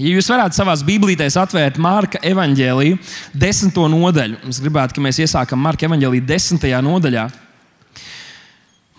Ja 0.00 0.14
jūs 0.14 0.30
varētu 0.32 0.56
savā 0.56 0.72
Bībelītēs 0.88 1.34
atvērt 1.36 1.76
Marka 1.82 2.20
evanģēliju, 2.24 2.96
desmito 3.36 3.84
nodaļu, 3.92 4.38
es 4.48 4.60
gribētu, 4.62 4.96
lai 4.96 5.10
mēs 5.10 5.18
iesākam 5.26 5.60
Marka 5.60 5.84
evanģēliju 5.90 6.24
desmitajā 6.24 6.78
nodaļā. 6.86 7.26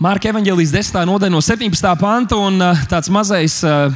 Marka 0.01 0.29
evanģēlijas 0.29 0.73
desmitā 0.75 1.05
nodaļa 1.09 1.33
no 1.33 1.41
17. 1.41 1.89
panta 2.01 2.37
un 2.37 2.61
uh, 2.61 2.83
tāds 2.89 3.09
mazais 3.13 3.57
uh, 3.65 3.89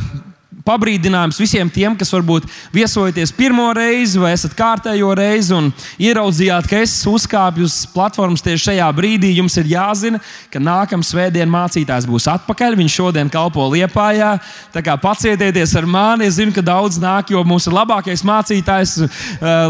pabrīdinājums 0.66 1.40
visiem 1.40 1.70
tiem, 1.72 1.96
kas 1.98 2.12
varbūt 2.14 2.48
viesojaties 2.74 3.34
pirmo 3.36 3.68
reizi 3.76 4.20
vai 4.22 4.34
esat 4.36 4.56
kārtējo 4.58 5.12
reizi 5.18 5.54
un 5.56 5.70
ieraudzījāt, 6.02 6.70
ka 6.70 6.82
es 6.82 6.96
uzkāpju 7.10 7.68
uz 7.68 7.78
platformas 7.94 8.44
tieši 8.46 8.72
šajā 8.72 8.90
brīdī. 8.98 9.36
Jums 9.38 9.58
ir 9.62 9.70
jāzina, 9.76 10.22
ka 10.54 10.62
nākamā 10.64 11.06
svētdiena 11.06 11.52
mācītājs 11.54 12.10
būs 12.10 12.28
atpakaļ. 12.34 12.80
Viņš 12.82 12.98
šodien 13.00 13.32
kalpo 13.34 13.68
liepājā. 13.76 14.36
Tā 14.74 14.86
kā 14.86 14.98
pacietieties 15.02 15.76
ar 15.78 15.88
mani. 15.90 16.30
Es 16.30 16.40
zinu, 16.40 16.54
ka 16.56 16.66
daudz 16.66 17.00
nāk, 17.02 17.34
jo 17.34 17.46
ir 17.46 17.80
labākais 17.80 18.26
mācītājs 18.26 19.00
uh, 19.06 19.10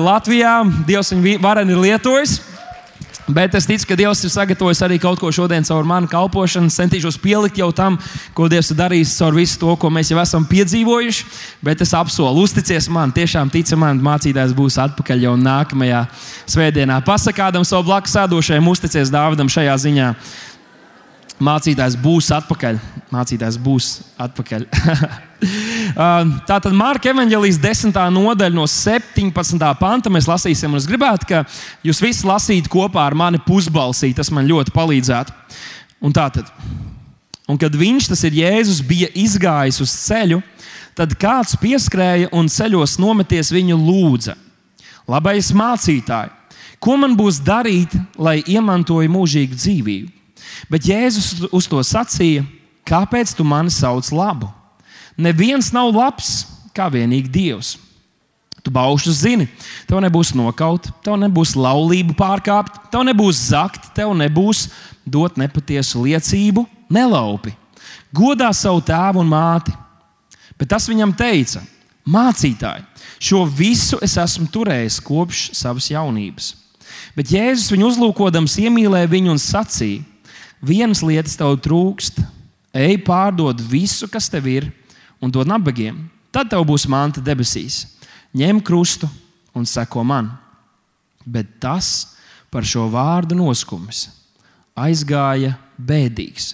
Latvijā. 0.01 0.61
Dievs 0.87 1.11
viņu 1.13 1.39
vareni 1.43 1.75
ir 1.75 1.87
lietojis. 1.89 2.39
Bet 3.25 3.55
es 3.57 3.65
ticu, 3.65 3.87
ka 3.89 3.95
Dievs 3.97 4.19
ir 4.21 4.29
sagatavojis 4.29 4.83
arī 4.85 4.99
kaut 5.01 5.17
ko 5.17 5.31
šodien 5.33 5.65
caur 5.65 5.87
manu 5.87 6.05
kalpošanu. 6.11 6.69
Centīšos 6.69 7.17
pielikt 7.17 7.57
jau 7.57 7.71
tam, 7.73 7.97
ko 8.37 8.45
Dievs 8.51 8.69
ir 8.69 8.77
darījis 8.77 9.15
caur 9.17 9.33
visu 9.33 9.57
to, 9.63 9.73
ko 9.81 9.89
mēs 9.89 10.11
jau 10.13 10.19
esam 10.21 10.45
piedzīvojuši. 10.45 11.25
Bet 11.65 11.81
es 11.81 11.95
apsolu, 11.97 12.45
uzticies 12.45 12.85
man, 12.93 13.13
tiešām 13.15 13.49
tici 13.49 13.77
man, 13.81 13.97
mācītājs 14.05 14.53
būs 14.53 14.77
atpakaļ 14.83 15.25
jau 15.25 15.33
nākamajā 15.41 16.03
svētdienā. 16.53 16.99
Pasakādam 17.07 17.65
savu 17.65 17.89
blakus 17.89 18.13
sēdošajam, 18.13 18.69
uzticies 18.75 19.13
Dāvidam 19.13 19.49
šajā 19.49 19.79
ziņā. 19.87 20.11
Mācītājs 21.43 21.97
būs 21.99 22.29
atpakaļ. 22.31 22.77
Mācītājs 23.11 23.57
būs 23.59 23.89
atpakaļ. 24.23 24.63
Uh, 24.71 26.29
tātad 26.49 26.71
Mārka 26.71 27.11
evanģelijas 27.11 27.59
10. 27.59 27.97
nodaļa 28.15 28.55
no 28.55 28.63
17. 28.71 29.59
panta 29.81 30.13
mēs 30.13 30.29
lasīsim. 30.31 30.77
Es 30.79 30.87
gribētu, 30.87 31.27
ka 31.27 31.43
jūs 31.83 31.99
visi 32.03 32.27
lasītu 32.27 32.71
kopā 32.71 33.03
ar 33.09 33.17
mani 33.19 33.41
pusbalsī. 33.43 34.13
Tas 34.15 34.31
man 34.31 34.47
ļoti 34.47 34.71
palīdzētu. 34.75 35.35
Un 36.07 36.15
tātad, 36.15 36.47
un 37.51 37.59
kad 37.59 37.75
viņš, 37.75 38.09
tas 38.13 38.23
ir 38.27 38.39
Jēzus, 38.39 38.79
bija 38.87 39.11
izgājis 39.11 39.81
uz 39.83 39.91
ceļu, 40.05 40.39
tad 40.95 41.17
kāds 41.19 41.59
pieskrēja 41.59 42.31
un 42.31 42.47
ceļos 42.51 42.95
nometies 43.01 43.51
viņu 43.51 43.75
lūdza: 43.75 44.39
Labais 45.11 45.51
mācītāj, 45.51 46.31
ko 46.79 46.95
man 47.01 47.19
būs 47.19 47.43
darīt, 47.43 47.91
lai 48.15 48.39
iemantoju 48.39 49.11
mūžīgu 49.11 49.59
dzīvību? 49.59 50.13
Bet 50.71 50.87
Jēzus 50.89 51.47
uz 51.51 51.67
to 51.69 51.81
sacīja: 51.83 52.45
Kāpēc 52.85 53.33
tu 53.35 53.43
mani 53.47 53.73
sauc 53.73 54.11
labu? 54.13 54.51
Neviens 55.17 55.71
nav 55.73 55.93
labs 55.95 56.45
kā 56.75 56.89
vienīgi 56.91 57.31
Dievs. 57.31 57.75
Tu 58.65 58.71
baušu 58.73 59.11
zini, 59.13 59.45
tev 59.85 59.99
nebūs 60.01 60.31
nokaut, 60.33 60.87
tev 61.05 61.19
nebūs 61.21 61.53
laulību 61.53 62.15
pārkāpt, 62.17 62.87
tev 62.89 63.03
nebūs 63.05 63.43
zakt, 63.51 63.91
tev 63.93 64.15
nebūs 64.17 64.65
dot 65.05 65.37
nepatiesu 65.37 66.01
liecību, 66.01 66.63
nelaupi. 66.89 67.53
Godā 68.15 68.49
savu 68.57 68.81
tēvu 68.85 69.21
un 69.21 69.29
māti. 69.29 69.75
Bet 70.57 70.71
tas 70.73 70.89
viņam 70.89 71.13
teica: 71.13 71.61
Mācītāji, 72.09 72.85
šo 73.21 73.43
visu 73.45 73.99
es 74.05 74.17
esmu 74.21 74.49
turējis 74.49 74.97
kopš 75.05 75.47
savas 75.57 75.91
jaunības. 75.93 76.53
Bet 77.15 77.31
Jēzus 77.33 77.69
viņu 77.73 77.91
uzlūkodams 77.91 78.57
iemīlēja 78.65 79.11
viņu 79.13 79.35
un 79.35 79.41
sacīja: 79.41 80.01
Vienas 80.65 81.03
lietas 81.05 81.37
tev 81.37 81.53
trūkst, 81.61 82.17
ej 82.73 82.97
pārdod 83.05 83.61
visu, 83.61 84.09
kas 84.09 84.25
tev 84.33 84.49
ir 84.49 84.65
un 85.21 85.29
dod 85.29 85.47
nabagiem. 85.47 86.09
Tad 86.33 86.49
tev 86.49 86.65
būs 86.65 86.87
manta 86.89 87.21
debesīs. 87.21 87.85
Ņem 88.35 88.59
krustu 88.65 89.07
un 89.55 89.67
seko 89.69 90.03
man. 90.03 90.33
Bet 91.21 91.61
tas 91.61 92.17
par 92.49 92.65
šo 92.65 92.89
vārdu 92.91 93.37
noskums 93.37 94.09
aizgāja 94.75 95.53
bēdīgs, 95.79 96.51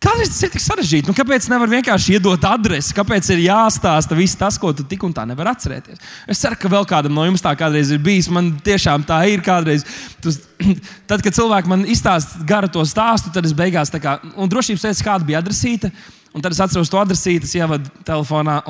Tas 0.07 0.39
ir 0.39 0.51
tik 0.53 0.63
sarežģīti? 0.63 1.11
Nu, 1.11 1.15
kāpēc 1.19 1.49
nevar 1.51 1.71
vienkārši 1.71 2.15
iedot 2.15 2.45
adresi? 2.47 2.95
Kāpēc 2.95 3.27
ir 3.35 3.41
jāstāsta 3.49 4.15
viss 4.15 4.39
tas, 4.39 4.55
ko 4.61 4.71
tu 4.77 4.85
tik 4.87 5.03
un 5.03 5.15
tā 5.15 5.25
nevar 5.27 5.51
atcerēties? 5.51 5.99
Es 6.31 6.39
ceru, 6.43 6.59
ka 6.63 6.71
vēl 6.71 6.87
kādam 6.87 7.17
no 7.17 7.25
jums 7.27 7.43
tā 7.43 7.51
kādreiz 7.59 7.91
ir 7.91 7.99
bijis. 8.03 8.29
Man 8.31 8.53
tiešām 8.65 9.03
tā 9.09 9.19
ir 9.33 9.43
kādreiz. 9.43 9.83
Tas, 10.23 10.39
tad, 11.11 11.25
kad 11.27 11.35
cilvēki 11.35 11.73
man 11.73 11.83
izstāsta 11.91 12.45
garu 12.47 12.71
to 12.71 12.87
stāstu, 12.87 13.35
tad 13.35 13.49
es 13.49 13.57
beigās 13.57 13.91
tā 13.91 13.99
kā, 14.03 14.21
un 14.39 14.53
drošības 14.53 14.87
pēc 14.87 15.03
kāda 15.09 15.27
bija 15.27 15.43
adresīta, 15.43 15.91
un 16.31 16.45
tad 16.45 16.55
es 16.55 16.63
atceros 16.63 16.93
to 16.93 17.03
adresīti, 17.03 17.51
es 17.51 17.59
ievadu 17.59 17.91
telefonā. 18.07 18.61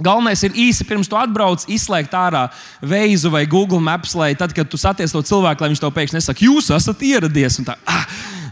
Galvenais 0.00 0.40
ir 0.48 0.56
īsi 0.56 0.88
pirms 0.88 1.12
tu 1.12 1.18
atbrauc, 1.20 1.66
izslēgt 1.68 2.14
ārā 2.16 2.46
veizu 2.80 3.28
vai 3.30 3.44
Google 3.44 3.82
Maps, 3.84 4.16
lai 4.16 4.32
tad, 4.32 4.56
kad 4.56 4.70
tu 4.72 4.80
satiec 4.80 5.12
to 5.12 5.20
cilvēku, 5.28 5.60
lai 5.60 5.74
viņš 5.74 5.82
tev 5.82 5.92
pēkšņi 5.92 6.16
nesaka, 6.16 6.46
jūs 6.48 6.72
esat 6.72 7.04
ieradies. 7.04 7.60
Tā, 7.66 7.76
ah, 7.84 8.06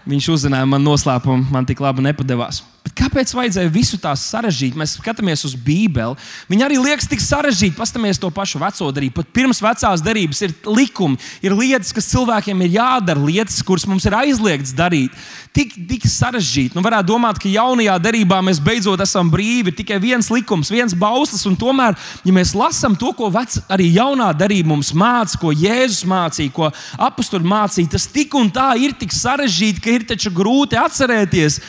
viņš 0.09 0.29
uzzināja 0.35 0.69
man 0.69 0.85
noslēpumu, 0.85 1.51
man 1.53 1.67
tik 1.69 1.83
labi 1.83 2.05
nepadevās. 2.07 2.63
Bet 2.91 3.05
kāpēc 3.05 3.31
vajadzēja 3.37 3.71
visu 3.71 3.99
tā 4.03 4.11
sarežģīt? 4.19 4.75
Mēs 4.79 4.97
skatāmies 4.99 5.45
uz 5.47 5.53
Bībeli. 5.55 6.17
Viņa 6.51 6.65
arī 6.67 6.79
liekas 6.81 7.07
tik 7.07 7.21
sarežģīta. 7.23 7.77
Paskatāmies 7.79 8.19
to 8.19 8.31
pašu 8.35 8.59
veco 8.59 8.89
darību. 8.91 9.15
Pat 9.21 9.29
pirms 9.37 9.61
vecās 9.63 10.03
darības 10.03 10.41
ir 10.43 10.55
likumi, 10.67 11.19
ir 11.45 11.55
lietas, 11.55 11.93
kas 11.95 12.09
cilvēkiem 12.11 12.65
ir 12.67 12.75
jādara, 12.81 13.23
lietas, 13.23 13.61
kuras 13.67 13.87
mums 13.87 14.09
ir 14.09 14.17
aizliegts 14.19 14.75
darīt. 14.75 15.15
Tik, 15.55 15.77
tik 15.87 16.07
sarežģīti. 16.11 16.75
Nu, 16.75 16.83
varētu 16.83 17.13
domāt, 17.13 17.39
ka 17.43 17.51
jaunajā 17.51 17.95
darbā 18.03 18.41
mēs 18.49 18.59
beidzot 18.65 19.05
esam 19.05 19.31
brīvi. 19.31 19.75
Tikai 19.79 20.01
viens 20.03 20.31
likums, 20.33 20.73
viens 20.75 20.97
bauslis. 20.97 21.47
Tomēr, 21.61 21.95
ja 22.27 22.35
mēs 22.35 22.57
lasām 22.59 22.97
to, 22.99 23.13
ko 23.15 23.31
vec, 23.31 23.61
arī 23.71 23.93
jaunā 23.95 24.33
darbā 24.35 24.67
mums 24.73 24.91
māca, 24.97 25.39
ko 25.39 25.55
Jēzus 25.55 26.09
mācīja, 26.11 26.55
ko 26.57 26.73
apstuļi 27.07 27.53
mācīja, 27.55 27.93
tas 27.95 28.09
tik 28.11 28.35
un 28.39 28.51
tā 28.51 28.73
ir 28.83 28.97
tik 28.99 29.15
sarežģīti, 29.15 29.85
ka 29.85 29.95
ir 29.95 30.09
taču 30.11 30.35
grūti 30.35 30.79
atcerēties 30.81 31.61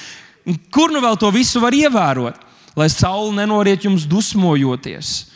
Kur 0.74 0.94
nu 0.94 1.02
vēl 1.04 1.18
to 1.22 1.30
visu 1.34 1.62
var 1.62 1.76
ievērot? 1.76 2.38
Lai 2.78 2.88
saule 2.90 3.34
nenoriet 3.36 3.84
jums 3.86 4.08
dusmojoties. 4.08 5.32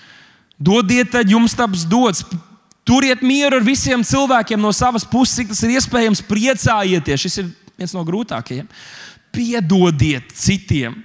Dodiet, 0.56 1.12
tad 1.12 1.30
jums 1.30 1.56
taps 1.57 1.84
dots. 1.88 2.24
Turiet 2.86 3.24
mieru 3.25 3.60
ar 3.60 3.66
visiem 3.66 4.04
cilvēkiem 4.06 4.62
no 4.62 4.72
savas 4.74 5.04
puses, 5.10 5.36
cik 5.40 5.52
tas 5.52 5.63
ir 5.66 5.75
iespējams, 5.75 6.22
priecājieties. 6.30 7.25
Šis 7.25 7.42
ir 7.42 7.50
viens 7.75 7.96
no 7.96 8.06
grūtākajiem. 8.07 8.69
Piedodiet 9.36 10.31
citiem. 10.38 10.96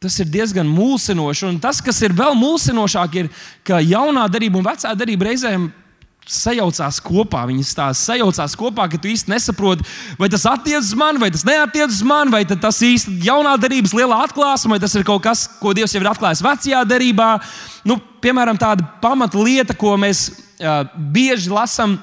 Tas 0.00 0.16
ir 0.22 0.30
diezgan 0.32 0.68
mulsinoši. 0.68 1.44
Un 1.50 1.60
tas, 1.60 1.82
kas 1.84 2.00
ir 2.02 2.16
vēl 2.16 2.34
mulsinošāk, 2.40 3.18
ir, 3.20 3.28
ka 3.62 3.82
jaunā 3.84 4.24
darība 4.32 4.58
un 4.58 4.66
vecā 4.66 4.94
darība 4.96 5.28
reizēm 5.28 5.68
sajaucās 6.30 7.00
kopā. 7.04 7.44
Viņas 7.50 7.72
tās 7.76 8.02
sajaucās 8.08 8.56
kopā, 8.58 8.86
ka 8.90 9.00
tu 9.00 9.10
īsti 9.10 9.32
nesaproti, 9.32 9.86
vai 10.20 10.30
tas 10.32 10.46
attiecas 10.48 10.92
uz 10.92 10.98
mani, 10.98 11.22
vai 11.22 11.30
tas 11.34 11.46
neatiecas 11.46 12.00
uz 12.00 12.06
mani, 12.06 12.34
vai 12.34 12.44
tas 12.48 12.82
īsti 12.86 13.16
ir 13.16 13.30
jaunā 13.30 13.56
derības 13.60 13.94
lielā 13.96 14.20
atklāsme, 14.26 14.74
vai 14.74 14.82
tas 14.82 14.94
ir 14.96 15.06
kaut 15.06 15.24
kas, 15.26 15.46
ko 15.60 15.74
Dievs 15.76 15.94
jau 15.94 16.02
ir 16.02 16.10
atklājis 16.10 16.44
vecajā 16.44 16.84
derībā. 16.88 17.32
Nu, 17.88 17.98
piemēram, 18.22 18.58
tāda 18.60 18.86
pamatlieta, 19.02 19.76
ko 19.78 19.96
mēs 20.00 20.28
uh, 20.30 20.84
bieži 20.94 21.52
lasām 21.52 21.98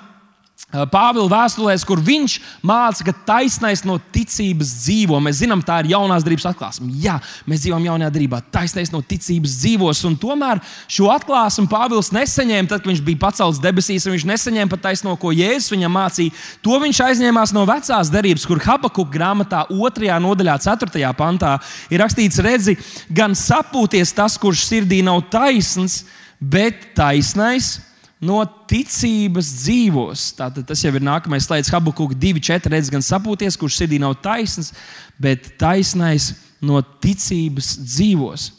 Pāvila 0.68 1.30
vēstulēs, 1.32 1.84
kur 1.88 2.02
viņš 2.04 2.34
māca, 2.66 3.06
ka 3.08 3.14
taisnais 3.30 3.86
no 3.88 3.94
ticības 4.12 4.72
dzīvo. 4.82 5.20
Mēs 5.24 5.38
zinām, 5.40 5.62
tā 5.64 5.78
ir 5.80 5.94
jaunās 5.94 6.26
darbības 6.26 6.48
atklāsme. 6.50 6.90
Jā, 7.00 7.14
mēs 7.48 7.62
dzīvojam 7.64 7.86
jaunajā 7.86 8.10
darbā. 8.18 8.42
Taisnais 8.52 8.92
no 8.92 9.00
ticības 9.06 9.54
dzīvos. 9.62 10.02
Un 10.10 10.18
tomēr 10.20 10.60
šo 10.92 11.08
atklāsmu 11.14 11.70
Pāvils 11.72 12.12
nesaņēma 12.12 12.68
tad, 12.74 12.84
kad 12.84 12.92
viņš 12.92 13.06
bija 13.06 13.22
pacelts 13.22 13.62
debesīs. 13.64 14.10
Viņš 14.12 14.28
nesaņēma 14.34 14.74
pat 14.74 14.84
taisno, 14.90 15.16
ko 15.22 15.32
Jēzus 15.32 15.72
viņam 15.72 15.98
mācīja. 16.02 16.36
To 16.66 16.82
viņš 16.84 17.04
aizņēmās 17.06 17.56
no 17.56 17.64
vecās 17.70 18.12
darbības, 18.12 18.50
kur 18.50 18.66
Habakuka 18.68 19.14
grāmatā, 19.14 19.64
2. 19.72 20.14
nodaļā, 20.26 20.60
4. 20.68 21.16
pantā 21.16 21.56
ir 21.94 22.04
rakstīts, 22.04 22.44
redzi, 22.44 22.76
gan 23.08 23.38
sapūties 23.38 24.18
tas, 24.18 24.36
kurš 24.42 24.68
sirdī 24.68 25.00
nav 25.06 25.30
taisns, 25.32 26.02
bet 26.42 26.92
taisnais 26.98 27.78
no 28.24 28.40
ticības 28.70 29.52
dzīvos. 29.62 30.32
Tātad 30.38 30.66
tas 30.68 30.82
jau 30.84 30.94
ir 30.96 31.06
nākamais 31.06 31.46
slaids, 31.46 31.72
Habakuka 31.74 32.18
2,4 32.18 32.74
redz, 32.74 32.92
gan 32.94 33.06
sapūties, 33.06 33.58
kurš 33.60 33.82
sirdī 33.82 34.00
nav 34.02 34.18
taisns, 34.24 34.74
bet 35.22 35.54
taisnais 35.62 36.32
no 36.64 36.82
ticības 36.82 37.76
dzīvos. 37.84 38.50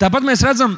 Tāpat 0.00 0.26
mēs 0.26 0.44
redzam, 0.44 0.76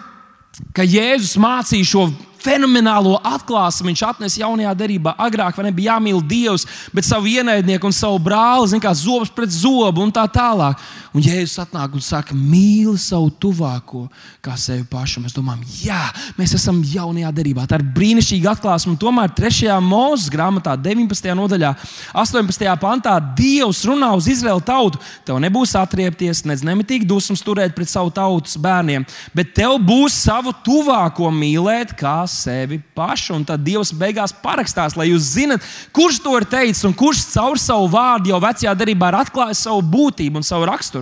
ka 0.74 0.86
Jēzus 0.86 1.38
mācīja 1.40 1.86
šo 1.86 2.08
fenomenālo 2.38 3.16
atklāsmi 3.26 3.90
viņš 3.90 4.02
atnesa 4.06 4.42
jaunajā 4.44 4.74
derībā. 4.78 5.14
Agrāk 5.20 5.58
nebija 5.64 5.96
jāmīl 5.96 6.20
Dievs, 6.22 6.66
bet 6.94 7.06
savu 7.06 7.30
ienaidnieku 7.30 7.88
un 7.88 7.94
savu 7.94 8.20
brāli, 8.22 8.70
zin, 8.70 8.82
kā 8.82 8.92
zobs 8.94 9.32
pret 9.34 9.52
zobu 9.52 10.04
un 10.04 10.14
tā 10.14 10.24
tālāk. 10.30 10.78
Un 11.16 11.24
Jēzus 11.24 11.58
atnāk 11.62 11.94
un 11.96 12.02
saka, 12.04 12.36
mīli 12.36 12.98
savu 13.00 13.30
tuvāko 13.40 14.04
kā 14.44 14.56
sevi 14.60 14.84
pašu. 14.88 15.22
Mēs 15.24 15.36
domājam, 15.36 15.62
jā, 15.80 16.00
mēs 16.36 16.52
esam 16.58 16.80
jaunajā 16.84 17.30
derībā. 17.34 17.64
Tā 17.68 17.78
ir 17.80 17.86
brīnišķīga 17.96 18.52
atklāsme. 18.52 18.96
Tomēr 19.00 19.32
3. 19.36 19.70
mūža 19.84 20.32
grāmatā, 20.34 20.74
19. 20.76 21.30
nodaļā, 21.38 21.72
18. 22.12 22.66
pantā, 22.82 23.16
Dievs 23.38 23.80
runā 23.88 24.10
uz 24.16 24.28
Izraēlu 24.30 24.64
tautu. 24.64 25.00
Tev 25.26 25.40
nebūs 25.42 25.72
atriepties, 25.78 26.44
nedz 26.48 26.64
nemitīgi 26.66 27.08
dusmas 27.08 27.44
turēt 27.44 27.76
pret 27.76 27.90
savu 27.90 28.12
tautas 28.14 28.58
bērniem, 28.60 29.06
bet 29.36 29.54
tev 29.56 29.78
būs 29.84 30.16
savu 30.26 30.52
tuvāko 30.66 31.32
mīlēt 31.32 31.94
kā 31.98 32.20
sevi 32.28 32.80
pašu. 32.96 33.38
Un 33.38 33.46
tad 33.48 33.64
Dievs 33.64 33.94
beigās 33.96 34.34
parakstās, 34.42 34.96
lai 34.98 35.10
jūs 35.10 35.32
zinat, 35.38 35.64
kurš 35.94 36.20
to 36.24 36.34
ir 36.38 36.48
teicis 36.48 36.84
un 36.88 36.96
kurš 36.96 37.24
caur 37.32 37.60
savu 37.60 37.88
vārdu 37.92 38.32
jau 38.32 38.40
vecajā 38.42 38.74
darbā 38.78 39.12
ir 39.12 39.20
atklājis 39.22 39.64
savu 39.68 39.84
būtību 39.84 40.40
un 40.40 40.46
savu 40.46 40.66
raksturu. 40.68 40.97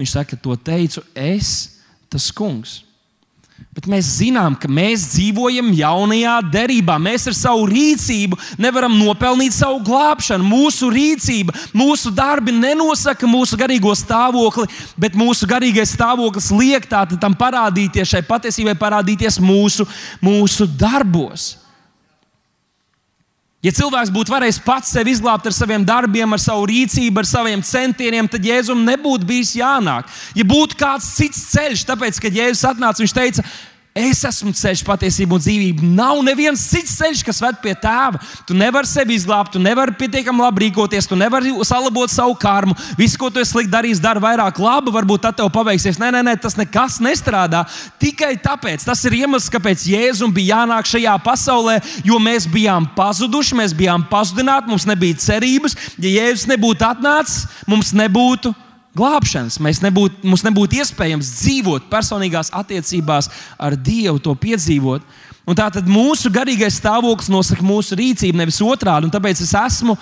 Viņš 0.00 0.14
saka, 0.16 0.38
to 0.40 0.56
teicu 0.56 1.02
es, 1.14 1.80
tas 2.10 2.30
kungs. 2.32 2.80
Bet 3.70 3.86
mēs 3.86 4.08
zinām, 4.18 4.56
ka 4.58 4.66
mēs 4.72 5.04
dzīvojam 5.12 5.68
jaunajā 5.76 6.32
derībā. 6.50 6.96
Mēs 6.98 7.28
ar 7.30 7.36
savu 7.36 7.68
rīcību 7.70 8.38
nevaram 8.58 8.96
nopelnīt 8.98 9.54
savu 9.54 9.78
glābšanu. 9.86 10.46
Mūsu 10.48 10.88
rīcība, 10.90 11.54
mūsu 11.76 12.10
darbi 12.14 12.54
nenosaka 12.56 13.28
mūsu 13.30 13.58
garīgo 13.60 13.92
stāvokli, 13.94 14.66
bet 14.98 15.16
mūsu 15.18 15.48
garīgais 15.50 15.94
stāvoklis 15.94 16.50
liek 16.56 16.88
tam 16.90 17.36
parādīties, 17.38 18.10
šai 18.10 18.24
patiesībai 18.26 18.74
parādīties 18.80 19.38
mūsu, 19.44 19.86
mūsu 20.24 20.66
darbos. 20.80 21.52
Ja 23.60 23.74
cilvēks 23.76 24.08
būtu 24.08 24.32
varējis 24.32 24.58
pats 24.64 24.92
sevi 24.94 25.12
izglābt 25.12 25.44
ar 25.44 25.52
saviem 25.52 25.82
darbiem, 25.84 26.32
ar 26.32 26.40
savu 26.40 26.64
rīcību, 26.70 27.20
ar 27.20 27.26
saviem 27.28 27.60
centieniem, 27.60 28.28
tad 28.32 28.46
Jēzum 28.48 28.86
nebūtu 28.86 29.28
bijis 29.28 29.52
jānāk. 29.58 30.08
Ja 30.32 30.46
būtu 30.48 30.78
kāds 30.80 31.10
cits 31.18 31.42
ceļš, 31.52 31.82
tāpēc, 31.90 32.22
kad 32.24 32.38
Jēzus 32.40 32.64
atnāca, 32.70 33.04
viņš 33.04 33.14
teica, 33.18 33.44
Es 33.90 34.20
esmu 34.22 34.52
ceļš, 34.54 34.84
patiesība 34.86 35.34
un 35.34 35.40
dzīvība. 35.42 35.82
Nav 35.98 36.20
neviens 36.22 36.62
cits 36.70 36.92
ceļš, 37.00 37.24
kas 37.26 37.40
ved 37.42 37.56
pie 37.58 37.72
tēva. 37.74 38.20
Tu 38.46 38.54
nevari 38.54 38.86
sevi 38.86 39.16
izglābt, 39.18 39.50
tu 39.50 39.58
nevari 39.58 39.96
pietiekami 39.98 40.44
labi 40.44 40.68
rīkoties, 40.68 41.08
tu 41.10 41.18
nevari 41.18 41.50
salabot 41.66 42.12
savu 42.12 42.36
karmu. 42.38 42.76
Viss, 42.98 43.18
ko 43.18 43.32
tu 43.34 43.42
esi 43.42 43.50
slikti 43.50 43.72
darījis, 43.74 44.02
dara 44.04 44.22
vairāk 44.22 44.62
labu, 44.62 44.94
varbūt 44.94 45.26
tad 45.26 45.40
tev 45.40 45.50
paveiksies. 45.50 45.98
Nē, 45.98 46.12
nē, 46.14 46.22
nē, 46.28 46.36
tas 46.38 46.54
nekas 46.60 47.00
nestrādā. 47.02 47.64
Tikai 47.98 48.36
tāpēc 48.38 48.86
tas 48.86 49.02
ir 49.10 49.18
iemesls, 49.24 49.50
kāpēc 49.50 49.88
Jēzum 49.90 50.30
bija 50.38 50.60
jānāk 50.60 50.86
šajā 50.86 51.18
pasaulē, 51.26 51.80
jo 52.06 52.22
mēs 52.22 52.46
bijām 52.46 52.86
pazuduši, 52.94 53.58
mēs 53.58 53.74
bijām 53.74 54.06
pazudināti, 54.06 54.70
mums 54.70 54.86
nebija 54.86 55.18
cerības. 55.18 55.74
Ja 55.98 56.14
Jēzus 56.20 56.46
nebūtu 56.54 56.86
atnācis, 56.94 57.48
mums 57.66 57.90
nebūtu 57.90 58.54
glābšanas. 58.98 59.60
Mēs 59.62 59.82
nebūtu, 59.84 60.24
mums 60.26 60.44
nebūtu 60.46 60.80
iespējams 60.80 61.34
dzīvot 61.40 61.90
personīgās 61.92 62.52
attiecībās 62.56 63.30
ar 63.58 63.76
Dievu, 63.78 64.18
to 64.22 64.34
piedzīvot. 64.38 65.04
Un 65.48 65.56
tā 65.58 65.66
tad 65.72 65.88
mūsu 65.90 66.30
garīgais 66.32 66.76
stāvoklis 66.78 67.30
nosaka 67.32 67.64
mūsu 67.66 67.96
rīcību, 67.98 68.38
nevis 68.38 68.60
otrādi. 68.62 69.10
Tāpēc 69.10 69.40
es 69.42 69.54
esmu 69.56 69.96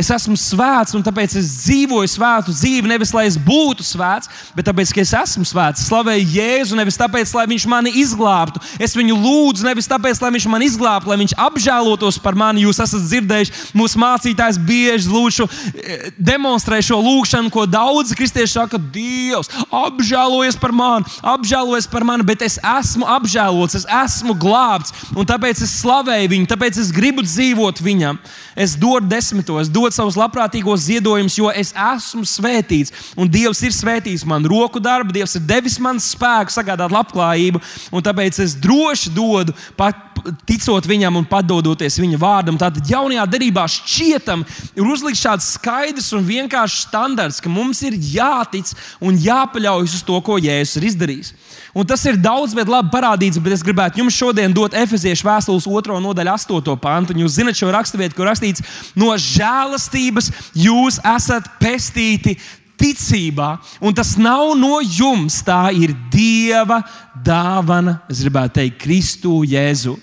Es 0.00 0.08
esmu 0.08 0.38
svēts, 0.40 0.94
un 0.96 1.02
tāpēc 1.04 1.34
es 1.36 1.50
dzīvoju 1.66 2.08
svētu 2.08 2.52
dzīvi. 2.54 2.88
Nevis 2.88 3.10
lai 3.12 3.26
es 3.28 3.34
būtu 3.36 3.84
svēts, 3.84 4.30
bet 4.56 4.64
tāpēc, 4.64 4.88
ka 4.88 5.02
es 5.02 5.10
esmu 5.12 5.44
svēts. 5.44 5.84
Slavēju 5.84 6.30
Jēzu, 6.32 6.78
nevis 6.78 6.96
tāpēc, 6.96 7.28
lai 7.36 7.44
viņš 7.50 7.66
mani 7.68 7.92
izglābtu. 8.00 8.62
Es 8.80 8.96
viņu 8.96 9.18
lūdzu, 9.20 9.66
nevis 9.68 9.90
tāpēc, 9.90 10.22
lai 10.24 10.30
viņš 10.32 10.46
mani 10.48 10.70
izglābtu, 10.70 11.12
lai 11.12 11.18
viņš 11.20 11.34
apžēlotos 11.44 12.18
par 12.24 12.38
mani. 12.40 12.64
Jūs 12.64 12.80
esat 12.80 13.04
dzirdējuši, 13.04 13.54
mūsu 13.76 14.00
mācītājs 14.00 14.58
bieži 14.64 15.12
lūdzu, 15.12 15.48
eh, 15.76 16.08
demonstrē 16.16 16.80
šo 16.80 16.96
lūgšanu, 17.04 17.52
ko 17.52 17.66
daudzi 17.68 18.16
kristieši 18.16 18.56
saka, 18.56 18.80
Dievs, 18.92 19.52
apžēlojies 19.68 20.56
par 20.60 20.72
mani, 20.72 21.04
apžēlojies 21.20 21.90
par 21.92 22.04
mani, 22.08 22.24
bet 22.24 22.42
es 22.42 22.56
esmu 22.58 23.04
apžēlots, 23.04 23.76
es 23.76 23.86
esmu 23.86 24.34
glābts, 24.34 24.92
un 25.12 25.28
tāpēc 25.28 25.62
es 25.62 25.76
slavēju 25.84 26.32
viņu, 26.32 26.48
tāpēc 26.48 26.80
es 26.80 26.90
gribu 26.90 27.22
dzīvot 27.22 27.84
viņam. 27.84 28.18
Es 28.56 28.74
dodu 28.76 29.08
desmito, 29.08 29.60
es 29.60 29.70
dodu 29.82 29.96
savus 29.96 30.18
labprātīgos 30.18 30.86
ziedojumus, 30.86 31.36
jo 31.38 31.50
es 31.50 31.72
esmu 31.74 32.24
svētīts. 32.28 32.92
Un 33.18 33.30
Dievs 33.32 33.62
ir 33.66 33.74
svētījis 33.74 34.24
man 34.28 34.46
roku 34.48 34.80
darbu, 34.82 35.14
Dievs 35.14 35.36
ir 35.38 35.46
devis 35.46 35.78
man 35.82 36.00
spēku 36.02 36.54
sagādāt 36.54 36.94
labklājību. 36.94 37.62
Un 37.92 38.04
tāpēc 38.04 38.42
es 38.44 38.56
droši 38.58 39.12
dodu, 39.14 39.54
pat, 39.76 40.12
ticot 40.46 40.86
viņam 40.86 41.18
un 41.18 41.26
padodoties 41.28 41.98
viņa 42.00 42.20
vārdam. 42.20 42.58
Tātad 42.60 42.86
jaunajā 42.88 43.26
darbā 43.32 43.66
šķietam 43.70 44.44
ir 44.76 44.86
uzlikts 44.86 45.24
šāds 45.24 45.50
skaidrs 45.56 46.12
un 46.16 46.26
vienkāršs 46.28 46.86
standarts, 46.86 47.40
ka 47.42 47.50
mums 47.50 47.82
ir 47.86 47.96
jātic 47.96 48.70
un 49.02 49.18
jāpaļaujas 49.18 49.98
uz 49.98 50.06
to, 50.06 50.20
ko 50.24 50.38
Jēzus 50.42 50.78
ir 50.78 50.88
izdarījis. 50.92 51.34
Un 51.72 51.86
tas 51.88 52.02
ir 52.04 52.18
daudz, 52.20 52.52
bet 52.52 52.68
labi 52.68 52.92
parādīts, 52.92 53.40
bet 53.40 53.54
es 53.56 53.62
gribētu 53.64 54.02
jums 54.02 54.16
šodien 54.16 54.52
dot 54.52 54.74
efeziešu 54.76 55.24
vēstules 55.24 55.64
2. 55.64 56.00
nodaļu, 56.04 56.34
8. 56.36 56.74
pantu. 56.82 57.16
Jūs 57.16 57.38
zinat 57.38 57.56
šo 57.56 57.70
raksturvietu, 57.72 58.16
kur 58.18 58.28
rakstīts, 58.28 58.64
no 58.92 59.14
žēlastības 59.16 60.28
jūs 60.52 61.00
esat 61.14 61.48
pestīti 61.62 62.36
ticībā, 62.82 63.54
un 63.80 63.94
tas 63.96 64.16
nav 64.20 64.52
no 64.58 64.80
jums, 64.82 65.40
tā 65.46 65.70
ir 65.72 65.94
Dieva 66.12 66.82
dāvana, 67.24 68.00
es 68.10 68.20
gribētu 68.24 68.58
teikt, 68.60 68.80
Kristu 68.82 69.40
Jēzu. 69.48 69.96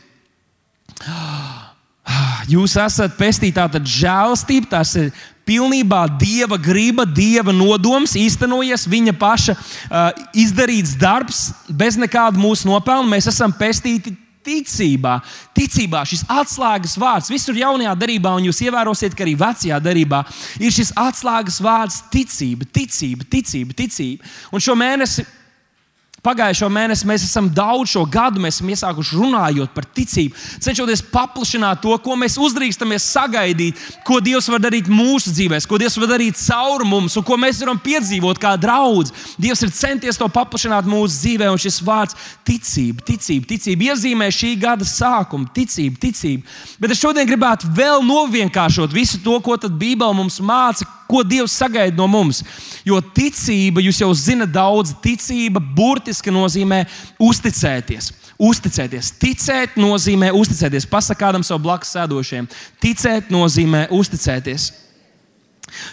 Jūs 2.49 2.73
esat 2.81 3.13
pestīti 3.19 3.59
tātad 3.59 3.85
žēlastība, 3.85 4.71
tas 4.71 4.95
ir 4.97 5.11
pilnībā 5.49 6.05
Dieva 6.21 6.59
griba, 6.61 7.07
Dieva 7.09 7.53
nodoms, 7.55 8.13
īstenojies 8.19 8.85
viņa 8.89 9.15
paša 9.17 9.57
uh, 9.57 10.09
izdarīts 10.37 10.93
darbs, 10.99 11.49
bez 11.69 11.97
nekāda 11.97 12.37
mūsu 12.39 12.69
nopelna. 12.69 13.09
Mēs 13.09 13.31
esam 13.33 13.53
pestīti 13.55 14.13
ticībā. 14.45 15.17
Ticībā 15.57 16.03
šis 16.07 16.23
atslēgas 16.31 16.95
vārds 16.99 17.31
visur 17.31 17.57
jaunajā 17.57 17.95
darbā, 17.99 18.35
un 18.37 18.47
jūs 18.49 18.61
ievērosiet, 18.65 19.17
ka 19.17 19.25
arī 19.25 19.35
vecajā 19.39 19.81
darbā 19.83 20.23
ir 20.61 20.73
šis 20.73 20.93
atslēgas 20.97 21.59
vārds 21.63 21.99
ticība, 22.13 22.69
ticība, 22.79 23.27
ticība, 23.29 23.77
ticība. 23.83 24.31
Un 24.53 24.63
šo 24.63 24.77
mēnesi 24.79 25.25
Pagājušo 26.25 26.67
mēnesi 26.71 27.07
mēs 27.07 27.23
esam 27.23 27.47
daudz 27.55 27.93
šo 27.93 28.03
gadu 28.09 28.41
esam 28.47 28.69
iesākuši 28.69 29.15
runājot 29.15 29.71
par 29.75 29.85
ticību, 29.95 30.35
cenšoties 30.63 31.03
paplašināt 31.13 31.81
to, 31.83 31.95
ko 32.03 32.17
mēs 32.19 32.37
uzdrīkstamies 32.41 33.07
sagaidīt, 33.13 33.79
ko 34.07 34.19
Dievs 34.23 34.49
var 34.51 34.61
darīt 34.63 34.89
mūsu 34.91 35.31
dzīvēm, 35.35 35.63
ko 35.69 35.79
Dievs 35.79 35.97
var 36.01 36.11
darīt 36.13 36.39
caur 36.41 36.83
mums 36.87 37.15
un 37.19 37.25
ko 37.27 37.37
mēs 37.39 37.61
varam 37.63 37.79
piedzīvot 37.79 38.41
kā 38.41 38.55
draugs. 38.59 39.13
Dievs 39.39 39.63
ir 39.63 39.73
centies 39.75 40.19
to 40.19 40.27
paplašināt 40.31 40.87
mūsu 40.89 41.15
dzīvē, 41.23 41.49
un 41.51 41.61
šis 41.61 41.79
vārds 41.85 42.17
ticība, 42.47 43.05
ticība, 43.07 43.47
ticība 43.53 43.91
iezīmē 43.91 44.29
šī 44.33 44.53
gada 44.59 44.87
sākumu. 44.87 45.49
Ticība, 45.55 45.99
ticība. 46.03 46.47
Bet 46.81 46.93
es 46.93 47.01
šodien 47.01 47.27
gribētu 47.29 47.69
vēl 47.75 48.03
novienkāršot 48.05 48.93
visu 48.95 49.21
to, 49.23 49.39
ko 49.43 49.57
Bībele 49.69 50.15
mums 50.15 50.39
māca, 50.43 50.87
ko 51.09 51.23
Dievs 51.25 51.55
sagaida 51.57 51.97
no 51.97 52.07
mums. 52.07 52.43
Jo 52.85 53.01
ticība, 53.01 53.81
jūs 53.83 54.01
jau 54.03 54.09
zinat, 54.15 54.51
daudz 54.53 54.93
ticība 55.03 55.61
burtiski 55.61 56.33
nozīmē 56.33 56.83
uzticēties. 57.19 58.11
Uzticēties. 58.39 59.11
Ticēt 59.19 59.79
nozīmē 59.79 60.29
uzticēties. 60.37 60.87
Pasakādam 60.87 61.43
savu 61.43 61.65
blakus 61.65 61.91
sēdošiem. 61.95 62.47
Ticēt 62.79 63.33
nozīmē 63.33 63.87
uzticēties. 63.91 64.69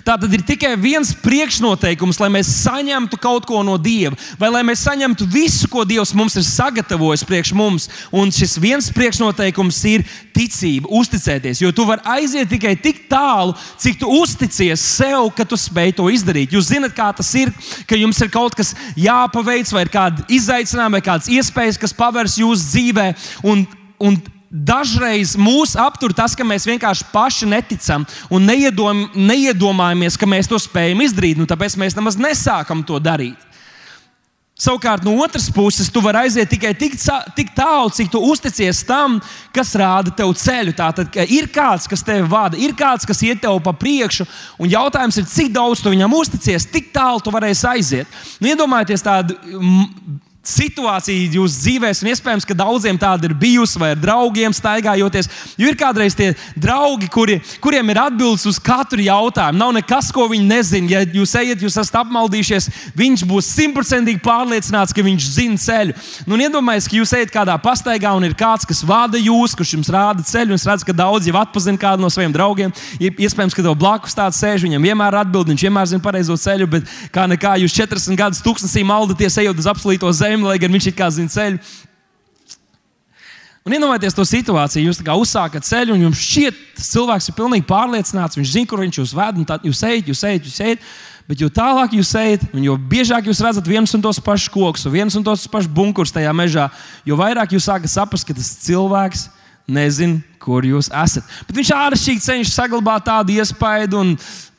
Tā 0.07 0.17
tad 0.21 0.33
ir 0.33 0.45
tikai 0.47 0.75
viens 0.81 1.13
priekšnoteikums, 1.23 2.21
lai 2.23 2.31
mēs 2.35 2.51
saņemtu 2.63 3.19
kaut 3.23 3.47
ko 3.49 3.63
no 3.67 3.77
Dieva, 3.81 4.17
vai 4.41 4.51
lai 4.53 4.63
mēs 4.67 4.85
saņemtu 4.87 5.29
visu, 5.33 5.69
ko 5.73 5.85
Dievs 5.89 6.15
mums 6.17 6.37
ir 6.39 6.47
sagatavojis 6.47 7.25
priekš 7.27 7.53
mums. 7.57 7.89
Un 8.15 8.33
šis 8.35 8.57
viens 8.63 8.91
priekšnoteikums 8.95 9.81
ir 9.91 10.07
ticība, 10.37 10.91
uzticēties. 10.93 11.63
Jo 11.65 11.73
tu 11.75 11.87
vari 11.89 12.05
aiziet 12.17 12.51
tikai 12.53 12.77
tik 12.81 13.07
tālu, 13.11 13.57
cik 13.81 14.01
tu 14.03 14.11
uzticies 14.21 14.83
sev, 14.97 15.31
ka 15.37 15.47
tu 15.49 15.59
spēj 15.61 15.97
to 15.99 16.11
izdarīt. 16.13 16.55
Jūs 16.55 16.71
zināt, 16.71 16.95
kā 16.97 17.09
tas 17.17 17.33
ir, 17.39 17.53
ka 17.89 17.99
jums 17.99 18.21
ir 18.23 18.33
kaut 18.33 18.57
kas 18.59 18.75
jāpaveic, 19.01 19.73
vai 19.73 19.87
ir 19.87 19.93
kādi 19.93 20.27
izaicinājumi, 20.39 20.99
vai 20.99 21.05
kādas 21.11 21.31
iespējas, 21.33 21.81
kas 21.81 21.97
pavērs 21.97 22.41
jūsu 22.43 22.71
dzīvē. 22.73 23.11
Un, 23.47 23.67
un 24.03 24.21
Dažreiz 24.51 25.35
mūs 25.35 25.75
aptur 25.75 26.13
tas, 26.15 26.37
ka 26.39 26.45
mēs 26.47 26.69
vienkārši 26.69 27.09
paši 27.11 27.49
neticam 27.51 28.05
un 28.31 28.47
neiedom, 28.47 29.09
neiedomājamies, 29.15 30.19
ka 30.19 30.29
mēs 30.31 30.47
to 30.51 30.61
spējam 30.63 31.03
izdarīt. 31.03 31.41
Nu, 31.41 31.49
tāpēc 31.51 31.75
mēs 31.81 31.99
nemaz 31.99 32.19
nesākam 32.21 32.85
to 32.87 33.01
darīt. 33.03 33.43
Savukārt, 34.57 35.03
no 35.05 35.13
otras 35.21 35.51
puses, 35.53 35.91
tu 35.93 36.01
vari 36.01 36.23
aiziet 36.23 36.49
tikai 36.49 36.71
tik, 36.79 36.95
tik 37.37 37.51
tālu, 37.53 37.91
cik 37.93 38.09
tu 38.09 38.23
uzticies 38.25 38.79
tam, 38.89 39.19
kas 39.53 39.75
rāda 39.77 40.15
tev 40.17 40.31
ceļu. 40.33 40.73
Tātad 40.79 41.19
ir 41.29 41.51
kāds, 41.53 41.85
kas 41.91 42.01
tevi 42.07 42.25
vada, 42.31 42.57
ir 42.57 42.73
kāds, 42.79 43.05
kas 43.05 43.21
iet 43.27 43.43
tev 43.45 43.59
pa 43.61 43.75
priekšu, 43.77 44.25
un 44.57 44.73
jautājums 44.73 45.21
ir, 45.21 45.27
cik 45.29 45.51
daudz 45.53 45.83
tu 45.85 45.93
viņam 45.93 46.17
uzticies, 46.17 46.65
tik 46.73 46.89
tālu 46.95 47.21
tu 47.21 47.35
varēsi 47.35 47.69
aiziet. 47.69 48.17
Nu, 48.41 48.49
iedomājieties 48.55 49.05
tādu 49.05 49.37
situācija 50.47 51.33
jūsu 51.37 51.61
dzīvē, 51.63 51.91
un 52.03 52.11
iespējams, 52.13 52.47
ka 52.47 52.57
daudziem 52.57 52.99
tāda 53.01 53.29
ir 53.29 53.35
bijusi, 53.37 53.79
vai 53.81 53.93
ar 53.95 54.01
draugiem 54.01 54.55
staigājoties. 54.55 55.29
Jo 55.59 55.71
ir 55.71 55.79
kādreiz 55.79 56.17
tie 56.17 56.33
draugi, 56.55 57.09
kuri, 57.13 57.39
kuriem 57.63 57.91
ir 57.93 58.01
atbildes 58.07 58.47
uz 58.49 58.61
katru 58.63 59.03
jautājumu. 59.05 59.59
Nav 59.59 59.75
nekas, 59.77 60.13
ko 60.15 60.29
viņi 60.31 60.47
nezina. 60.49 60.93
Ja 60.95 61.03
jūs 61.05 61.35
ejat, 61.39 61.65
jūs 61.65 61.79
esat 61.81 62.01
apmaldījušies, 62.03 62.69
viņš 62.97 63.25
būs 63.29 63.51
simtprocentīgi 63.57 64.23
pārliecināts, 64.25 64.95
ka 64.95 65.05
viņš 65.05 65.29
zina 65.37 65.61
ceļu. 65.61 65.97
Nu, 66.29 66.39
iedomājieties, 66.41 66.91
ka 66.91 66.99
jūs 67.01 67.15
ejat 67.19 67.35
kādā 67.35 67.57
pastaigā 67.63 68.15
un 68.17 68.29
ir 68.29 68.37
kāds, 68.39 68.69
kas 68.69 68.85
vada 68.87 69.19
jūs, 69.21 69.57
kurš 69.59 69.77
jums 69.77 69.93
rāda 69.93 70.25
ceļu, 70.27 70.55
un 70.55 70.61
es 70.61 70.67
redzu, 70.69 70.87
ka 70.89 70.97
daudz 70.97 71.29
jau 71.29 71.37
atpazina 71.41 71.81
kādu 71.81 72.05
no 72.05 72.13
saviem 72.13 72.35
draugiem. 72.35 72.75
Iespējams, 73.01 73.57
ka 73.57 73.65
tev 73.65 73.77
blakus 73.79 74.17
tāds 74.17 74.39
sēž, 74.43 74.67
viņam 74.67 74.87
vienmēr 74.91 75.19
atbild, 75.23 75.51
viņš 75.51 75.67
vienmēr 75.67 75.91
zina 75.91 76.05
pareizo 76.05 76.37
ceļu, 76.41 76.69
bet 76.77 76.95
kā 77.15 77.27
nekā 77.31 77.57
jūs 77.63 77.75
40 77.77 78.19
gadus 78.19 78.43
tūkstnesī 78.45 78.85
maldaties, 78.87 79.39
ejot 79.43 79.63
uz 79.63 79.71
apslīto 79.71 80.13
zemi 80.15 80.36
zemi, 80.37 80.47
lai 80.47 80.61
gan 80.61 80.73
viņš 80.73 80.91
it 80.91 80.97
kā 80.97 81.09
zina 81.11 81.33
ceļu. 81.33 81.59
Un 83.67 83.75
iedomājieties 83.75 84.15
to 84.15 84.23
situāciju, 84.23 84.87
jūs 84.87 85.01
uzsākat 85.03 85.65
ceļu, 85.67 85.97
un 85.97 86.05
jums 86.07 86.23
šķiet, 86.23 86.59
tas 86.77 86.91
cilvēks 86.93 87.29
ir 87.29 87.35
pilnīgi 87.35 87.67
pārliecināts, 87.67 88.39
viņš 88.39 88.53
zina, 88.53 88.69
kur 88.71 88.79
viņš 88.85 88.99
jūs 89.01 89.15
ved, 89.17 89.41
un 89.41 89.45
tad 89.49 89.65
jūs 89.67 89.83
ejat, 89.83 90.07
jūs 90.07 90.23
ejat, 90.23 90.47
jūs 90.47 90.61
ejat. 90.63 90.85
Bet 91.27 91.41
jo 91.43 91.49
tālāk 91.51 91.97
jūs 91.99 92.13
ejat, 92.15 92.45
un 92.55 92.63
jo 92.63 92.77
biežāk 92.79 93.27
jūs 93.27 93.41
redzat 93.43 93.67
viens 93.67 93.91
un 93.97 94.03
tos 94.05 94.21
pašus 94.23 94.53
kokus, 94.55 94.87
un 94.87 94.95
viens 94.95 95.17
un 95.19 95.25
tos 95.27 95.49
pašus 95.51 95.67
bunkurus 95.67 96.15
tajā 96.15 96.31
mežā, 96.31 96.69
jo 97.03 97.19
vairāk 97.19 97.57
jūs 97.57 97.67
sākat 97.67 97.91
saprast, 97.91 98.29
ka 98.29 98.37
tas 98.37 98.53
cilvēks 98.63 99.27
nezina, 99.67 100.21
kur 100.39 100.63
jūs 100.63 100.87
esat. 100.95 101.27
Bet 101.49 101.59
viņš 101.59 101.73
āršķirīgi 101.75 102.23
cenšas 102.23 102.55
saglabāt 102.55 103.09
tādu 103.09 103.35
iespaidu, 103.35 103.99
un 103.99 104.15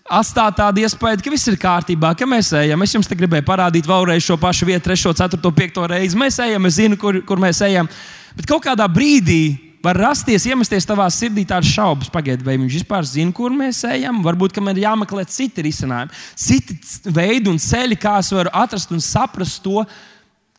atstāt 0.09 0.57
tādu 0.57 0.83
iespēju, 0.83 1.21
ka 1.23 1.31
viss 1.33 1.49
ir 1.51 1.59
kārtībā, 1.61 2.13
ka 2.17 2.27
mēs 2.29 2.51
ejam. 2.57 2.83
Es 2.83 2.95
jums 2.95 3.09
te 3.09 3.17
gribēju 3.17 3.45
parādīt 3.47 3.87
vēlreiz 3.87 4.25
šo 4.25 4.37
pašu 4.39 4.67
vietu, 4.69 4.89
3, 4.89 5.13
4, 5.21 5.53
5 5.61 5.87
reizi. 5.91 6.19
Mēs 6.19 6.39
ejam, 6.43 6.67
es 6.69 6.79
zinu, 6.79 6.99
kur, 6.99 7.19
kur 7.27 7.41
mēs 7.41 7.61
ejam. 7.67 7.89
Bet 8.37 8.47
kaut 8.49 8.63
kādā 8.65 8.87
brīdī 8.91 9.57
var 9.83 9.97
rasties, 9.99 10.47
iemesties 10.49 10.87
tavā 10.87 11.05
sirdī 11.13 11.45
tādas 11.47 11.69
šaubas, 11.71 12.09
pagaidi, 12.11 12.45
vai 12.45 12.57
viņš 12.57 12.79
vispār 12.81 13.07
zina, 13.07 13.33
kur 13.35 13.53
mēs 13.55 13.83
ejam. 13.87 14.19
Varbūt 14.25 14.59
man 14.63 14.75
ir 14.75 14.87
jāmeklē 14.87 15.27
citi 15.31 15.65
risinājumi, 15.67 16.21
citi 16.35 16.77
veidi 17.13 17.51
un 17.51 17.61
ceļi, 17.61 17.99
kā 18.01 18.17
es 18.23 18.33
varu 18.35 18.53
atrast 18.57 18.91
un 18.95 19.03
saprast 19.03 19.61
to, 19.63 19.85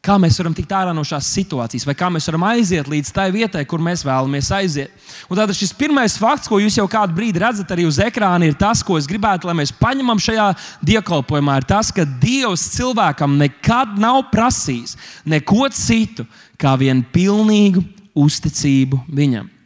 Kā 0.08 0.14
mēs 0.16 0.38
varam 0.40 0.54
tikt 0.56 0.70
ārā 0.72 0.94
no 0.96 1.02
šīs 1.04 1.26
situācijas, 1.36 1.84
vai 1.84 1.92
kā 1.98 2.08
mēs 2.08 2.24
varam 2.30 2.46
aiziet 2.48 2.86
līdz 2.88 3.10
tai 3.12 3.26
vietai, 3.34 3.66
kur 3.68 3.82
mēs 3.84 4.06
vēlamies 4.08 4.48
aiziet. 4.56 4.94
Un 5.28 5.36
tātad 5.36 5.52
šis 5.58 5.74
pirmais 5.76 6.14
fakts, 6.16 6.48
ko 6.48 6.56
jūs 6.62 6.78
jau 6.78 6.86
kādu 6.88 7.12
brīdi 7.18 7.42
redzat 7.42 7.74
arī 7.74 7.84
uz 7.84 7.98
ekrāna, 8.00 8.48
ir 8.48 8.56
tas, 8.56 8.80
ko 8.80 8.96
es 8.96 9.08
gribētu, 9.10 9.50
lai 9.50 9.58
mēs 9.58 9.74
paņemam 9.76 10.22
šajā 10.24 10.46
dievkalpojumā. 10.88 11.58
Ir 11.60 11.68
tas, 11.68 11.92
ka 11.92 12.08
Dievs 12.22 12.64
cilvēkam 12.78 13.36
nekad 13.36 14.00
nav 14.00 14.22
prasījis 14.32 14.96
neko 15.28 15.68
citu, 15.76 16.24
kā 16.56 16.72
vien 16.80 17.04
pilnīgu 17.12 17.84
uzticību 18.16 19.04
viņam. 19.12 19.57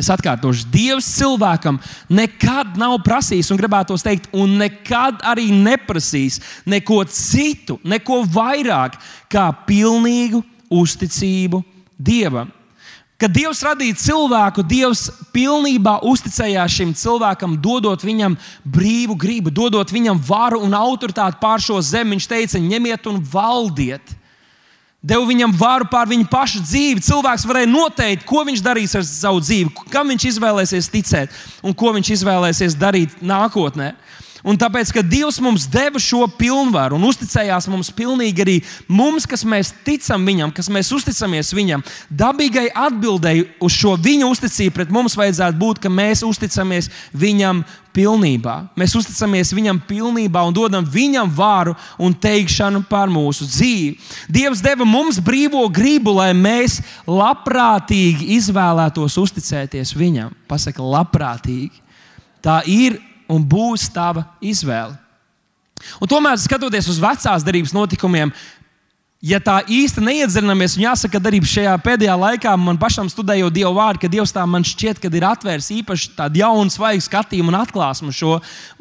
Es 0.00 0.08
atkārtošu, 0.08 0.64
Dievs 0.72 1.08
cilvēkam 1.18 1.76
nekad 2.08 2.78
nav 2.80 2.96
prasījis, 3.04 3.50
un 3.52 3.58
gribētu 3.60 3.98
teikt, 4.00 4.30
un 4.32 4.54
nekad 4.62 5.20
arī 5.28 5.50
neprasīs 5.52 6.38
neko 6.64 7.02
citu, 7.12 7.76
neko 7.84 8.22
vairāk 8.32 8.96
kā 9.28 9.50
pilnīgu 9.66 10.40
uzticību 10.72 11.60
Dievam. 12.00 12.48
Kad 13.20 13.34
Dievs 13.36 13.60
radīja 13.60 13.98
cilvēku, 14.00 14.64
Dievs 14.64 15.10
pilnībā 15.34 15.98
uzticējās 16.08 16.78
šim 16.78 16.94
cilvēkam, 16.96 17.58
dodot 17.60 18.00
viņam 18.00 18.38
brīvu 18.64 19.18
gribu, 19.20 19.52
dodot 19.52 19.92
viņam 19.92 20.22
varu 20.24 20.62
un 20.64 20.72
autoritāti 20.78 21.36
pār 21.42 21.60
šo 21.60 21.76
zemi. 21.84 22.14
Viņš 22.14 22.30
teica, 22.30 22.62
ņemiet 22.64 23.10
un 23.12 23.20
valdiet. 23.20 24.14
Deva 25.00 25.24
viņam 25.24 25.54
varu 25.56 25.86
pār 25.88 26.10
viņu 26.10 26.26
pašu 26.28 26.60
dzīvi. 26.60 27.00
Cilvēks 27.00 27.46
varēja 27.48 27.70
noteikt, 27.70 28.26
ko 28.28 28.42
viņš 28.44 28.60
darīs 28.64 28.92
ar 28.98 29.04
savu 29.08 29.40
dzīvi, 29.40 29.86
kam 29.92 30.12
viņš 30.12 30.26
izvēlēsies 30.34 30.90
ticēt 30.92 31.38
un 31.64 31.72
ko 31.72 31.94
viņš 31.96 32.10
izvēlēsies 32.18 32.76
darīt 32.76 33.14
nākotnē. 33.24 33.94
Un 34.46 34.56
tāpēc, 34.60 34.92
ka 34.94 35.02
Dievs 35.04 35.40
mums 35.42 35.66
deva 35.68 36.00
šo 36.00 36.24
pilnvaru 36.38 36.96
un 36.96 37.04
uzticējās 37.10 37.68
mums 37.68 37.90
pilnīgi 37.92 38.44
arī 38.44 38.56
mums, 38.88 39.26
kas 39.28 39.44
mēs 39.44 39.74
ticam 39.84 40.24
Viņam, 40.24 40.52
kas 40.54 40.70
mēs 40.72 40.92
uzticamies 40.96 41.52
Viņam, 41.56 41.84
dabīgai 42.08 42.70
atbildēji 42.72 43.46
uz 43.60 43.76
šo 43.76 43.96
Viņa 44.00 44.30
uzticību 44.30 44.76
pret 44.78 44.94
mums 44.94 45.16
vajadzētu 45.18 45.60
būt, 45.60 45.82
ka 45.84 45.92
mēs 45.92 46.24
uzticamies 46.24 46.88
Viņam 47.12 47.64
pilnībā. 47.96 48.56
Mēs 48.80 48.94
uzticamies 48.96 49.52
Viņam 49.56 49.82
pilnībā 49.88 50.46
un 50.48 50.56
dodam 50.56 50.86
Viņam 50.88 51.28
vāru 51.36 51.74
un 52.00 52.14
teikšanu 52.16 52.84
par 52.88 53.12
mūsu 53.12 53.48
dzīvi. 53.50 53.98
Dievs 54.32 54.64
deva 54.64 54.88
mums 54.88 55.20
brīvo 55.20 55.66
gribu, 55.68 56.14
lai 56.16 56.32
mēs 56.36 56.80
labprātīgi 57.04 58.32
izvēlētos 58.38 59.20
uzticēties 59.20 59.94
Viņam. 59.98 60.32
Pasaka, 60.48 60.80
labprātīgi. 60.80 61.84
Tā 62.40 62.62
ir 62.64 62.96
un 63.30 63.44
būs 63.46 63.88
tava 63.94 64.26
izvēle. 64.42 64.96
Un 66.00 66.10
tomēr, 66.10 66.36
skatoties 66.40 66.90
uz 66.92 66.98
vecās 67.00 67.44
darbības 67.44 67.72
notikumiem, 67.72 68.32
ja 69.24 69.40
tā 69.40 69.58
īsti 69.68 70.02
neiedziļināmies, 70.04 70.76
un 70.76 70.84
jāsaka, 70.86 71.16
ka 71.16 71.30
arī 71.30 71.40
šajā 71.44 71.72
pēdējā 71.84 72.16
laikā 72.20 72.52
man 72.60 72.78
pašam 72.80 73.08
studējot 73.12 73.54
Dieva 73.56 73.72
vārdu, 73.76 74.02
ka 74.02 74.12
Dievs 74.12 74.32
tā 74.36 74.44
man 74.48 74.64
šķiet, 74.64 75.00
ka 75.00 75.08
ir 75.12 75.26
atvērs 75.28 75.70
īpaši 75.76 76.14
tādu 76.16 76.40
jaunu, 76.40 76.72
svaigu 76.72 77.04
skatījumu 77.04 77.52
un 77.52 77.60
atklāsmu 77.60 78.12
šo, 78.16 78.38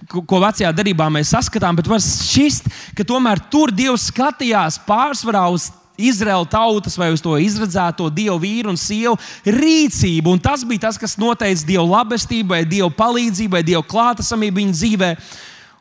ko 0.07 0.43
vecajā 0.43 0.71
darbā 0.75 1.09
mēs 1.11 1.33
saskatām. 1.35 1.79
Bet 1.79 1.91
var 1.91 2.03
šķist, 2.03 2.71
ka 2.95 3.07
tomēr 3.07 3.43
tur 3.51 3.71
Dievs 3.75 4.09
skatījās 4.11 4.79
pārsvarā 4.87 5.47
uz 5.55 5.69
Izraēla 5.99 6.47
tautas 6.49 6.97
vai 6.99 7.11
uz 7.13 7.23
to 7.23 7.35
izredzēto 7.41 8.07
dievu 8.13 8.39
vīru 8.43 8.73
un 8.73 8.79
sievu 8.79 9.17
rīcību. 9.45 10.33
Un 10.33 10.41
tas 10.43 10.63
bija 10.67 10.87
tas, 10.87 10.99
kas 11.01 11.17
noteica 11.19 11.67
dievu 11.67 11.87
labestību, 11.91 12.55
vai 12.55 12.63
dievu 12.67 12.91
palīdzību, 12.95 13.57
vai 13.57 13.65
dievu 13.67 13.85
klātesamību 13.91 14.63
viņa 14.63 14.77
dzīvēm. 14.79 15.23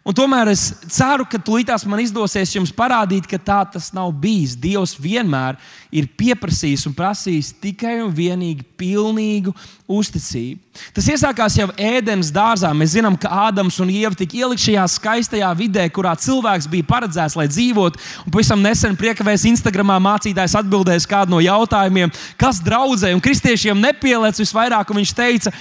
Un 0.09 0.17
tomēr 0.17 0.49
es 0.49 0.71
ceru, 0.89 1.27
ka 1.29 1.37
tūlītās 1.37 1.83
man 1.85 2.01
izdosies 2.01 2.55
jums 2.55 2.71
parādīt, 2.73 3.27
ka 3.29 3.37
tā 3.37 3.59
tas 3.75 3.91
nav 3.93 4.09
bijis. 4.17 4.55
Dievs 4.57 4.95
vienmēr 4.97 5.59
ir 5.93 6.07
pieprasījis 6.17 6.87
un 6.89 6.95
prasījis 6.97 7.51
tikai 7.61 7.99
un 8.01 8.15
vienīgi 8.17 8.65
pilnīgu 8.81 9.53
uzticību. 9.85 10.63
Tas 10.97 11.11
iesākās 11.13 11.59
jau 11.59 11.67
ēdienas 11.77 12.31
dārzā. 12.33 12.71
Mēs 12.73 12.95
zinām, 12.95 13.19
ka 13.21 13.29
Ādams 13.51 13.77
un 13.85 13.93
Ieva 13.93 14.17
tika 14.17 14.39
ielikt 14.39 14.65
šajā 14.65 14.87
skaistajā 14.95 15.51
vidē, 15.59 15.85
kurā 15.93 16.15
cilvēks 16.17 16.71
bija 16.73 16.89
paredzēts, 16.89 17.37
lai 17.37 17.45
dzīvotu. 17.53 18.01
Un 18.25 18.33
pavisam 18.33 18.65
nesen 18.65 18.97
priekavēs 18.97 19.45
Instagramā 19.51 19.99
mācītājs 20.07 20.57
atbildēs 20.63 21.09
kādu 21.11 21.37
no 21.37 21.43
jautājumiem, 21.45 22.15
kas 22.41 22.63
draudzē 22.65 23.13
un 23.13 23.21
kristiešiem 23.21 23.85
nepielēc 23.85 24.41
visvairāk. 24.41 24.97
Viņš 24.97 25.15
teica, 25.21 25.53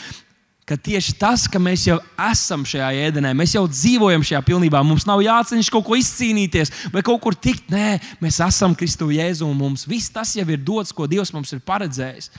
ka 0.67 0.75
tieši 0.75 1.15
tas, 1.15 1.45
ka 1.47 1.61
mēs 1.63 1.85
jau 1.87 1.95
esam 2.27 2.65
šajā 2.67 2.89
ēdenē, 3.07 3.31
mēs 3.37 3.55
jau 3.55 3.63
dzīvojam 3.71 4.25
šajā 4.27 4.41
pilnībā, 4.49 4.81
mums 4.83 5.07
nav 5.07 5.23
jācenšas 5.23 5.71
kaut 5.71 5.85
ko 5.87 5.95
izcīnīties 5.95 6.73
vai 6.91 7.03
kaut 7.07 7.21
kur 7.23 7.37
tikt. 7.39 7.69
Nē, 7.71 7.97
mēs 8.23 8.41
esam 8.43 8.75
Kristu 8.75 9.07
Jēzu 9.15 9.47
un 9.47 9.55
mums 9.55 9.87
viss 9.87 10.11
tas 10.11 10.35
jau 10.35 10.45
ir 10.51 10.59
dots, 10.59 10.91
ko 10.95 11.07
Dievs 11.07 11.31
mums 11.35 11.55
ir 11.55 11.63
paredzējis. 11.63 12.31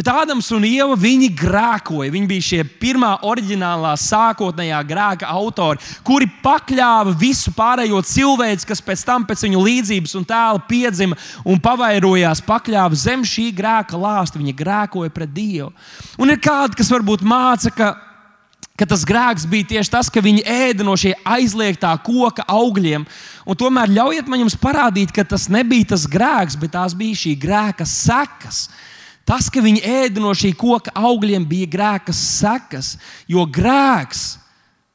Bet 0.00 0.08
Ādams 0.08 0.46
un 0.56 0.64
Ieva 0.64 0.94
viņi 0.96 1.26
grēkoja. 1.36 2.08
Viņi 2.14 2.28
bija 2.30 2.44
šie 2.46 2.60
pirmā 2.80 3.10
oriģinālā, 3.28 3.90
sākotnējā 4.00 4.78
grēka 4.88 5.28
autori, 5.28 5.76
kuri 6.08 6.24
pakļāva 6.40 7.12
visu 7.20 7.52
pārējo 7.52 8.00
cilvēku, 8.08 8.64
kas 8.70 8.80
pēc 8.80 9.04
tam 9.04 9.26
pēc 9.28 9.44
viņu 9.44 9.60
līdzības 9.66 10.16
un 10.16 10.24
tēla 10.24 10.62
piedzima 10.70 11.18
un 11.44 11.60
pavairojās, 11.60 12.40
pakļāva 12.48 12.96
zem 12.96 13.26
šī 13.28 13.50
grēka 13.58 14.00
lāsta. 14.00 14.40
Viņi 14.40 14.56
grēkoja 14.56 15.12
pret 15.12 15.34
Dievu. 15.36 15.68
Un 16.16 16.32
ir 16.32 16.40
kādi, 16.40 16.80
kas 16.80 16.88
varbūt 16.94 17.20
māca, 17.20 17.68
ka 17.68 17.92
ka 18.80 18.86
tas 18.88 19.02
grēks 19.04 19.44
bija 19.44 19.68
tieši 19.74 19.92
tas, 19.92 20.08
ka 20.08 20.22
viņi 20.24 20.46
ēda 20.48 20.84
no 20.86 20.94
šī 20.96 21.10
aizliegtā 21.28 21.90
koka 22.00 22.46
augļiem. 22.48 23.04
Un 23.44 23.58
tomēr 23.60 23.92
ļaujiet 23.92 24.30
man 24.32 24.40
jums 24.46 24.56
parādīt, 24.56 25.12
ka 25.12 25.26
tas 25.28 25.50
nebija 25.52 25.90
tas 25.92 26.06
grēks, 26.08 26.56
bet 26.56 26.72
tās 26.78 26.96
bija 26.96 27.20
šī 27.26 27.34
grēka 27.42 27.84
sekas. 27.84 28.70
Tas, 29.30 29.46
ka 29.46 29.62
viņi 29.62 29.84
ēda 29.86 30.18
no 30.18 30.32
šī 30.34 30.50
koka 30.58 30.90
augļiem, 30.98 31.44
bija 31.46 31.68
grēka 31.70 32.10
sekas. 32.16 32.96
Jo 33.30 33.44
grēks, 33.46 34.40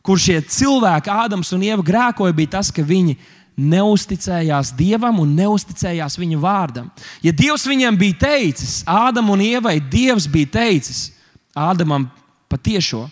kur 0.04 0.20
šie 0.20 0.42
cilvēki, 0.44 1.08
Ādams 1.08 1.54
un 1.56 1.64
Ieva, 1.64 1.86
grēkoja, 1.86 2.36
bija 2.36 2.58
tas, 2.58 2.68
ka 2.68 2.84
viņi 2.84 3.16
neusticējās 3.56 4.74
Dievam 4.76 5.22
un 5.24 5.32
neusticējās 5.38 6.20
viņa 6.20 6.40
vārdam. 6.44 6.90
Ja 7.24 7.32
Dievs 7.32 7.64
viņiem 7.64 7.96
bija 7.96 8.18
teicis, 8.26 8.82
Ādam 8.84 9.32
un 9.32 9.46
Ievai, 9.46 9.78
Dievs 9.80 10.28
bija 10.28 10.52
teicis 10.58 11.14
Ādamam 11.56 12.10
patiešo. 12.52 13.06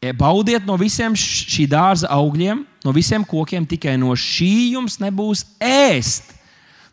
E, 0.00 0.14
baudiet 0.16 0.64
no 0.64 0.78
visiem 0.80 1.12
šī 1.12 1.68
dārza 1.68 2.08
augļiem, 2.16 2.64
no 2.88 2.96
visiem 2.96 3.20
kokiem, 3.20 3.68
tikai 3.68 3.98
no 4.00 4.16
šī 4.16 4.78
jums 4.78 4.96
nebūs 5.02 5.44
ēst. 5.60 6.37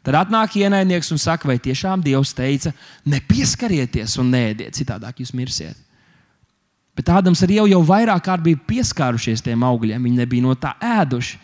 Tad 0.06 0.20
atnāk 0.20 0.60
ienaidnieks 0.60 1.10
un 1.16 1.22
saka, 1.22 1.50
vai 1.50 1.58
tiešām 1.58 2.04
Dievs 2.06 2.36
teica, 2.38 2.72
nepieskarieties 3.10 4.20
un 4.22 4.30
nēdiet, 4.36 4.78
citādāk 4.78 5.24
jūs 5.24 5.34
mirsiet. 5.34 5.80
Bet 6.96 7.10
Ādams 7.12 7.42
arī 7.44 7.58
jau, 7.58 7.66
jau 7.68 7.82
vairāk 7.84 8.24
kārt 8.28 8.46
bija 8.46 8.62
pieskārušies 8.70 9.44
tiem 9.44 9.66
augļiem, 9.68 10.06
viņi 10.06 10.22
nebija 10.22 10.46
no 10.46 10.54
tā 10.56 10.76
ēduši. 10.80 11.40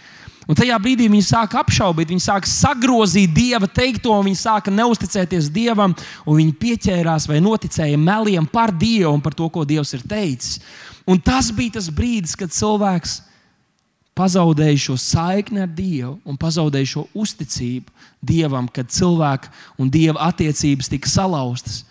Un 0.49 0.57
tajā 0.57 0.77
brīdī 0.81 1.05
viņi 1.09 1.25
sāka 1.25 1.59
apšaubīt, 1.61 2.09
viņi 2.11 2.23
sāka 2.23 2.49
sagrozīt 2.49 3.33
dieva 3.33 3.67
teikto, 3.69 4.13
viņi 4.25 4.39
sāka 4.39 4.73
neusticēties 4.73 5.49
dievam, 5.53 5.93
un 6.25 6.39
viņi 6.39 6.55
pieķērās 6.61 7.27
vai 7.29 7.41
noticēja 7.43 7.99
meliem 7.99 8.47
par 8.49 8.73
dievu 8.73 9.13
un 9.15 9.21
par 9.25 9.35
to, 9.37 9.49
ko 9.53 9.65
dievs 9.67 9.93
ir 9.97 10.05
teicis. 10.07 10.61
Un 11.09 11.21
tas 11.21 11.49
bija 11.55 11.77
tas 11.77 11.89
brīdis, 11.93 12.37
kad 12.37 12.53
cilvēks 12.53 13.19
pazaudēja 14.17 14.79
šo 14.85 14.97
saikni 14.99 15.63
ar 15.63 15.69
Dievu 15.71 16.17
un 16.27 16.37
pazaudēja 16.39 16.89
šo 16.95 17.05
uzticību 17.17 18.00
Dievam, 18.21 18.67
kad 18.69 18.91
cilvēka 18.93 19.49
un 19.81 19.89
Dieva 19.89 20.29
attiecības 20.29 20.91
tika 20.91 21.09
salauztas. 21.09 21.81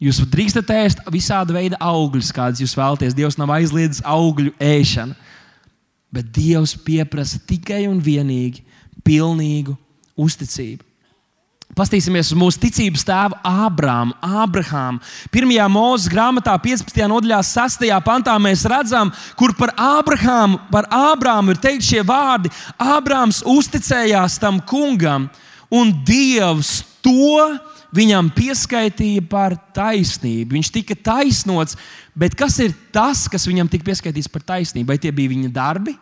Jūs 0.00 0.20
drīkstat 0.28 0.70
ēst 0.72 1.00
visādi 1.12 1.56
veidi 1.56 1.76
augļus, 1.80 2.32
kādas 2.36 2.60
jūs 2.60 2.76
vēlaties. 2.76 3.16
Dievs 3.16 3.38
nav 3.40 3.52
aizliedzis 3.54 4.04
augļu 4.04 4.52
ēšanu, 4.60 5.16
bet 6.12 6.28
Dievs 6.36 6.76
pieprasa 6.84 7.40
tikai 7.48 7.86
un 7.88 8.02
vienīgi 8.04 8.64
pilnīgu 9.06 9.76
uzticību. 10.20 10.84
Pastīsimies 11.76 12.30
uz 12.30 12.38
mūsu 12.38 12.60
ticības 12.62 13.02
tēvu 13.04 13.36
Ābrāmu, 13.44 14.14
Ābrahāmu. 14.24 15.00
Pirmajā 15.34 15.66
mūža 15.68 16.12
grāmatā, 16.12 16.54
15. 16.62 17.02
nodaļā, 17.10 17.40
6. 17.44 17.88
pantā 18.06 18.36
mēs 18.40 18.62
redzam, 18.70 19.10
kur 19.36 19.52
par 19.58 19.74
Ābrahāmu, 19.74 20.60
par 20.70 20.86
Ābrāmu 20.94 21.52
ir 21.52 21.60
teikt 21.60 21.84
šie 21.88 22.04
vārdi. 22.06 22.52
Ābrāms 22.80 23.42
uzticējās 23.50 24.38
tam 24.40 24.62
kungam, 24.64 25.26
un 25.72 25.92
Dievs 26.06 26.80
to 27.04 27.46
viņam 27.96 28.28
pieskaitīja 28.34 29.24
par 29.30 29.56
taisnību. 29.76 30.56
Viņš 30.56 30.72
tika 30.74 30.96
taisnots, 31.10 31.78
bet 32.16 32.36
kas 32.38 32.58
ir 32.64 32.74
tas, 32.94 33.26
kas 33.30 33.46
viņam 33.48 33.70
tika 33.72 33.86
pieskaitīts 33.88 34.30
par 34.32 34.44
taisnību? 34.46 34.90
Vai 34.90 34.98
tie 35.00 35.12
bija 35.14 35.32
viņa 35.32 35.52
darbi? 35.54 35.96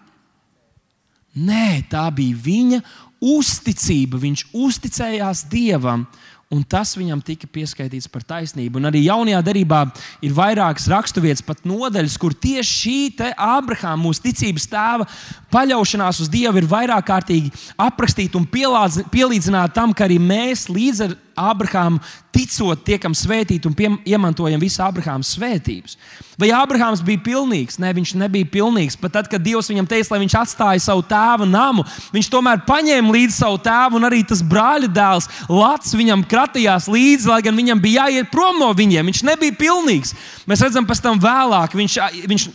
Nē, 1.34 1.84
tā 1.90 2.06
bija 2.14 2.38
viņa 2.44 2.80
uzticība. 3.24 4.20
Viņš 4.22 4.46
uzticējās 4.54 5.44
Dievam, 5.50 6.06
un 6.52 6.62
tas 6.62 6.94
viņam 6.96 7.22
tika 7.24 7.48
pieskaitīts 7.50 8.08
par 8.10 8.24
taisnību. 8.26 8.78
Un 8.80 8.88
arī 8.90 9.04
jaunajā 9.06 9.40
darbā 9.46 9.80
ir 10.24 10.34
vairākas 10.36 10.88
raksturvietas, 10.92 11.44
pat 11.46 11.64
nodaļas, 11.68 12.18
kur 12.20 12.34
tieši 12.36 12.74
šī 12.74 12.98
Ābrahāma, 13.32 14.02
mūsu 14.04 14.24
ticības 14.26 14.68
tēva 14.70 15.08
paļaušanās 15.54 16.22
uz 16.24 16.30
Dievu, 16.32 16.60
ir 16.60 16.68
vairāk 16.70 17.06
kārtīgi 17.08 17.52
aprakstīta 17.80 18.38
un 18.40 18.48
pielīdzināta 18.48 19.74
tam, 19.76 19.94
ka 19.96 20.06
arī 20.08 20.18
mēs 20.22 20.68
līdz 20.72 21.04
ar 21.06 21.16
Ābrahāmu 21.36 22.00
ticot, 22.34 22.82
tiekam 22.86 23.14
svētīti 23.14 23.68
un 23.68 23.74
piem, 23.78 23.96
iemantojam 24.06 24.62
visu 24.62 24.82
Ābrahāma 24.82 25.26
svētības. 25.26 25.96
Vai 26.40 26.50
Ābrahāms 26.50 27.02
bija 27.04 27.22
pilnīgs? 27.22 27.78
Nē, 27.78 27.92
viņš 27.94 28.16
nebija 28.18 28.48
pilnīgs. 28.50 28.96
Pat 28.98 29.14
tad, 29.14 29.28
kad 29.30 29.42
Dievs 29.42 29.70
viņam 29.70 29.86
teica, 29.86 30.10
lai 30.14 30.22
viņš 30.24 30.34
atstāja 30.40 30.82
savu 30.82 31.04
tēva 31.06 31.46
namu, 31.46 31.84
viņš 32.14 32.30
tomēr 32.32 32.64
paņēma 32.66 33.14
līdzi 33.14 33.36
savu 33.36 33.60
tēvu, 33.62 34.00
un 34.00 34.08
arī 34.08 34.24
tas 34.26 34.42
brāļa 34.42 34.90
dēls 34.90 35.30
Lats 35.50 35.94
viņam 35.94 36.24
kratījās 36.26 36.88
līdzi, 36.90 37.28
lai 37.30 37.40
gan 37.44 37.54
viņam 37.58 37.82
bija 37.82 38.08
jāiet 38.08 38.32
prom 38.32 38.58
no 38.58 38.72
viņiem. 38.74 39.06
Viņš 39.10 39.22
nebija 39.28 39.54
pilnīgs. 39.58 40.14
Mēs 40.50 40.64
redzam, 40.64 40.86
pēc 40.88 41.02
tam 41.04 41.20
vēlāk 41.22 41.76
viņš, 41.78 41.98
viņš 42.30 42.46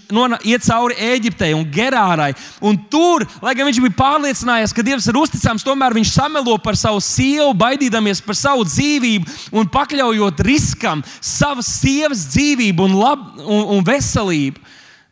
iet 0.49 0.65
cauri 0.67 0.97
Eģiptei 1.13 1.53
un 1.55 1.63
Gerārai. 1.71 2.33
Un 2.59 2.77
tur, 2.91 3.23
lai 3.43 3.55
gan 3.57 3.69
viņš 3.69 3.79
bija 3.85 3.97
pārliecinājies, 4.01 4.75
ka 4.75 4.85
Dievs 4.85 5.07
ir 5.09 5.19
uzticams, 5.19 5.65
tomēr 5.65 5.95
viņš 5.95 6.13
samelo 6.17 6.57
par 6.61 6.77
savu 6.79 6.99
sievu, 7.03 7.53
baidīdamies 7.57 8.21
par 8.25 8.37
savu 8.37 8.67
dzīvību 8.69 9.57
un 9.59 9.69
pakļaujot 9.73 10.43
riskam 10.45 11.03
savas 11.19 11.69
sievas 11.81 12.27
dzīvību 12.31 12.87
un, 12.87 12.97
lab, 13.01 13.25
un, 13.43 13.65
un 13.75 13.85
veselību. 13.85 14.61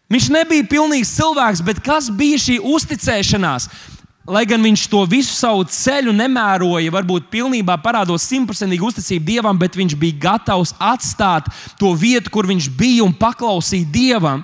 Viņš 0.07 0.29
nebija 0.31 0.63
pilnīgs 0.71 1.11
cilvēks, 1.17 1.61
bet 1.67 1.81
kas 1.83 2.07
bija 2.13 2.39
šī 2.39 2.61
uzticēšanās? 2.63 3.67
Lai 4.27 4.43
gan 4.47 4.59
viņš 4.59 4.81
to 4.91 5.05
visu 5.07 5.31
savu 5.31 5.63
ceļu 5.71 6.11
nemēroja, 6.15 6.91
varbūt 6.91 7.29
pilnībā 7.31 7.77
parādot 7.79 8.19
simtprocentīgu 8.19 8.89
uzticību 8.89 9.23
Dievam, 9.23 9.59
bet 9.59 9.75
viņš 9.79 9.95
bija 9.99 10.19
gatavs 10.25 10.73
atstāt 10.83 11.47
to 11.79 11.93
vietu, 11.95 12.31
kur 12.31 12.47
viņš 12.47 12.67
bija 12.75 13.05
un 13.05 13.15
paklausīt 13.15 13.87
Dievam. 13.91 14.43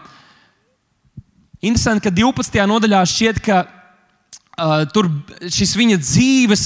Interesanti, 1.63 2.03
ka 2.07 2.11
12. 2.15 2.59
nodaļā 2.67 3.03
šķiet, 3.11 3.43
ka 3.43 3.59
uh, 3.63 4.83
tur 4.91 5.11
šis 5.51 5.75
viņa 5.79 5.99
dzīves 5.99 6.65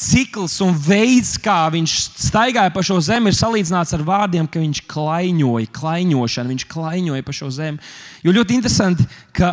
cikls 0.00 0.56
un 0.64 0.72
veids, 0.74 1.34
kā 1.40 1.58
viņš 1.72 1.96
staigāja 2.28 2.72
pa 2.72 2.82
šo 2.84 2.98
zemi, 3.04 3.30
ir 3.30 3.36
salīdzināts 3.36 3.92
ar 3.96 4.04
vārdiem, 4.06 4.48
ka 4.48 4.62
viņš 4.62 4.84
klaiņoja, 4.90 5.72
klaiņošana, 5.76 6.52
viņš 6.54 6.68
klaiņoja 6.70 7.26
pa 7.26 7.34
šo 7.36 7.50
zemi. 7.54 7.82
Jo 8.24 8.34
ļoti 8.36 8.56
interesanti, 8.56 9.04
ka, 9.36 9.52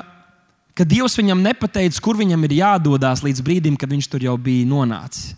ka 0.78 0.88
Dievs 0.88 1.18
viņam 1.20 1.44
nepateica, 1.44 2.04
kur 2.04 2.20
viņam 2.20 2.48
ir 2.48 2.60
jādodas 2.62 3.26
līdz 3.26 3.44
brīdim, 3.44 3.76
kad 3.80 3.92
viņš 3.92 4.10
tur 4.14 4.24
jau 4.30 4.38
bija 4.40 4.70
nonācis. 4.70 5.36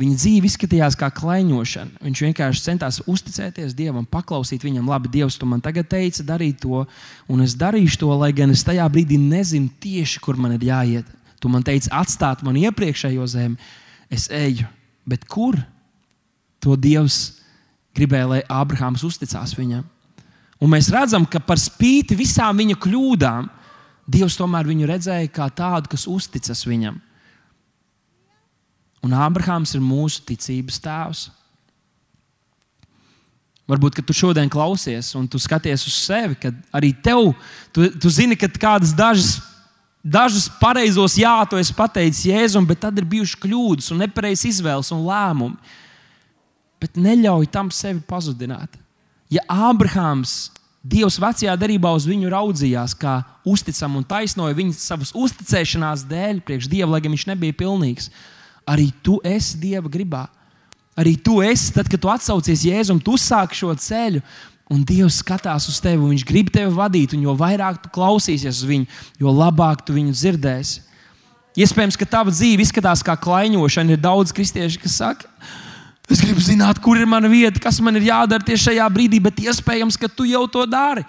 Viņa 0.00 0.16
dzīve 0.16 0.48
izskatījās 0.48 0.94
kā 0.96 1.10
klaiņošana. 1.12 2.00
Viņš 2.00 2.20
vienkārši 2.24 2.62
centās 2.64 3.02
uzticēties 3.04 3.74
Dievam, 3.76 4.06
paklausīt 4.08 4.64
viņam, 4.64 4.88
labi, 4.88 5.10
Dievs, 5.12 5.36
tu 5.36 5.48
man 5.48 5.60
tagad 5.60 5.90
teici, 5.92 6.24
darīt 6.24 6.62
to, 6.62 6.86
un 7.28 7.42
es 7.44 7.52
darīšu 7.60 8.00
to, 8.00 8.08
lai 8.16 8.30
gan 8.36 8.54
es 8.54 8.64
tajā 8.64 8.86
brīdī 8.88 9.18
nezinu 9.20 9.68
tieši, 9.82 10.22
kur 10.24 10.40
man 10.40 10.56
ir 10.56 10.64
jāiet. 10.70 11.10
Tu 11.40 11.48
man 11.48 11.64
teici, 11.64 11.88
atstāt 11.92 12.44
man 12.44 12.58
iepriekšējo 12.60 13.26
zemi, 13.32 13.56
es 14.12 14.28
eju. 14.32 14.68
Bet 15.08 15.24
kur? 15.28 15.56
To 16.60 16.76
Dievs 16.76 17.40
gribēja, 17.96 18.28
lai 18.28 18.40
Ābrahāms 18.44 19.04
uzticās 19.06 19.54
viņam. 19.56 19.86
Un 20.60 20.68
mēs 20.74 20.90
redzam, 20.92 21.24
ka 21.24 21.40
par 21.40 21.58
spīti 21.60 22.18
visām 22.18 22.60
viņa 22.60 22.76
kļūdām, 22.82 23.48
Dievs 24.10 24.36
tomēr 24.36 24.66
viņu 24.68 24.88
redzēja 24.90 25.30
kā 25.32 25.46
tādu, 25.54 25.88
kas 25.92 26.04
uzticas 26.10 26.64
viņam. 26.66 26.98
Un 29.06 29.16
Ābrahāms 29.16 29.72
ir 29.76 29.84
mūsu 29.84 30.24
ticības 30.28 30.80
tēvs. 30.84 31.28
Varbūt, 33.70 34.00
tu 34.02 34.16
šodien 34.16 34.50
klausies 34.50 35.12
un 35.14 35.28
tu 35.30 35.38
skaties 35.38 35.86
uz 35.86 35.94
sevi, 35.94 36.34
kad 36.42 36.56
arī 36.74 36.90
tev, 37.04 37.30
tu, 37.72 37.86
tu 38.02 38.10
zini, 38.10 38.34
ka 38.36 38.50
kādas 38.50 38.90
dažas, 38.98 39.38
dažas 40.04 40.48
pareizos 40.60 41.16
jā, 41.20 41.34
tu 41.48 41.58
esi 41.60 41.74
pateicis 41.76 42.26
Jēzum, 42.28 42.66
bet 42.68 42.82
tad 42.84 42.98
ir 42.98 43.08
bijušas 43.08 43.40
kļūdas 43.42 43.90
un 43.92 44.02
nepareizas 44.04 44.48
izvēles 44.54 44.92
un 44.96 45.04
lēmumi. 45.08 45.76
Bet 46.80 46.96
neļauj 46.96 47.50
tam 47.52 47.68
sevi 47.74 48.00
pazudināt. 48.08 48.78
Ja 49.30 49.44
Ābrahāms 49.46 50.50
Dievs 50.80 51.18
vecajā 51.20 51.52
darbā 51.60 51.90
uz 51.92 52.06
viņu 52.08 52.30
raudzījās 52.32 52.94
kā 52.96 53.18
uzticam 53.44 53.98
un 53.98 54.04
taisnoja 54.08 54.56
viņu 54.56 54.72
savas 54.78 55.10
uzticēšanās 55.12 56.06
dēļ, 56.08 56.40
priekš 56.46 56.70
Dieva, 56.72 56.94
lai 56.94 57.02
gan 57.04 57.12
viņš 57.12 57.26
nebija 57.28 57.56
pilnīgs. 57.58 58.08
Arī 58.64 58.88
tu 59.04 59.18
esi 59.20 59.60
Dieva 59.60 59.92
gribā. 59.92 60.24
Arī 60.96 61.18
tu 61.20 61.42
esi, 61.44 61.68
tad, 61.76 61.88
kad 61.88 62.00
tu 62.00 62.08
atsaucies 62.12 62.64
Jēzum, 62.64 63.00
tu 63.04 63.18
sāki 63.20 63.60
šo 63.60 63.74
ceļu, 63.76 64.22
un 64.70 64.84
Dievs 64.86 65.20
skatās 65.24 65.66
uz 65.68 65.80
tevi, 65.82 66.12
Viņš 66.12 66.26
grib 66.28 66.52
tevi 66.54 66.70
vadīt, 66.74 67.16
un 67.16 67.24
jo 67.26 67.34
vairāk 67.36 67.82
tu 67.82 67.90
klausīsies 67.92 68.62
uz 68.62 68.68
viņu, 68.68 68.86
jo 69.20 69.34
labāk 69.34 69.82
tu 69.84 69.96
viņu 69.96 70.14
dzirdēsi. 70.14 70.86
Iespējams, 71.60 71.98
ka 71.98 72.06
tava 72.06 72.30
dzīve 72.30 72.62
izskatās 72.62 73.02
kā 73.02 73.16
klaiņošana. 73.18 73.96
Ir 73.96 74.00
daudz 74.00 74.30
kristiešu, 74.32 74.78
kas 74.84 75.00
saka, 75.00 75.26
Es 76.10 76.18
gribu 76.18 76.42
zināt, 76.42 76.80
kur 76.82 76.98
ir 76.98 77.06
mana 77.06 77.28
vieta, 77.30 77.60
kas 77.62 77.76
man 77.78 77.94
ir 77.94 78.08
jādara 78.08 78.42
tieši 78.42 78.64
šajā 78.64 78.86
brīdī, 78.90 79.20
bet 79.22 79.38
iespējams, 79.44 79.94
ka 79.94 80.08
tu 80.10 80.26
jau 80.26 80.42
to 80.50 80.64
dari. 80.66 81.04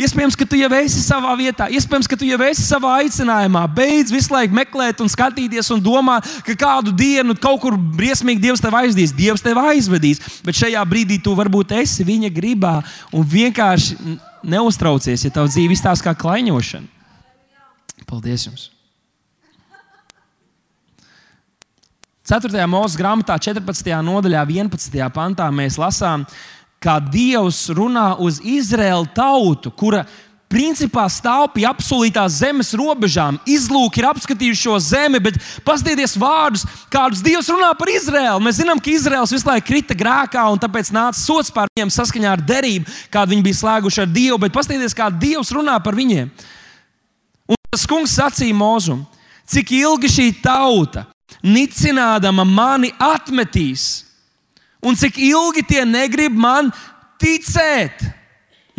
Iespējams, 0.00 0.36
ka 0.38 0.46
tu 0.48 0.56
jau 0.56 0.70
esi 0.78 1.02
savā 1.04 1.34
vietā, 1.36 1.66
iespējams, 1.76 2.08
ka 2.08 2.16
tu 2.16 2.24
jau 2.24 2.38
esi 2.46 2.64
savā 2.64 2.94
aicinājumā. 3.02 3.66
Beidz 3.76 4.12
visu 4.14 4.32
laiku 4.32 4.56
meklēt, 4.56 5.02
un 5.04 5.12
skatīties 5.12 5.68
un 5.74 5.82
domāt, 5.84 6.28
ka 6.46 6.56
kādu 6.56 6.94
dienu 6.96 7.36
kaut 7.36 7.60
kur 7.66 7.76
briesmīgi 7.76 8.40
Dievs 8.46 8.64
tevi 8.64 8.80
aizdīs, 8.80 9.12
Dievs 9.16 9.44
tevi 9.44 9.60
aizvedīs. 9.74 10.22
Bet 10.46 10.56
šajā 10.56 10.82
brīdī 10.88 11.20
tu 11.20 11.36
varbūt 11.36 11.76
esi 11.82 12.06
viņa 12.08 12.32
gribā 12.32 12.78
un 13.12 13.28
vienkārši 13.28 14.16
neuztraucies, 14.40 15.26
ja 15.26 15.36
tavs 15.36 15.52
dzīve 15.52 15.76
izstāsta 15.76 16.08
kā 16.08 16.16
klaiņošana. 16.24 16.88
Paldies 18.08 18.48
jums! 18.48 18.70
4. 22.30 22.62
mūža 22.70 22.94
grāmatā, 22.94 23.34
14. 23.42 23.88
nodaļā, 24.06 24.44
11. 24.46 24.98
pantā 25.10 25.48
mēs 25.50 25.74
lasām, 25.80 26.22
kā 26.80 26.96
Dievs 27.12 27.68
runā 27.76 28.14
uz 28.22 28.40
Izraēlu 28.40 29.08
tautu, 29.14 29.70
kura 29.70 30.06
principā 30.50 31.04
stāv 31.12 31.52
pie 31.54 31.62
apsolītās 31.68 32.40
zemes 32.40 32.72
robežām. 32.74 33.38
Izlūki 33.46 34.02
ir 34.02 34.08
apskatījuši 34.08 34.64
šo 34.64 34.78
zemi, 34.82 35.20
bet 35.22 35.38
paskatieties 35.66 36.16
vārdus, 36.18 36.64
kādus 36.90 37.22
Dievs 37.22 37.50
runā 37.52 37.70
par 37.78 37.92
Izraēlu. 37.92 38.42
Mēs 38.42 38.58
zinām, 38.58 38.80
ka 38.82 38.90
Izraels 38.90 39.30
visu 39.34 39.46
laiku 39.46 39.68
krita 39.68 39.94
grēkā, 39.94 40.48
un 40.50 40.58
tāpēc 40.60 40.90
nāca 40.96 41.20
sots 41.20 41.52
par 41.54 41.70
viņiem 41.70 41.94
saskaņā 41.94 42.34
ar 42.34 42.42
derību, 42.48 42.98
kādu 43.14 43.36
viņi 43.36 43.46
bija 43.46 43.60
slēguši 43.60 44.02
ar 44.02 44.10
Dievu. 44.10 44.40
Bet 44.42 44.56
paskatieties, 44.56 44.96
kā 44.98 45.06
Dievs 45.14 45.54
runā 45.54 45.78
par 45.84 45.98
viņiem. 45.98 46.34
Un 47.50 47.62
tas 47.70 47.86
kungs 47.86 48.18
sacīja 48.18 48.56
Mozum, 48.56 49.04
cik 49.46 49.70
ilgi 49.78 50.10
šī 50.10 50.30
tauta 50.42 51.06
nicinādama 51.46 52.42
mani 52.48 52.90
atmetīs. 52.98 54.09
Un 54.80 54.96
cik 54.96 55.18
ilgi 55.20 55.64
tie 55.68 55.84
negrib 55.84 56.36
man 56.36 56.70
ticēt, 57.20 58.00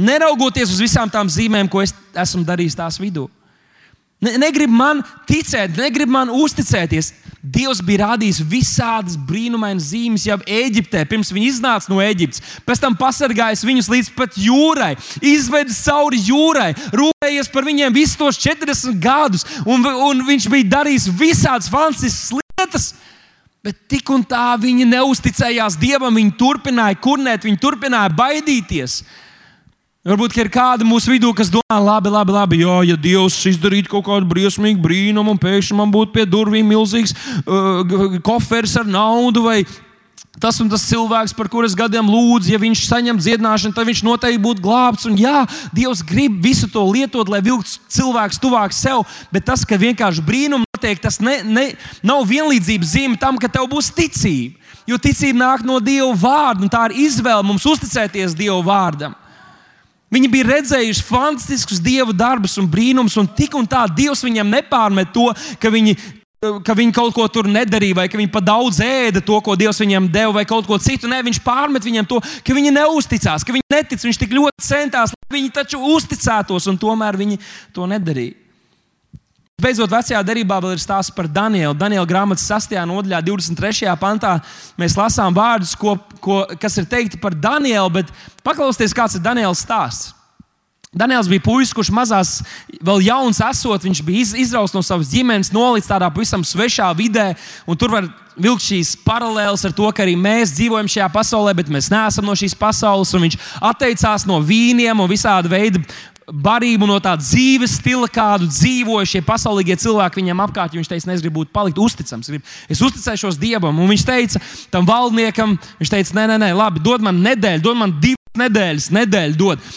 neraugoties 0.01 0.73
uz 0.73 0.81
visām 0.81 1.11
tām 1.13 1.29
zīmēm, 1.29 1.69
ko 1.69 1.83
es 1.83 1.93
esmu 2.17 2.43
darījis 2.47 2.79
tās 2.79 2.97
vidū. 3.01 3.27
Ne, 4.21 4.35
negrib 4.37 4.69
man 4.69 4.99
ticēt, 5.25 5.73
negrib 5.81 6.09
man 6.13 6.29
uzticēties. 6.29 7.07
Dievs 7.41 7.79
bija 7.81 8.03
rādījis 8.03 8.43
visādas 8.45 9.15
brīnumainas 9.17 9.87
zīmes 9.89 10.27
jau 10.27 10.37
Eģiptē, 10.45 11.07
pirms 11.09 11.31
viņi 11.33 11.47
iznāca 11.49 11.89
no 11.89 11.97
Eģiptes. 12.05 12.43
Pēc 12.67 12.83
tam 12.83 12.93
pasargājis 12.99 13.65
viņus 13.65 13.89
līdz 13.89 14.11
pat 14.13 14.37
jūrai, 14.37 14.91
izvedis 15.25 15.81
cauri 15.87 16.21
jūrai, 16.27 16.69
rūpējies 16.93 17.49
par 17.49 17.65
viņiem 17.65 17.97
visus 17.97 18.19
tos 18.19 18.37
40 18.45 19.01
gadus, 19.01 19.47
un, 19.65 19.89
un 19.89 20.21
viņš 20.27 20.45
bija 20.53 20.69
darījis 20.75 21.09
visādas 21.17 21.71
fantastiskas 21.73 22.37
lietas. 22.37 22.91
Bet 23.61 23.77
tik 23.91 24.09
un 24.09 24.23
tā 24.25 24.55
viņi 24.57 24.87
neusticējās 24.89 25.75
Dievam, 25.77 26.15
viņi 26.17 26.31
turpināja 26.33 26.97
kurnēt, 26.97 27.43
viņi 27.45 27.59
turpināja 27.61 28.09
baidīties. 28.17 29.03
Varbūt 30.01 30.33
ir 30.41 30.49
kāda 30.49 30.81
mūsu 30.81 31.11
vidū, 31.13 31.29
kas 31.37 31.51
domā, 31.53 31.77
labi, 31.77 32.09
labi, 32.09 32.33
labi 32.33 32.59
jā, 32.63 32.77
ja 32.89 32.95
Dievs 32.97 33.37
izdarītu 33.51 33.91
kaut 33.91 34.07
kādu 34.07 34.25
briesmīgu 34.31 34.81
brīnumu, 34.81 35.35
un 35.35 35.41
pēkšņi 35.43 35.77
man 35.77 35.93
būtu 35.93 36.15
pie 36.15 36.25
durvīm 36.25 36.73
milzīgs 36.73 37.13
uh, 37.13 38.17
koferis 38.25 38.73
ar 38.81 38.89
naudu, 38.89 39.45
vai 39.45 39.59
tas 40.39 40.59
un 40.63 40.69
tas 40.71 40.85
cilvēks, 40.87 41.33
par 41.35 41.49
kuras 41.51 41.75
gadiem 41.75 42.07
lūdzu, 42.07 42.53
ja 42.53 42.59
viņš 42.61 42.85
saņem 42.87 43.19
dziedināšanu, 43.19 43.75
tad 43.75 43.89
viņš 43.89 44.03
noteikti 44.07 44.41
būtu 44.41 44.63
glābts. 44.63 45.07
Un 45.09 45.17
jā, 45.19 45.43
Dievs 45.75 46.03
grib 46.07 46.39
visu 46.43 46.69
to 46.71 46.85
lietot, 46.87 47.29
lai 47.29 47.41
vilktu 47.43 47.81
cilvēks 47.91 48.39
tuvāk 48.41 48.75
sev, 48.75 49.03
bet 49.33 49.45
tas, 49.49 49.65
ka 49.67 49.79
vienkārši 49.81 50.23
brīnumi 50.25 50.67
notiek, 50.69 51.01
tas 51.03 51.19
ne, 51.19 51.41
ne, 51.43 51.65
nav 52.05 52.23
vienlīdzības 52.29 52.93
zīme 52.95 53.19
tam, 53.19 53.37
ka 53.41 53.51
tev 53.51 53.67
būs 53.71 53.91
ticība. 53.95 54.57
Jo 54.89 54.97
ticība 54.97 55.37
nāk 55.43 55.65
no 55.67 55.77
Dieva 55.83 56.13
vārda, 56.17 56.63
un 56.65 56.71
tā 56.71 56.87
ir 56.89 57.03
izvēle 57.05 57.45
mums 57.45 57.67
uzticēties 57.69 58.33
Dieva 58.37 58.61
vārdam. 58.65 59.13
Viņi 60.11 60.27
bija 60.27 60.47
redzējuši 60.49 61.05
fantastiskus 61.07 61.79
dievu 61.79 62.11
darbus 62.11 62.57
un 62.59 62.65
brīnumus, 62.67 63.15
un 63.15 63.29
tik 63.31 63.53
un 63.55 63.67
tā 63.69 63.85
Dievs 63.87 64.25
viņiem 64.25 64.49
nepārmet 64.57 65.13
to, 65.15 65.29
ka 65.61 65.71
viņi, 65.71 65.95
ka 66.41 66.73
viņi 66.73 66.93
kaut 66.95 67.13
ko 67.13 67.27
tur 67.29 67.45
nedarīja, 67.45 67.93
vai 67.99 68.07
ka 68.09 68.17
viņi 68.17 68.31
pa 68.33 68.41
daudz 68.41 68.79
ēda 68.81 69.21
to, 69.21 69.35
ko 69.45 69.53
Dievs 69.53 69.77
viņiem 69.77 70.07
deva, 70.09 70.33
vai 70.39 70.45
kaut 70.49 70.65
ko 70.65 70.79
citu. 70.81 71.05
Nē, 71.09 71.19
viņš 71.27 71.37
pārmet 71.45 71.85
viņiem 71.85 72.07
to, 72.09 72.17
ka 72.17 72.55
viņi 72.57 72.71
neusticās, 72.73 73.45
ka 73.45 73.53
viņi 73.53 73.67
netic. 73.69 74.01
Viņš 74.01 74.19
tik 74.23 74.33
ļoti 74.33 74.65
centās, 74.65 75.13
lai 75.13 75.35
viņi 75.37 75.51
taču 75.53 75.77
uzticētos, 75.93 76.65
un 76.71 76.79
tomēr 76.81 77.19
viņi 77.19 77.37
to 77.75 77.85
nedarīja. 77.89 78.39
Beidzot, 79.61 79.91
vecajā 79.93 80.23
darbā 80.25 80.57
vēl 80.63 80.73
ir 80.73 80.81
stāsts 80.81 81.13
par 81.13 81.27
Danielu. 81.29 81.75
Daniela 81.77 82.07
grāmatas 82.09 82.47
6. 82.49 82.73
nodaļā, 82.89 83.19
23. 83.27 83.91
pantā 84.01 84.39
mēs 84.81 84.97
lasām 84.97 85.37
vārdus, 85.37 85.75
ko, 85.77 85.93
ko, 86.25 86.39
kas 86.57 86.79
ir 86.81 86.89
teikti 86.89 87.21
par 87.21 87.37
Danielu, 87.37 87.93
bet 87.93 88.09
paklausieties, 88.41 88.97
kāds 88.97 89.19
ir 89.19 89.21
Daniela 89.21 89.53
stāsts. 89.53 90.15
Daniels 90.91 91.29
bija 91.31 91.39
puisis, 91.39 91.71
kurš 91.71 91.87
mazās, 91.95 92.29
vēl 92.83 93.05
jauns 93.05 93.37
esot, 93.47 93.85
viņš 93.87 94.01
bija 94.03 94.25
izrauts 94.41 94.73
no 94.75 94.81
savas 94.83 95.07
ģimenes, 95.07 95.53
nolicis 95.55 95.87
tādā 95.87 96.09
pavisam 96.11 96.43
svešā 96.43 96.89
vidē. 96.99 97.29
Tur 97.79 97.93
var 97.93 98.09
vilkt 98.35 98.65
šīs 98.65 98.97
paralēlas 99.05 99.63
ar 99.69 99.71
to, 99.77 99.87
ka 99.95 100.03
arī 100.03 100.17
mēs 100.19 100.51
dzīvojam 100.57 100.89
šajā 100.91 101.07
pasaulē, 101.13 101.53
bet 101.55 101.71
mēs 101.71 101.87
neesam 101.93 102.27
no 102.27 102.35
šīs 102.35 102.57
pasaules. 102.59 103.13
Viņš 103.15 103.37
atteicās 103.69 104.27
no 104.27 104.41
vīniem 104.43 104.99
un 104.99 105.07
visāda 105.07 105.47
veida 105.53 105.79
barību, 106.27 106.91
no 106.91 106.99
tāda 106.99 107.23
dzīves 107.23 107.77
stila, 107.79 108.11
kādu 108.11 108.51
dzīvoja 108.51 109.13
šie 109.13 109.23
pasaulīgie 109.23 109.79
cilvēki 109.79 110.19
viņam 110.19 110.43
apkārt. 110.43 110.75
Viņš 110.75 110.91
teica, 110.91 111.15
es 111.15 111.23
gribu 111.23 111.45
būt 111.45 111.55
palikt 111.55 111.79
uzticams, 111.79 112.33
gribu, 112.35 112.43
es 112.67 112.83
uzticēšos 112.83 113.39
Dievam. 113.39 113.79
Un 113.79 113.95
viņš 113.95 114.05
teica 114.11 114.43
tam 114.75 114.91
valdniekam, 114.91 115.55
viņš 115.79 115.95
teica, 115.95 116.19
nē, 116.19 116.27
nē, 116.33 116.39
nē, 116.49 116.53
labi, 116.65 116.83
dod 116.83 117.07
man 117.07 117.23
nedēļu, 117.23 117.63
dod 117.63 117.79
man 117.79 117.95
divas 118.03 118.43
nedēļas, 118.43 118.91
nedēļu 118.99 119.39
dod. 119.39 119.73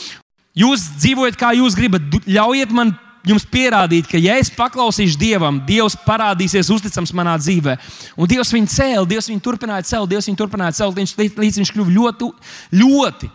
Jūs 0.55 0.85
dzīvojat, 1.01 1.39
kā 1.39 1.51
jūs 1.59 1.75
gribat, 1.75 2.05
ļaujiet 2.31 2.75
man 2.75 2.93
jums 3.27 3.47
pierādīt, 3.49 4.07
ka, 4.07 4.21
ja 4.21 4.37
es 4.39 4.53
paklausīšu 4.55 5.19
Dievam, 5.19 5.59
Dievs 5.67 5.97
parādīsies 6.05 6.71
uzticams 6.71 7.15
manā 7.17 7.35
dzīvē. 7.41 7.75
Un 8.21 8.31
Dievs 8.31 8.53
viņu 8.55 8.71
cēlīja, 8.71 9.09
Dievs 9.15 9.31
viņu 9.33 9.43
turpināja 9.43 9.89
celt, 9.89 10.11
Dievs 10.13 10.29
viņu 10.29 10.39
turpināja 10.39 10.77
celt, 10.79 11.01
līdz, 11.01 11.35
līdz 11.41 11.61
viņš 11.63 11.73
kļuva 11.75 11.95
ļoti, 11.97 12.31
ļoti 12.83 13.31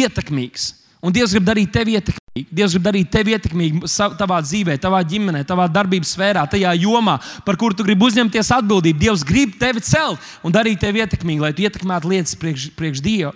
ietekmīgs. 0.00 0.70
Un 1.04 1.12
Dievs 1.12 1.34
grib 1.36 1.44
darīt 1.44 1.74
tevi 1.74 1.98
ietekmīgu. 1.98 2.46
Dievs 2.48 2.72
grib 2.74 2.86
darīt 2.86 3.10
tevi 3.12 3.34
ietekmīgu 3.36 3.90
savā 3.90 4.40
dzīvē, 4.42 4.78
savā 4.80 5.02
ģimenē, 5.06 5.44
savā 5.44 5.68
darbības 5.70 6.14
sfērā, 6.16 6.46
tajā 6.50 6.72
jomā, 6.80 7.18
par 7.44 7.58
kuru 7.60 7.76
tu 7.76 7.84
gribi 7.84 8.08
uzņemties 8.08 8.54
atbildību. 8.56 9.02
Dievs 9.02 9.26
grib 9.26 9.52
tevi 9.60 9.84
celt 9.84 10.32
un 10.42 10.54
darīt 10.54 10.80
tevi 10.80 11.04
ietekmīgu, 11.04 11.44
lai 11.44 11.52
tu 11.52 11.66
ietekmētu 11.66 12.10
lietas 12.10 12.38
priekš, 12.40 12.70
priekš 12.78 13.04
Dieva. 13.04 13.34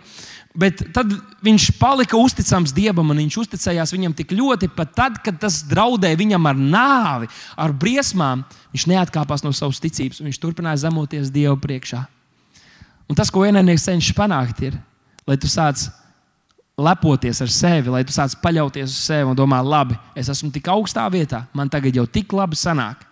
Bet 0.59 0.81
tad 0.90 1.12
viņš 1.47 1.68
palika 1.79 2.18
uzticams 2.18 2.73
Dievam, 2.75 3.12
un 3.12 3.21
viņš 3.23 3.37
uzticējās 3.44 3.92
viņam 3.94 4.14
tik 4.18 4.33
ļoti, 4.35 4.66
pat 4.75 4.90
tad, 4.97 5.18
kad 5.23 5.37
tas 5.38 5.61
draudēja 5.71 6.18
viņam 6.18 6.49
ar 6.51 6.59
nāvi, 6.59 7.29
ar 7.55 7.75
briesmām. 7.79 8.42
Viņš 8.75 8.88
neatkāpās 8.90 9.44
no 9.47 9.53
savas 9.55 9.79
ticības, 9.85 10.18
un 10.18 10.27
viņš 10.27 10.40
turpināja 10.42 10.83
zemoties 10.88 11.31
Dieva 11.35 11.55
priekšā. 11.62 12.03
Un 13.09 13.16
tas, 13.16 13.31
ko 13.31 13.44
ienaidnieks 13.47 13.87
cenšas 13.87 14.16
panākt, 14.18 14.64
ir, 14.66 14.81
lai 15.31 15.38
tu 15.38 15.49
sāc 15.49 15.87
lepoties 16.79 17.38
ar 17.42 17.53
sevi, 17.55 17.92
lai 17.94 18.03
tu 18.07 18.14
sāc 18.14 18.35
paļauties 18.42 18.90
uz 18.90 18.99
sevi 18.99 19.31
un 19.31 19.38
domā, 19.38 19.61
labi, 19.62 19.94
es 20.18 20.31
esmu 20.31 20.51
tik 20.55 20.71
augstā 20.75 21.07
vietā, 21.11 21.44
man 21.55 21.71
tagad 21.71 21.94
jau 21.94 22.07
tik 22.07 22.35
labi 22.35 22.59
sanāk. 22.59 23.07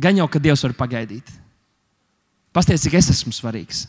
Gan 0.00 0.16
jau, 0.16 0.28
ka 0.28 0.40
Dievs 0.40 0.64
var 0.64 0.74
pagaidīt. 0.76 1.28
Pastāstiet, 2.56 2.88
cik 2.88 2.98
es 2.98 3.12
esmu 3.12 3.32
svarīgs. 3.36 3.84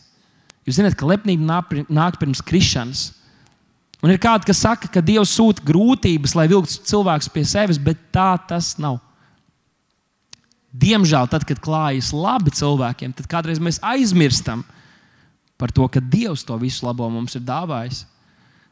Jūs 0.66 0.78
zināt, 0.80 0.96
ka 0.98 1.08
lepnība 1.08 1.62
nāk 1.88 2.18
pirms 2.20 2.42
krišanas. 2.44 3.04
Un 4.04 4.12
ir 4.12 4.20
kādi, 4.22 4.46
kas 4.46 4.60
saka, 4.62 4.90
ka 4.92 5.02
Dievs 5.02 5.32
sūta 5.34 5.64
grūtības, 5.66 6.36
lai 6.38 6.46
vilktu 6.50 6.84
cilvēkus 6.86 7.30
pie 7.34 7.44
sevis, 7.48 7.80
bet 7.82 7.98
tā 8.14 8.30
tas 8.48 8.76
nav. 8.78 9.00
Diemžēl, 10.78 11.26
tad, 11.32 11.46
kad 11.48 11.58
klājas 11.64 12.12
labi 12.14 12.52
cilvēkiem, 12.54 13.14
tad 13.16 13.26
kādreiz 13.30 13.58
mēs 13.58 13.80
aizmirstam 13.82 14.62
par 15.58 15.72
to, 15.74 15.88
ka 15.90 16.02
Dievs 16.04 16.44
to 16.46 16.54
visu 16.60 16.86
labo 16.86 17.08
mums 17.10 17.34
ir 17.34 17.42
dāvājis. 17.48 18.04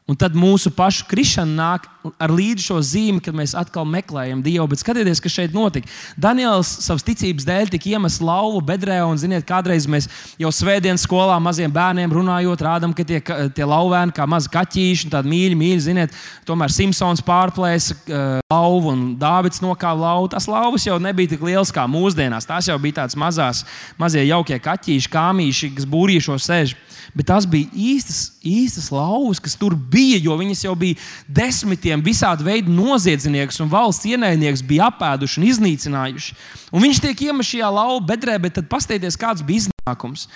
Un 0.07 0.15
tad 0.15 0.37
mūsu 0.39 0.71
pašu 0.71 1.03
krišana 1.11 1.51
nāk 1.51 1.87
ar 2.23 2.31
līdzi 2.31 2.63
šo 2.69 2.77
zīmi, 2.79 3.19
kad 3.27 3.35
mēs 3.35 3.57
atkal 3.59 3.83
meklējam 3.91 4.39
Dievu. 4.45 4.69
Bet 4.71 4.79
skatieties, 4.79 5.19
kas 5.19 5.35
šeit 5.35 5.57
notika. 5.57 5.91
Daniels 6.15 6.69
savas 6.85 7.03
ticības 7.09 7.47
dēļ 7.49 7.73
tika 7.73 7.91
iemests 7.91 8.23
lauvu 8.23 8.61
bedrē, 8.69 9.01
un, 9.03 9.19
ziniet, 9.19 9.43
kādreiz 9.49 9.89
mēs 9.91 10.07
jau 10.39 10.53
svētdienas 10.55 11.03
skolā 11.09 11.41
maziem 11.43 11.75
bērniem 11.75 12.15
runājot, 12.15 12.63
rādām, 12.63 12.95
ka 12.95 13.03
tie, 13.09 13.19
tie 13.57 13.67
lauvēni 13.67 14.15
kā 14.15 14.29
mazi 14.31 14.53
kaķīši, 14.55 15.11
tādi 15.11 15.33
mīļi, 15.33 15.59
mīļi, 15.59 15.83
ziniet, 15.89 16.15
tomēr 16.47 16.71
Simpsons 16.71 17.25
pārplēsa 17.27 17.99
uh, 17.99 18.39
lauvu 18.53 18.95
un 18.95 19.05
Dāvids 19.19 19.59
nokāva 19.65 20.05
lauvu. 20.05 20.31
Tas 20.37 20.47
lauvas 20.47 20.87
jau 20.87 21.01
nebija 21.03 21.35
tik 21.35 21.43
liels 21.51 21.75
kā 21.75 21.89
mūsdienās. 21.91 22.47
Tās 22.47 22.71
jau 22.71 22.79
bija 22.79 23.03
tādas 23.03 23.19
mazās, 23.19 23.67
mazie 23.99 24.23
jaukie 24.29 24.63
kaķīši, 24.63 25.11
kāmīši, 25.19 25.75
kas 25.81 25.91
būrīšos 25.91 26.47
sēž 26.47 26.79
bet 27.17 27.29
tās 27.31 27.47
bija 27.49 27.69
īstas, 27.73 28.36
īstas 28.47 28.91
lauvas, 28.95 29.41
kas 29.43 29.57
tur 29.59 29.75
bija, 29.77 30.21
jo 30.23 30.37
viņas 30.39 30.65
jau 30.67 30.75
bija 30.79 30.99
desmitiem 31.29 32.05
visādi 32.05 32.47
veidi 32.47 32.73
noziedznieks 32.73 33.61
un 33.65 33.73
valsts 33.73 34.09
ienaidnieks 34.09 34.65
bija 34.67 34.91
apēduši 34.93 35.41
un 35.41 35.49
iznīcinājuši. 35.51 36.37
Un 36.73 36.87
viņš 36.87 37.03
tiek 37.05 37.27
iemests 37.29 37.55
šajā 37.55 37.73
lauva 37.79 38.05
bedrē, 38.13 38.39
bet 38.43 38.59
tad 38.59 38.71
paskatieties, 38.71 39.19
kāds 39.21 39.45
bija 39.47 39.67
iznākums. 39.67 40.29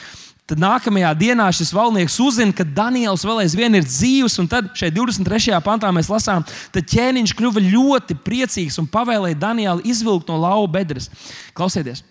Tad 0.51 0.59
nākamajā 0.59 1.13
dienā 1.15 1.45
šis 1.55 1.71
valdnieks 1.71 2.17
uzzina, 2.25 2.51
ka 2.51 2.65
Daniels 2.67 3.23
vēl 3.23 3.45
aizvien 3.45 3.77
ir 3.79 3.85
dzīvs, 3.87 4.35
un 4.43 4.49
tad 4.51 4.73
šeit 4.75 4.97
23. 4.97 5.55
pantā 5.63 5.93
mēs 5.95 6.11
lasām, 6.11 6.43
ka 6.75 6.83
ķēniņš 6.83 7.35
kļuva 7.39 7.63
ļoti 7.69 8.17
priecīgs 8.25 8.81
un 8.83 8.89
pavēlēja 8.91 9.39
Danielu 9.47 9.85
izvilkt 9.87 10.27
no 10.27 10.41
lauva 10.43 10.67
bedres. 10.81 11.07
Klausieties! 11.55 12.03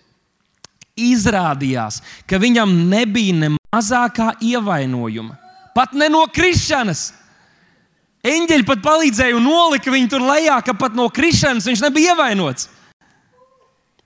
Izrādījās, 1.00 2.00
ka 2.28 2.40
viņam 2.40 2.72
nebija 2.88 3.36
ne 3.36 3.52
mazākā 3.56 4.32
ievainojuma. 4.40 5.36
Pat 5.74 5.94
ne 5.94 6.08
no 6.12 6.24
krišanas. 6.32 7.10
Eņģeļi 8.26 8.66
pat 8.68 8.82
palīdzēja 8.84 9.36
un 9.38 9.46
nolika 9.48 9.92
viņu 9.92 10.10
tur 10.12 10.24
lejā, 10.26 10.58
ka 10.64 10.74
pat 10.76 10.96
no 10.96 11.06
krišanas 11.08 11.68
viņš 11.68 11.84
nebija 11.86 12.12
ievainots. 12.12 12.68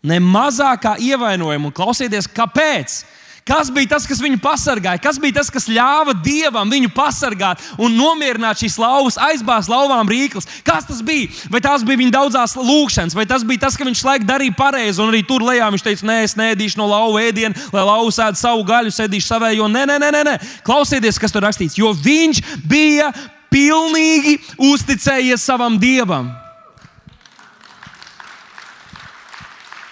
Ne 0.05 0.21
mazākā 0.23 0.95
ievainojuma. 1.03 1.71
Un 1.71 1.75
klausieties, 1.75 2.29
kāpēc? 2.31 3.01
Kas 3.45 3.69
bija 3.69 3.91
tas, 3.93 4.07
kas 4.09 4.23
viņu 4.25 4.39
pasargāja? 4.41 4.97
Kas 5.05 5.19
bija 5.21 5.37
tas, 5.37 5.51
kas 5.53 5.67
ļāva 5.69 6.15
dievam 6.25 6.71
viņu 6.73 6.89
pasargāt 6.97 7.61
un 7.77 7.93
nomierināt 7.93 8.63
šīs 8.63 8.79
lauvas, 8.81 9.19
aizbāzt 9.21 9.69
lauvām 9.69 10.09
rīklis? 10.09 10.49
Kas 10.65 10.87
tas 10.89 11.03
bija? 11.05 11.29
Vai 11.53 11.61
tās 11.61 11.83
bija 11.85 12.01
viņa 12.01 12.15
daudzās 12.15 12.55
lūkšanas, 12.57 13.13
vai 13.13 13.27
tas 13.29 13.45
bija 13.45 13.67
tas, 13.67 13.77
ka 13.77 13.85
viņš 13.85 14.01
laikam 14.07 14.31
darīja 14.31 14.57
pareizi 14.57 15.03
un 15.05 15.13
arī 15.13 15.21
tur 15.29 15.45
lejā 15.45 15.69
viņš 15.75 15.85
teica, 15.85 16.07
nē, 16.09 16.17
es 16.25 16.37
nēdīšu 16.41 16.81
no 16.81 16.87
lauva 16.89 17.21
ēdienu, 17.27 17.67
lai 17.75 17.83
lauva 17.85 18.15
sēž 18.17 18.39
savu 18.41 18.65
gaļu, 18.71 18.95
sēdīšu 18.97 19.29
savējo. 19.29 19.69
Nē, 19.75 19.83
nē, 19.93 19.99
nē, 20.01 20.23
nē, 20.25 20.35
klausieties, 20.65 21.21
kas 21.21 21.37
tur 21.37 21.45
rakstīts, 21.45 21.77
jo 21.77 21.93
viņš 21.93 22.41
bija 22.65 23.11
pilnīgi 23.53 24.39
uzticējies 24.73 25.45
savam 25.45 25.77
dievam. 25.83 26.33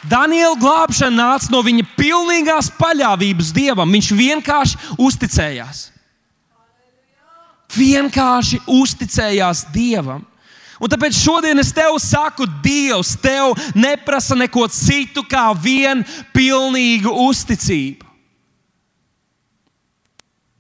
Daniela 0.08 0.56
glābšana 0.58 1.14
nāca 1.14 1.50
no 1.52 1.60
viņa 1.62 1.86
pilnīgās 1.94 2.72
paļāvības 2.78 3.52
dievam. 3.54 3.92
Viņš 3.94 4.10
vienkārši 4.18 4.80
uzticējās. 4.98 5.86
Vienkārši 7.72 8.60
uzticējās 8.68 9.66
dievam. 9.72 10.26
Un 10.82 10.90
tāpēc 10.90 11.14
šodien 11.14 11.62
es 11.62 11.70
tev 11.70 11.94
saku, 12.02 12.48
Dievs, 12.64 13.14
tev 13.22 13.54
neprasa 13.78 14.34
neko 14.34 14.66
citu 14.66 15.22
kā 15.22 15.52
vienu 15.54 16.02
pilnīgu 16.34 17.12
uzticību. 17.28 18.08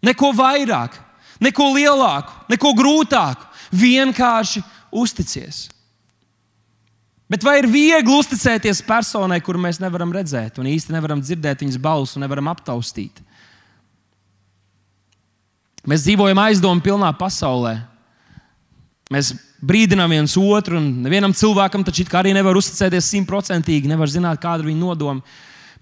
Neko 0.06 0.30
vairāk, 0.34 0.94
neko 1.42 1.72
lielāku, 1.74 2.46
neko 2.50 2.72
grūtāku. 2.78 3.50
Vienkārši 3.72 4.62
uzticies. 4.92 5.71
Bet 7.32 7.46
vai 7.46 7.54
ir 7.62 7.68
viegli 7.70 8.12
uzticēties 8.12 8.82
personai, 8.84 9.38
kuru 9.40 9.60
mēs 9.62 9.78
nevaram 9.80 10.10
redzēt, 10.12 10.58
un 10.60 10.68
īsti 10.68 10.92
nevaram 10.92 11.22
dzirdēt 11.22 11.62
viņas 11.64 11.78
balsi 11.80 12.18
un 12.18 12.26
nevaram 12.26 12.50
aptaustīt? 12.52 13.22
Mēs 15.88 16.04
dzīvojam 16.04 16.38
aizdomu 16.42 16.84
pilnā 16.84 17.08
pasaulē. 17.16 17.78
Mēs 19.12 19.32
brīdinām 19.64 20.12
viens 20.12 20.36
otru, 20.36 20.76
un 20.76 20.90
nevienam 21.06 21.32
cilvēkam 21.36 21.86
taču 21.86 22.04
arī 22.20 22.34
nevar 22.36 22.58
uzticēties 22.60 23.08
simtprocentīgi, 23.14 23.90
nevar 23.90 24.12
zināt, 24.12 24.40
kāda 24.42 24.62
ir 24.62 24.70
viņa 24.70 24.82
nodoma. 24.82 25.24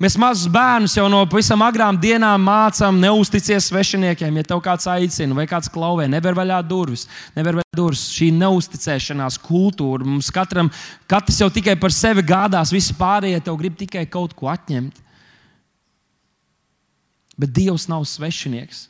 Mēs 0.00 0.14
mazus 0.16 0.48
bērnus 0.48 0.94
jau 0.96 1.04
no 1.12 1.18
pavisam 1.28 1.60
agrām 1.60 1.98
dienām 2.00 2.40
mācām, 2.40 2.96
neusticies 3.02 3.66
svešiniekiem. 3.68 4.38
Ja 4.40 4.46
tev 4.48 4.62
kāds 4.64 4.88
aicina 4.88 5.36
vai 5.36 5.44
kāds 5.48 5.68
klauvē, 5.68 6.06
nevar 6.08 6.38
vaļā 6.38 6.62
durvis, 6.64 7.04
nevar 7.36 7.58
vaļā 7.58 7.76
durvis. 7.76 8.06
Šī 8.14 8.30
neusticēšanās 8.32 9.36
kultūra 9.44 10.08
mums 10.08 10.30
katram, 10.32 10.70
katrs 11.10 11.42
jau 11.42 11.50
tikai 11.52 11.74
par 11.76 11.92
sevi 11.92 12.24
gādās, 12.24 12.72
visi 12.72 12.96
pārējie 12.96 13.42
tev 13.44 13.58
grib 13.60 13.76
tikai 13.76 14.06
kaut 14.08 14.32
ko 14.38 14.48
atņemt. 14.48 15.04
Bet 17.36 17.52
Dievs 17.60 17.84
nav 17.92 18.08
svešinieks. 18.08 18.86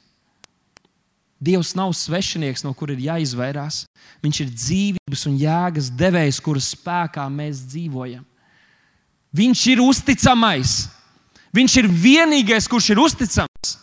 Dievs 1.43 1.75
nav 1.75 1.91
svešinieks, 1.97 2.63
no 2.63 2.71
kur 2.77 2.95
ir 2.95 3.03
jāizvairās. 3.03 3.83
Viņš 4.23 4.41
ir 4.45 4.55
dzīvības 4.55 5.27
un 5.27 5.43
jēgas 5.43 5.91
devējs, 5.91 6.39
kuras 6.45 6.71
spēkā 6.77 7.27
mēs 7.35 7.67
dzīvojam. 7.73 8.23
Viņš 9.35 9.67
ir 9.75 9.83
uzticamais. 9.83 10.79
Viņš 11.57 11.77
ir 11.83 11.89
vienīgais, 11.91 12.69
kurš 12.71 12.93
ir 12.93 13.01
uzticams. 13.03 13.77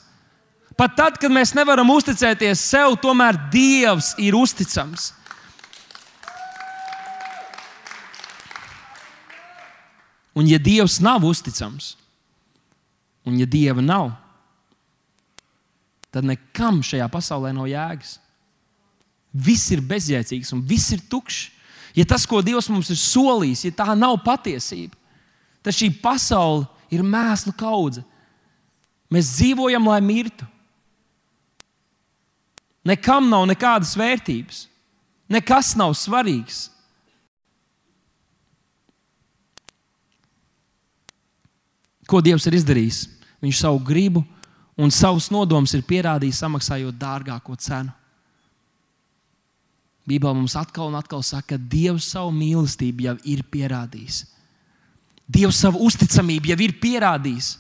Pat 0.78 0.94
tad, 0.96 1.16
kad 1.18 1.34
mēs 1.34 1.56
nevaram 1.58 1.90
uzticēties 1.90 2.62
sev, 2.62 2.96
tomēr 3.02 3.40
Dievs 3.52 4.14
ir 4.22 4.38
uzticams. 4.38 5.12
Un, 10.38 10.46
ja 10.46 10.60
Dievs 10.62 11.00
nav 11.02 11.26
uzticams, 11.26 11.96
un 13.26 13.40
ja 13.42 13.48
Dieva 13.50 13.82
nav, 13.82 14.12
tad 16.14 16.28
nekam 16.30 16.84
šajā 16.86 17.08
pasaulē 17.10 17.50
nav 17.58 17.66
jēgas. 17.72 18.20
Viss 19.34 19.74
ir 19.74 19.82
bezjēdzīgs 19.82 20.54
un 20.54 20.62
viss 20.66 20.94
ir 20.94 21.02
tukšs. 21.10 21.50
Ja 21.98 22.06
tas, 22.06 22.28
ko 22.30 22.44
Dievs 22.46 22.70
mums 22.70 22.92
ir 22.94 23.00
solījis, 23.02 23.66
ja 23.66 23.78
tā 23.82 23.98
nav 23.98 24.20
patiesība, 24.22 24.94
tad 25.66 25.74
šī 25.74 25.90
pasaule 26.04 26.68
ir 26.93 27.04
mēslu 27.04 27.54
kaudze. 27.58 28.04
Mēs 29.12 29.34
dzīvojam, 29.38 29.88
lai 29.88 30.00
mirtu. 30.04 30.47
Nekam 32.88 33.28
nav 33.28 33.45
nekādas 33.50 33.95
vērtības, 34.00 34.65
nekas 35.32 35.73
nav 35.80 35.95
svarīgs. 36.00 36.67
Ko 42.08 42.21
Dievs 42.23 42.47
ir 42.47 42.56
izdarījis? 42.56 43.02
Viņš 43.43 43.60
savu 43.60 43.82
gribu 43.84 44.23
un 44.80 44.93
savus 44.93 45.28
nodomus 45.34 45.73
ir 45.76 45.84
pierādījis, 45.84 46.39
samaksājot 46.39 46.95
dārgāko 46.95 47.58
cenu. 47.60 47.91
Bībelē 50.08 50.38
mums 50.38 50.56
atkal 50.56 50.88
un 50.88 50.95
atkal 50.95 51.23
saka, 51.26 51.58
ka 51.58 51.60
Dievs 51.60 52.08
savu 52.13 52.32
mīlestību 52.32 53.10
jau 53.10 53.15
ir 53.28 53.43
pierādījis. 53.52 54.23
Dievs 55.28 55.60
savu 55.60 55.84
uzticamību 55.88 56.54
jau 56.54 56.60
ir 56.63 56.76
pierādījis. 56.82 57.56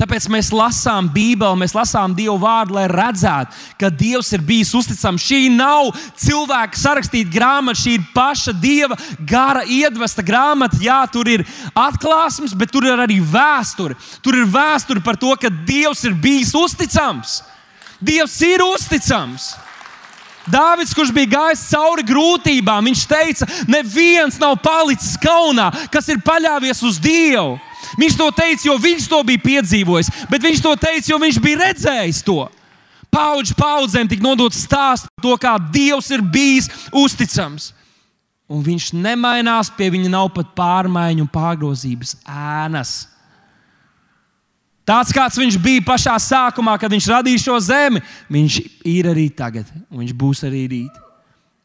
Tāpēc 0.00 0.30
mēs 0.32 0.48
lasām 0.56 1.10
Bībeli, 1.12 1.58
mēs 1.60 1.74
lasām 1.76 2.14
Dieva 2.16 2.38
vārdu, 2.40 2.72
lai 2.78 2.86
redzētu, 2.88 3.52
ka 3.76 3.90
Dievs 3.92 4.30
ir 4.32 4.40
bijis 4.40 4.70
uzticams. 4.78 5.26
Šī 5.28 5.50
nav 5.52 5.90
cilvēka 6.16 6.80
sarakstīta 6.80 7.28
grāmata, 7.34 7.82
šī 7.82 7.98
ir 7.98 8.06
paša 8.14 8.54
Dieva 8.56 8.96
gara 9.28 9.66
iedvesta 9.68 10.24
grāmata. 10.24 10.80
Jā, 10.80 11.02
tur 11.12 11.28
ir 11.28 11.44
atklāsmes, 11.76 12.56
bet 12.56 12.72
tur 12.72 12.88
ir 12.88 13.04
arī 13.04 13.18
vēsture. 13.20 13.98
Tur 14.24 14.40
ir 14.40 14.48
vēsture 14.48 15.04
par 15.04 15.20
to, 15.20 15.34
ka 15.36 15.52
Dievs 15.68 16.06
ir 16.08 16.16
bijis 16.16 16.54
uzticams. 16.56 17.42
Dievs 18.00 18.40
ir 18.48 18.64
uzticams. 18.64 19.52
Dāvids, 20.48 20.94
kurš 20.96 21.10
bija 21.12 21.34
gājis 21.34 21.66
cauri 21.68 22.04
grūtībām, 22.08 22.86
viņš 22.88 23.02
teica, 23.10 23.48
neviens 23.68 24.38
nav 24.40 24.56
palicis 24.64 25.18
kaunā, 25.20 25.68
kas 25.92 26.08
ir 26.08 26.22
paļāvies 26.24 26.80
uz 26.86 27.00
Dievu. 27.02 27.58
Viņš 27.98 28.16
to 28.16 28.28
teica, 28.36 28.68
jo 28.68 28.76
viņš 28.78 29.08
to 29.10 29.18
bija 29.26 29.42
piedzīvojis, 29.44 30.10
bet 30.30 30.46
viņš 30.46 30.62
to 30.64 30.72
teica, 30.78 31.10
jo 31.10 31.18
viņš 31.20 31.40
bija 31.42 31.60
redzējis 31.64 32.22
to. 32.24 32.44
Paudžu 33.10 33.56
paudzēm 33.58 34.08
tika 34.08 34.22
nodots 34.22 34.62
stāsts 34.62 35.10
par 35.10 35.24
to, 35.24 35.34
kā 35.42 35.56
Dievs 35.74 36.10
ir 36.14 36.22
bijis 36.22 36.70
uzticams. 36.94 37.72
Un 38.50 38.62
viņš 38.66 38.92
nemainās, 38.98 39.70
pie 39.74 39.90
viņa 39.94 40.10
nav 40.10 40.30
pat 40.34 40.54
pārmaiņu 40.58 41.26
un 41.26 41.30
pārgrozības 41.30 42.16
ēnas. 42.26 42.94
Tāds 44.90 45.14
kāds 45.14 45.38
viņš 45.38 45.54
bija 45.62 45.84
pašā 45.86 46.16
sākumā, 46.18 46.72
kad 46.82 46.90
viņš 46.90 47.06
radīja 47.12 47.44
šo 47.44 47.60
zemi, 47.62 48.00
viņš 48.26 48.56
ir 48.90 49.06
arī 49.12 49.28
tagad, 49.30 49.68
un 49.86 50.02
viņš 50.02 50.14
būs 50.18 50.42
arī 50.48 50.64
rīt. 50.72 50.96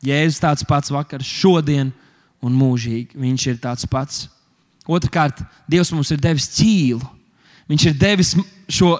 Jēzus 0.06 0.44
tāds 0.44 0.66
pats 0.70 0.94
vakar, 0.94 1.24
šodien 1.26 1.90
un 2.46 2.54
mūžīgi. 2.54 3.18
Viņš 3.18 3.48
ir 3.50 3.58
tāds 3.64 3.88
pats. 3.90 4.28
Otrakārt, 4.86 5.42
Dievs 5.66 5.90
mums 5.96 6.14
ir 6.14 6.22
devis 6.22 6.46
ķīlu. 6.54 7.02
Viņš 7.66 7.88
ir 7.90 7.98
devis 7.98 8.36
šo 8.70 8.94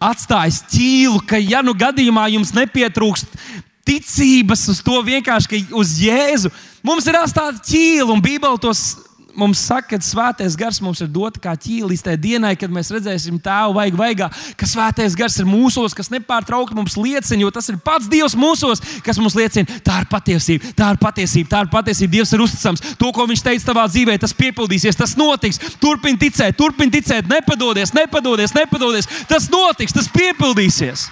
atstājis 0.00 0.62
ķīlu, 0.72 1.20
ka, 1.28 1.36
ja 1.36 1.60
nu 1.60 1.76
gadījumā 1.76 2.30
jums 2.32 2.54
nepietrūkst 2.56 3.36
ticības 3.84 4.64
uz 4.72 4.80
to 4.80 4.96
vienkārši 5.04 5.66
uz 5.76 5.98
Jēzu, 6.00 6.48
mums 6.80 7.04
ir 7.04 7.20
atstāta 7.20 7.60
ķīla, 7.60 8.08
un 8.14 8.24
Bībele 8.24 8.56
tos 8.56 9.03
mums 9.38 9.60
saka, 9.66 9.94
ka 9.94 10.04
svētais 10.04 10.56
gars 10.58 10.80
mums 10.82 11.00
ir 11.04 11.08
dots 11.12 11.40
kā 11.42 11.54
ķīlis 11.58 12.04
tajā 12.04 12.18
dienā, 12.20 12.52
kad 12.58 12.72
mēs 12.72 12.90
redzēsim 12.94 13.38
tēvu 13.42 13.76
vajag 13.76 13.98
vaigā, 13.98 14.28
ka 14.58 14.68
svētais 14.68 15.16
gars 15.18 15.36
ir 15.40 15.48
mūsos, 15.48 15.96
kas 15.96 16.10
nepārtraukti 16.12 16.76
mums 16.78 16.96
liecina, 16.98 17.42
jo 17.42 17.50
tas 17.54 17.68
ir 17.72 17.80
pats 17.84 18.08
Dievs 18.10 18.36
mūsos, 18.38 18.82
kas 19.04 19.18
mums 19.20 19.36
liecina, 19.38 19.80
tā 19.84 20.00
ir 20.02 20.08
patiesība, 20.10 20.70
tā 20.78 20.92
ir 20.94 21.00
patiesība, 21.02 21.50
tā 21.50 21.64
ir 21.64 21.72
patiesība. 21.72 22.12
Dievs 22.14 22.34
ir 22.36 22.44
uzticams. 22.44 22.84
To, 23.00 23.10
ko 23.14 23.26
viņš 23.30 23.42
teica 23.44 23.70
tavā 23.70 23.88
dzīvē, 23.90 24.16
tas 24.22 24.36
piepildīsies, 24.36 24.98
tas 24.98 25.16
notiks. 25.18 25.60
Turpini 25.82 26.20
ticēt, 26.20 26.56
turpini 26.58 26.94
ticēt, 26.94 27.28
nepadodies, 27.30 27.94
nepadodies, 27.96 28.54
nepadodies. 28.56 29.10
Tas 29.30 29.50
notiks, 29.52 29.96
tas 29.96 30.10
piepildīsies. 30.14 31.08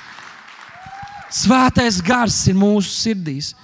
Svētais 1.32 1.98
gars 2.04 2.36
ir 2.50 2.58
mūsu 2.60 2.92
sirdīs 2.92 3.54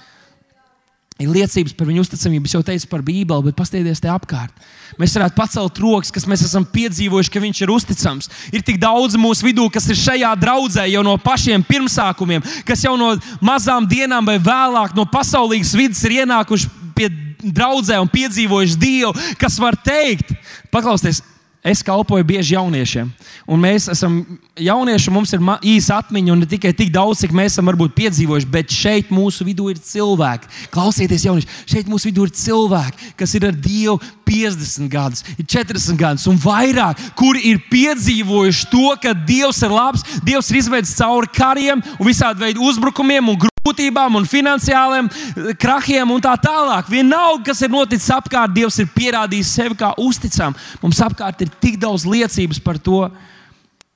ir 1.19 1.29
liecības 1.31 1.75
par 1.75 1.87
viņu 1.89 2.03
uzticamību. 2.05 2.47
Es 2.47 2.55
jau 2.55 2.61
teicu 2.65 2.87
par 2.91 3.03
Bībeli, 3.05 3.49
bet 3.49 3.57
paskatieties 3.57 4.01
te 4.03 4.11
apkārt. 4.11 4.53
Mēs 4.99 5.15
varētu 5.17 5.35
pacelt 5.35 5.81
rokas, 5.83 6.13
kas 6.15 6.25
mēs 6.29 6.45
esam 6.47 6.65
piedzīvojuši, 6.71 7.33
ka 7.33 7.41
viņš 7.43 7.61
ir 7.63 7.73
uzticams. 7.73 8.29
Ir 8.55 8.63
tik 8.65 8.79
daudz 8.81 9.17
mūsu 9.19 9.49
vidū, 9.49 9.67
kas 9.73 9.89
ir 9.91 9.99
šajā 9.99 10.31
draudzē 10.39 10.87
jau 10.89 11.03
no 11.05 11.17
pašiem 11.21 11.65
pirmsākumiem, 11.67 12.45
kas 12.67 12.85
jau 12.87 12.95
no 12.99 13.11
mazām 13.43 13.87
dienām 13.89 14.27
vai 14.27 14.37
vēlāk 14.39 14.95
no 14.97 15.05
pasaulīgas 15.11 15.75
vidas 15.77 16.03
ir 16.07 16.21
ienākuši 16.21 16.71
pie 16.95 17.11
draudzē 17.39 17.99
un 17.99 18.11
piedzīvojuši 18.11 18.79
Dievu, 18.79 19.13
kas 19.39 19.59
var 19.61 19.77
teikt, 19.79 20.33
paklausieties, 20.71 21.21
Es 21.69 21.83
kalpoju 21.85 22.25
bieži 22.25 22.55
jauniešiem, 22.55 23.09
un 23.45 23.61
mēs 23.61 23.85
esam 23.93 24.15
jaunieši, 24.57 25.11
mums 25.13 25.33
ir 25.35 25.43
īsa 25.69 25.99
atmiņa, 26.01 26.31
un 26.33 26.41
ne 26.41 26.47
tikai 26.49 26.71
tik 26.73 26.89
daudz, 26.95 27.21
cik 27.21 27.35
mēs 27.35 27.53
esam 27.53 27.69
varbūt 27.69 27.93
piedzīvojuši, 27.99 28.49
bet 28.49 28.73
šeit 28.73 29.11
mūsu 29.13 29.45
vidū 29.45 29.67
ir 29.69 29.77
cilvēki. 29.77 30.49
Klausieties, 30.73 31.27
jaunieši, 31.27 31.49
šeit 31.69 31.91
mūsu 31.91 32.09
vidū 32.09 32.25
ir 32.25 32.33
cilvēki, 32.33 33.11
kas 33.19 33.37
ir 33.37 33.45
ar 33.51 33.59
Dievu 33.59 33.99
50 34.29 34.89
gadus, 34.91 35.23
40 35.41 35.97
gadus 35.97 36.27
un 36.29 36.37
vairāk, 36.39 36.99
kuri 37.17 37.47
ir 37.49 37.63
piedzīvojuši 37.71 38.67
to, 38.69 38.87
ka 39.01 39.15
Dievs 39.17 39.63
ir 39.65 39.73
labs, 39.73 40.05
Dievs 40.25 40.51
ir 40.51 40.59
izvedis 40.61 40.93
cauri 40.99 41.31
kariem 41.33 41.81
un 41.97 42.05
visādi 42.05 42.45
veidu 42.45 42.67
uzbrukumiem 42.69 43.31
un 43.31 43.39
grūtībām 43.41 44.19
un 44.19 44.27
finansiāliem 44.29 45.09
eh, 45.09 45.49
krahiem 45.59 46.13
un 46.13 46.21
tā 46.21 46.35
tālāk. 46.41 46.91
Vienalga, 46.91 47.49
kas 47.49 47.63
ir 47.65 47.73
noticis 47.73 48.11
apkārt, 48.13 48.53
Dievs 48.53 48.79
ir 48.83 48.91
pierādījis 48.93 49.55
sevi 49.57 49.79
kā 49.79 49.91
uzticam. 49.97 50.55
Mums 50.83 51.01
apkārt 51.05 51.41
ir 51.41 51.51
tik 51.61 51.79
daudz 51.81 52.05
liecības 52.05 52.61
par 52.61 52.77
to. 52.77 53.07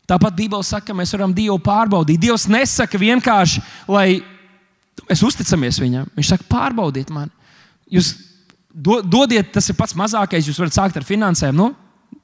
Tāpat 0.10 0.36
Bībele 0.36 0.66
saka, 0.68 0.90
ka 0.90 0.98
mēs 0.98 1.14
varam 1.16 1.32
Dievu 1.36 1.60
pārbaudīt. 1.64 2.20
Dievs 2.20 2.50
nesaka 2.52 3.00
vienkārši, 3.00 3.64
lai 3.88 4.20
mēs 5.08 5.24
uzticamies 5.24 5.80
Viņam. 5.80 6.10
Viņš 6.18 6.34
saka, 6.34 6.50
pārbaudiet 6.52 7.14
mani. 7.14 7.32
Jūs 7.94 8.16
dodiet, 8.74 9.52
tas 9.54 9.70
ir 9.70 9.78
pats 9.78 9.96
mazākais, 9.98 10.48
jūs 10.48 10.60
varat 10.60 10.76
sākt 10.76 10.98
ar 10.98 11.06
finansēm. 11.08 11.56
Nu? 11.58 11.72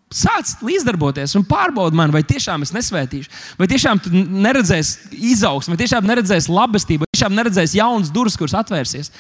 Sāc 0.10 0.56
līdzdarboties 0.66 1.36
un 1.38 1.46
pārbaudi 1.46 1.98
man, 1.98 2.10
vai 2.10 2.24
tiešām 2.26 2.64
es 2.66 2.74
nesvētīšu, 2.74 3.30
vai 3.60 3.68
tiešām 3.70 4.00
tu 4.02 4.10
neredzēsi 4.10 5.20
izaugsmu, 5.36 5.76
vai 5.76 5.84
tiešām 5.84 6.08
neredzēsi 6.10 6.50
labestību, 6.50 7.06
vai 7.06 7.14
tiešām 7.14 7.36
neredzēsi 7.38 7.78
jaunas 7.78 8.10
durvis, 8.14 8.38
kuras 8.40 8.58
atvērsies. 8.58 9.14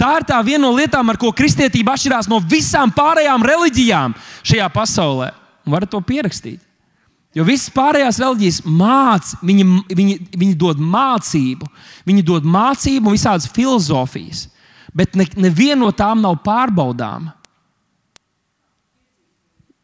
Tā 0.00 0.08
ir 0.16 0.26
tā 0.26 0.38
viena 0.40 0.64
no 0.64 0.72
lietām, 0.72 1.12
ar 1.12 1.20
ko 1.20 1.34
kristietība 1.36 1.92
atšķirās 1.92 2.30
no 2.32 2.40
visām 2.40 2.94
pārējām 2.96 3.44
reliģijām 3.44 4.16
šajā 4.40 4.70
pasaulē. 4.72 5.28
Varat 5.68 5.92
to 5.92 6.00
pierakstīt. 6.00 6.62
Jo 7.36 7.44
visas 7.48 7.70
pārējās 7.72 8.18
reliģijas 8.20 8.62
māca, 8.68 9.38
viņi, 9.44 9.64
viņi, 9.96 10.16
viņi 10.36 10.56
dod 10.60 10.80
mācību, 10.80 11.68
viņi 12.08 12.24
dod 12.28 12.48
mācību 12.48 13.08
un 13.08 13.16
visādas 13.16 13.48
filozofijas, 13.52 14.46
bet 14.94 15.16
neviena 15.16 15.80
ne 15.80 15.86
no 15.86 15.92
tām 15.96 16.20
nav 16.24 16.40
pārbaudāma 16.44 17.42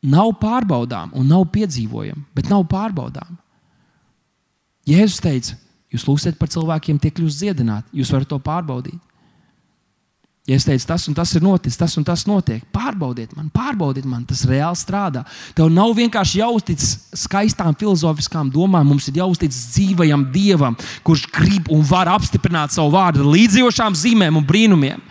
nav 0.03 0.33
pārbaudām 0.41 1.13
un 1.19 1.27
nav 1.27 1.49
piedzīvojami, 1.55 2.25
bet 2.35 2.51
nav 2.51 2.65
pārbaudām. 2.71 3.39
Jēzus 4.89 5.21
teica, 5.21 5.57
jūs 5.93 6.07
lūgsiet 6.09 6.39
par 6.39 6.51
cilvēkiem, 6.53 7.01
tie 7.03 7.11
kļūs 7.13 7.41
dziedināti, 7.43 7.99
jūs 7.99 8.13
varat 8.15 8.31
to 8.31 8.39
pārbaudīt. 8.43 9.01
Ja 10.49 10.57
es 10.57 10.65
teicu, 10.65 10.87
tas 10.89 11.03
un 11.11 11.13
tas 11.13 11.29
ir 11.37 11.43
noticis, 11.45 11.77
tas 11.77 11.93
un 12.01 12.05
tas 12.09 12.23
notiek, 12.25 12.63
pārbaudiet 12.73 13.35
man, 13.37 13.51
pārbaudiet 13.53 14.07
man, 14.09 14.23
tas 14.25 14.47
reāli 14.49 14.79
strādā. 14.81 15.21
Tev 15.53 15.69
nav 15.69 15.93
vienkārši 15.99 16.41
jāuztic 16.41 16.81
skaistām 16.81 17.77
filozofiskām 17.77 18.49
domām, 18.55 18.89
mums 18.89 19.11
ir 19.11 19.19
jāuztic 19.21 19.53
dzīvajam 19.53 20.25
dievam, 20.33 20.79
kurš 21.05 21.27
grib 21.37 21.69
un 21.69 21.85
var 21.85 22.09
apstiprināt 22.15 22.73
savu 22.73 22.95
vārdu 22.95 23.27
ar 23.27 23.29
līdzjošām 23.35 23.99
zīmēm 24.01 24.41
un 24.41 24.47
brīnumiem. 24.49 25.03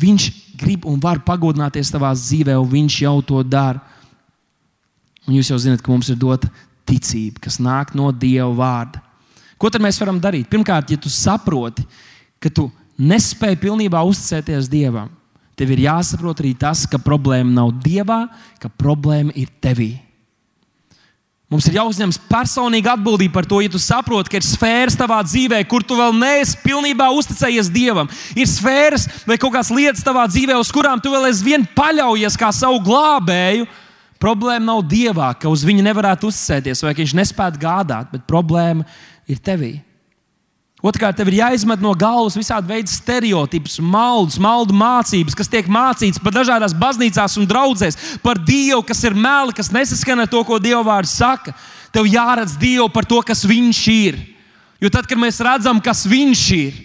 Viņš 0.00 0.30
grib 0.56 0.88
un 0.88 0.96
var 1.04 1.20
pagodināties 1.26 1.92
tavā 1.92 2.14
dzīvē, 2.16 2.56
un 2.56 2.72
viņš 2.72 2.98
jau 3.04 3.18
to 3.28 3.44
dara. 3.44 3.84
Un 5.28 5.36
jūs 5.36 5.52
jau 5.52 5.60
zināt, 5.60 5.84
ka 5.84 5.92
mums 5.92 6.08
ir 6.08 6.16
dota 6.16 6.48
ticība, 6.88 7.44
kas 7.44 7.60
nāk 7.60 7.92
no 7.98 8.08
Dieva 8.08 8.48
vārda. 8.56 9.04
Ko 9.60 9.68
tad 9.68 9.84
mēs 9.84 10.00
varam 10.00 10.16
darīt? 10.22 10.48
Pirmkārt, 10.48 10.96
ja 10.96 11.00
tu 11.00 11.12
saproti, 11.12 11.84
ka 12.40 12.48
tu 12.48 12.70
nespēji 12.98 13.60
pilnībā 13.66 14.00
uzticēties 14.08 14.70
Dievam, 14.72 15.12
tev 15.56 15.72
ir 15.72 15.86
jāsaprot 15.86 16.42
arī 16.42 16.54
tas, 16.58 16.84
ka 16.88 17.00
problēma 17.02 17.52
nav 17.52 17.72
Dievā, 17.84 18.26
ka 18.60 18.72
problēma 18.72 19.34
ir 19.36 19.52
tevī. 19.62 19.94
Mums 21.46 21.68
ir 21.70 21.76
jāuzņemas 21.76 22.16
personīga 22.26 22.96
atbildība 22.96 23.36
par 23.36 23.46
to, 23.46 23.60
ja 23.62 23.70
tu 23.70 23.78
saproti, 23.78 24.32
ka 24.32 24.40
ir 24.40 24.42
sfēras 24.42 24.96
tavā 24.98 25.20
dzīvē, 25.22 25.60
kur 25.70 25.84
tu 25.86 25.94
vēl 25.94 26.10
neesi 26.18 26.58
pilnībā 26.64 27.06
uzticējies 27.14 27.70
Dievam. 27.70 28.10
Ir 28.34 28.50
sfēras 28.50 29.06
vai 29.28 29.36
kaut 29.38 29.54
kādas 29.54 29.70
lietas 29.70 30.02
tavā 30.02 30.24
dzīvē, 30.26 30.56
uz 30.58 30.72
kurām 30.74 30.98
tu 30.98 31.12
vēl 31.14 31.28
aizvien 31.28 31.62
paļaujies 31.76 32.38
kā 32.40 32.50
savu 32.50 32.82
glābēju. 32.88 33.68
Problēma 34.18 34.72
nav 34.72 34.82
dievā, 34.90 35.30
ka 35.38 35.52
uz 35.52 35.62
viņu 35.68 35.84
nevarētu 35.86 36.32
uzticēties, 36.32 36.82
vai 36.82 36.96
ka 36.96 37.04
viņš 37.04 37.14
nespētu 37.20 37.62
gādāt, 37.62 38.10
bet 38.10 38.26
problēma 38.26 38.82
ir 39.30 39.38
tevī. 39.38 39.76
Otrkārt, 40.84 41.16
tev 41.16 41.30
ir 41.30 41.38
jāizmet 41.38 41.80
no 41.80 41.94
galvas 41.96 42.36
visādi 42.36 42.68
veidi 42.68 42.92
stereotipus, 42.92 43.78
maldus, 43.80 44.36
maldu 44.36 44.76
mācības, 44.76 45.34
kas 45.34 45.48
tiek 45.48 45.70
mācītas 45.72 46.20
par 46.20 46.34
dažādās 46.36 46.76
baznīcās 46.76 47.38
un 47.40 47.48
draudzēs, 47.48 47.96
par 48.22 48.36
Dievu, 48.36 48.82
kas 48.84 49.00
ir 49.08 49.16
meli, 49.16 49.56
kas 49.56 49.72
nesaskan 49.72 50.20
ar 50.22 50.28
to, 50.30 50.44
ko 50.44 50.60
Dieva 50.60 50.84
vārds 50.84 51.16
saka. 51.16 51.56
Tev 51.94 52.04
jāredz 52.12 52.58
Dievu 52.60 52.90
par 52.92 53.08
to, 53.08 53.22
kas 53.24 53.46
Viņš 53.48 53.82
ir. 53.94 54.20
Jo 54.82 54.92
tad, 54.92 55.08
kad 55.08 55.18
mēs 55.18 55.40
redzam, 55.40 55.80
kas 55.80 56.04
Viņš 56.06 56.46
ir, 56.60 56.80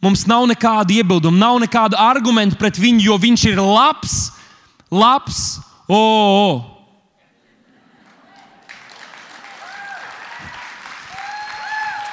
mums 0.00 0.24
nav 0.24 0.48
nekādu 0.48 0.96
iebildumu, 0.96 1.36
nav 1.36 1.60
nekādu 1.60 2.00
argumentu 2.00 2.56
pret 2.56 2.80
Viņu, 2.80 3.04
jo 3.04 3.20
Viņš 3.20 3.50
ir 3.52 3.60
labs, 3.60 4.20
labs 4.88 5.60
O, 5.90 5.96
o. 5.96 6.76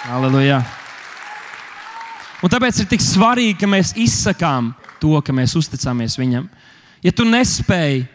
Aleluja! 0.10 0.77
Un 2.46 2.54
tāpēc 2.54 2.84
ir 2.84 2.90
tik 2.92 3.02
svarīgi, 3.02 3.56
ka 3.58 3.70
mēs 3.70 3.96
izsakām 3.98 4.70
to, 5.02 5.16
ka 5.26 5.34
mēs 5.34 5.56
uzticamies 5.58 6.18
Viņam. 6.20 6.46
Ja 7.06 7.14
tu 7.14 7.26
nespēji 7.26 8.06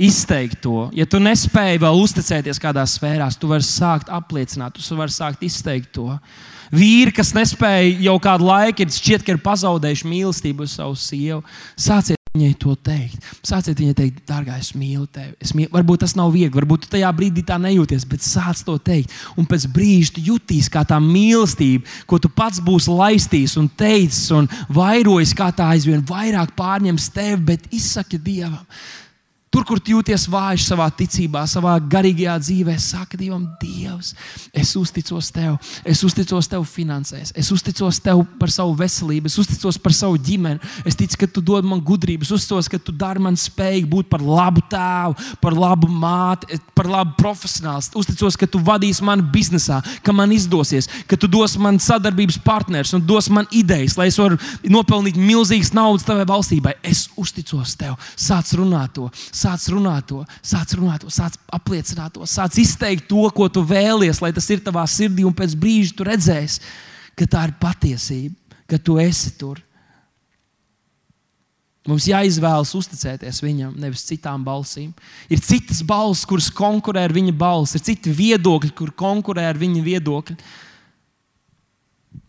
izteikt 0.00 0.62
to, 0.64 0.88
ja 0.96 1.04
tu 1.04 1.20
nespēji 1.20 1.80
vēl 1.82 1.98
uzticēties 2.00 2.60
kādās 2.60 2.96
sfērās, 2.96 3.36
tu 3.36 3.50
vari 3.50 3.66
sākt 3.66 4.08
apliecināt, 4.12 4.76
tu 4.76 4.96
vari 4.96 5.12
sākt 5.12 5.44
izteikt 5.44 5.92
to. 5.96 6.08
Vīri, 6.72 7.12
kas 7.12 7.34
nespēja 7.36 7.98
jau 8.06 8.16
kādu 8.22 8.48
laiku, 8.48 8.84
ir 8.86 8.94
šķiet, 8.94 9.26
ka 9.26 9.34
ir 9.34 9.42
pazaudējuši 9.44 10.08
mīlestību 10.08 10.64
uz 10.64 10.78
savu 10.78 10.96
sievu, 10.96 11.42
sāciet 11.76 12.19
Viņai 12.30 12.52
to 12.62 12.76
teikt. 12.78 13.24
Sāciet 13.42 13.80
viņai 13.80 13.94
teikt, 13.98 14.18
dārgā, 14.28 14.54
es 14.62 14.68
mīlu 14.78 15.08
tevi. 15.10 15.32
Es 15.42 15.50
mīlu. 15.50 15.72
Varbūt 15.74 16.04
tas 16.04 16.12
nav 16.14 16.30
viegli, 16.30 16.54
varbūt 16.60 16.84
tu 16.84 16.92
tajā 16.92 17.10
brīdī 17.16 17.42
tā 17.46 17.56
nejūties, 17.58 18.04
bet 18.06 18.22
sāc 18.22 18.60
to 18.62 18.76
teikt. 18.78 19.10
Un 19.34 19.48
pēc 19.50 19.66
brīža 19.74 20.14
tu 20.14 20.22
jutīsi, 20.28 20.70
kā 20.70 20.84
tā 20.86 21.00
mīlestība, 21.02 21.82
ko 22.06 22.20
tu 22.22 22.30
pats 22.30 22.62
būsi 22.62 22.94
laistījis 22.94 23.56
un 23.58 23.66
teicis 23.82 24.30
un 24.36 24.46
vairojis, 24.70 25.34
kā 25.34 25.50
tā 25.50 25.72
aizvien 25.74 26.06
vairāk 26.06 26.54
pārņems 26.54 27.10
tevi, 27.16 27.42
bet 27.50 27.66
izsaki 27.74 28.22
Dievam. 28.22 28.62
Tur, 29.50 29.64
kur 29.66 29.80
jūties 29.82 30.28
vājš 30.30 30.62
savā 30.68 30.84
ticībā, 30.94 31.40
savā 31.50 31.72
garīgajā 31.90 32.36
dzīvē, 32.38 32.76
saka 32.78 33.18
Dievam, 33.18 33.48
Dievs, 33.58 34.12
es 34.54 34.70
uzticos 34.78 35.32
Tev, 35.34 35.56
es 35.82 36.04
uzticos 36.06 36.46
Tev 36.46 36.62
finansēs, 36.70 37.32
es 37.34 37.48
uzticos 37.50 37.98
Tev 38.04 38.22
par 38.38 38.52
savu 38.54 38.76
veselību, 38.78 39.26
es 39.26 39.34
uzticos 39.42 39.74
par 39.82 39.96
savu 39.96 40.20
ģimeni, 40.22 40.62
es 40.86 40.94
ticu, 40.94 41.18
ka 41.18 41.26
Tu 41.34 41.42
dod 41.42 41.66
man 41.66 41.82
gudrību, 41.82 42.22
es 42.22 42.30
uzticos, 42.36 42.68
ka 42.70 42.78
Tu 42.78 42.94
dari 42.94 43.18
man 43.24 43.34
spēju 43.34 43.88
būt 43.90 44.10
par 44.12 44.22
labu 44.22 44.62
tēvu, 44.70 45.18
par 45.42 45.58
labu 45.58 45.90
māti, 45.90 46.60
par 46.78 46.86
labu 46.86 47.18
profesionāli. 47.18 47.82
Es 47.82 47.90
uzticos, 48.04 48.38
ka 48.38 48.46
Tu 48.46 48.62
vadīsi 48.70 49.02
mani 49.02 49.26
biznesā, 49.34 49.80
ka 50.06 50.14
man 50.14 50.30
izdosies, 50.30 50.86
ka 51.10 51.18
Tu 51.18 51.26
dos 51.26 51.58
man 51.58 51.82
sadarbības 51.82 52.38
partners 52.46 52.94
un 52.94 53.02
dos 53.02 53.26
man 53.26 53.50
idejas, 53.50 53.98
lai 53.98 54.12
es 54.12 54.20
varu 54.22 54.38
nopelnīt 54.62 55.18
milzīgas 55.18 55.74
naudas 55.74 56.06
Tavai 56.06 56.28
valstībai. 56.30 56.78
Es 56.86 57.08
uzticos 57.18 57.74
Tev, 57.82 57.98
sāc 58.14 58.54
runāt 58.54 58.94
to 58.94 59.10
sāc 59.40 59.64
runāt 59.72 60.06
to, 60.10 60.20
sāc 60.44 60.74
runāt 60.76 61.04
to, 61.04 61.12
sāc 61.12 61.38
apliecināt 61.56 62.14
to, 62.16 62.28
sāc 62.28 62.58
izteikt 62.60 63.08
to, 63.10 63.24
ko 63.34 63.48
tu 63.48 63.64
vēlies, 63.66 64.20
lai 64.22 64.32
tas 64.36 64.48
ir 64.52 64.62
tavā 64.64 64.84
sirdī, 64.90 65.24
un 65.26 65.36
pēc 65.36 65.56
brīža 65.58 65.96
tu 65.96 66.06
redzēsi, 66.08 66.62
ka 67.18 67.28
tā 67.28 67.48
ir 67.48 67.56
patiesība, 67.60 68.56
ka 68.70 68.78
tu 68.78 69.00
esi 69.02 69.32
tur. 69.40 69.60
Mums 71.88 72.04
jāizvēlas 72.10 72.74
uzticēties 72.76 73.40
viņam, 73.40 73.72
nevis 73.80 74.04
citām 74.04 74.42
balsīm. 74.44 74.90
Ir 75.32 75.40
citas 75.40 75.80
balss, 75.86 76.26
kuras 76.28 76.50
konkurē 76.52 77.06
ar 77.06 77.14
viņa 77.16 77.32
balsi, 77.34 77.78
ir 77.78 77.86
citi 77.86 78.12
viedokļi, 78.12 78.74
kur 78.76 78.92
konkurē 78.92 79.46
ar 79.48 79.58
viņa 79.58 79.80
viedokļi. 79.86 80.36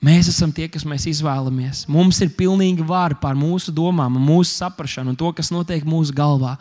Mēs 0.01 0.29
esam 0.31 0.53
tie, 0.55 0.69
kas 0.71 0.85
mēs 0.87 1.05
izvēlamies. 1.11 1.83
Mums 1.91 2.21
ir 2.23 2.31
pilnīga 2.37 2.85
vara 2.87 3.17
pār 3.17 3.35
mūsu 3.37 3.73
domām, 3.75 4.15
mūsu 4.23 4.55
saprāšanu 4.55 5.13
un 5.13 5.19
to, 5.19 5.29
kas 5.35 5.51
notiek 5.53 5.83
mūsu 5.85 6.15
galvā. 6.15 6.55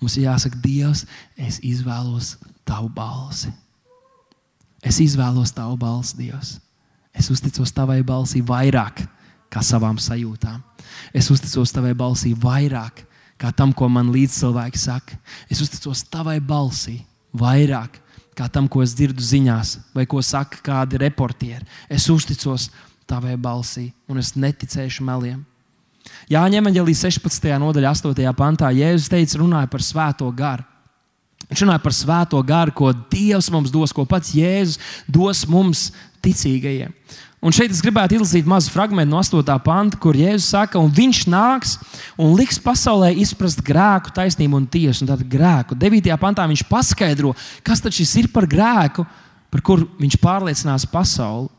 Mums 0.00 0.16
ir 0.18 0.26
jāsaka, 0.26 0.58
Dievs, 0.60 1.04
es 1.36 1.58
izvēlos 1.64 2.34
tavu 2.68 2.90
balsi. 2.92 3.52
Es 4.84 5.00
izvēlos 5.00 5.54
tavu 5.56 5.78
balsi, 5.80 6.18
Dievs. 6.20 6.56
Es 7.16 7.30
uzticos 7.32 7.72
tavai 7.72 8.02
balsī 8.04 8.42
vairāk 8.44 9.00
kā 9.52 9.62
savām 9.64 9.96
sajūtām. 10.02 10.60
Es 11.16 11.30
uzticos 11.32 11.72
tavai 11.72 11.94
balsī 11.96 12.34
vairāk 12.36 13.06
kā 13.40 13.52
tam, 13.56 13.72
ko 13.72 13.88
man 13.88 14.12
līdzcilvēki 14.12 14.80
saka. 14.80 15.16
Es 15.48 15.62
uzticos 15.64 16.04
tavai 16.12 16.38
balsī 16.44 17.00
vairāk 17.36 18.02
kā 18.36 18.50
tam, 18.52 18.68
ko 18.68 18.82
es 18.84 18.92
dzirdu 18.92 19.24
ziņās, 19.24 19.78
vai 19.96 20.04
ko 20.04 20.20
saka 20.20 20.60
kādi 20.64 21.00
reportieri. 21.00 21.64
Es 21.88 22.10
uzticos 22.12 22.68
tavai 23.08 23.36
balsī, 23.40 23.88
un 24.10 24.20
es 24.20 24.34
neticēšu 24.36 25.06
meliem. 25.06 25.40
Jāņem 26.30 26.70
arī 26.70 26.94
16. 26.94 27.52
nodaļā, 27.62 27.92
8. 27.94 28.32
pantā, 28.36 28.72
Jēzus 28.74 29.10
teica, 29.12 29.38
runāja 29.42 29.70
par 29.70 29.84
svēto 29.84 30.30
garu. 30.34 30.66
Viņš 31.46 31.62
runāja 31.62 31.82
par 31.82 31.94
svēto 31.94 32.40
garu, 32.42 32.74
ko 32.74 32.90
Dievs 33.12 33.50
mums 33.54 33.70
dos, 33.70 33.92
ko 33.94 34.06
pats 34.08 34.34
Jēzus 34.34 34.80
dos 35.06 35.44
mums 35.46 35.90
ticīgajiem. 36.24 36.94
Un 37.46 37.54
šeit 37.54 37.70
es 37.70 37.82
gribētu 37.84 38.16
izlasīt 38.16 38.48
mazu 38.48 38.72
fragment 38.72 39.10
no 39.12 39.20
8. 39.20 39.44
panta, 39.62 39.98
kur 40.02 40.16
Jēzus 40.18 40.48
saka, 40.50 40.80
un 40.80 40.90
viņš 40.90 41.20
nāks 41.30 41.76
un 42.18 42.32
liks 42.34 42.58
pasaulē 42.58 43.12
izprast 43.22 43.60
grēku, 43.62 44.10
taisnību 44.16 44.58
un 44.58 44.66
tiesu. 44.66 45.04
Un 45.04 45.12
tad 45.12 45.22
grēku. 45.30 45.76
9. 45.78 46.08
pantā 46.18 46.46
viņš 46.48 46.64
paskaidro, 46.66 47.34
kas 47.62 47.84
tad 47.84 47.94
šis 47.94 48.16
ir 48.24 48.30
par 48.34 48.48
grēku, 48.50 49.04
par 49.52 49.62
kuru 49.62 49.86
viņš 50.00 50.16
pārliecinās 50.22 50.88
pasauli. 50.90 51.52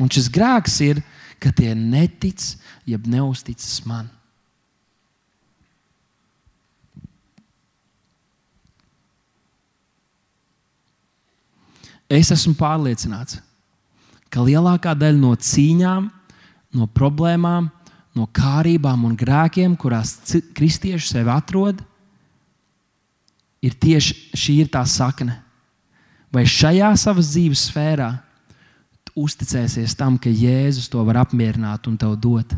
Un 0.00 0.12
šis 0.12 0.30
grēks 0.32 0.78
ir, 0.86 1.02
ka 1.40 1.52
tie 1.56 1.72
netic, 1.74 2.42
jeb 2.88 3.06
neusticas 3.08 3.80
man. 3.88 4.08
Es 12.10 12.32
esmu 12.34 12.56
pārliecināts, 12.58 13.38
ka 14.34 14.42
lielākā 14.42 14.96
daļa 14.98 15.18
no 15.20 15.30
cīņām, 15.38 16.08
no 16.74 16.88
problēmām, 16.90 17.68
no 18.18 18.26
kārībām 18.34 19.04
un 19.06 19.14
grēkiem, 19.18 19.76
kurās 19.78 20.16
kristieši 20.56 21.06
sevi 21.06 21.30
atrod, 21.30 21.84
ir 23.62 23.76
tieši 23.78 24.16
šī 24.34 24.56
ir 24.64 24.72
tā 24.74 24.82
sakne. 24.88 25.38
Vai 26.34 26.44
šajā 26.50 26.90
savas 26.98 27.30
dzīves 27.32 27.68
sfērā 27.70 28.10
uzticēsies 29.24 29.96
tam, 29.98 30.18
ka 30.20 30.32
Jēzus 30.32 30.90
to 30.92 31.04
var 31.06 31.22
apmierināt 31.24 31.88
un 31.90 31.96
tev 32.00 32.16
dot? 32.20 32.56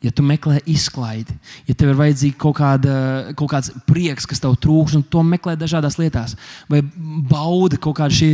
Ja 0.00 0.08
tu 0.16 0.24
meklē 0.24 0.62
izklaidi, 0.64 1.34
ja 1.68 1.74
tev 1.76 1.90
ir 1.92 1.98
vajadzīga 1.98 2.38
kaut, 2.40 2.56
kāda, 2.56 2.94
kaut 3.36 3.50
kāds 3.52 3.68
prieks, 3.84 4.24
kas 4.24 4.40
tev 4.40 4.54
trūks, 4.56 4.96
un 4.96 5.04
to 5.04 5.20
meklē 5.26 5.58
dažādās 5.60 5.98
lietās, 6.00 6.38
vai 6.72 6.80
bauda 7.28 7.76
kaut 7.76 7.98
kāda 7.98 8.16
šī 8.16 8.30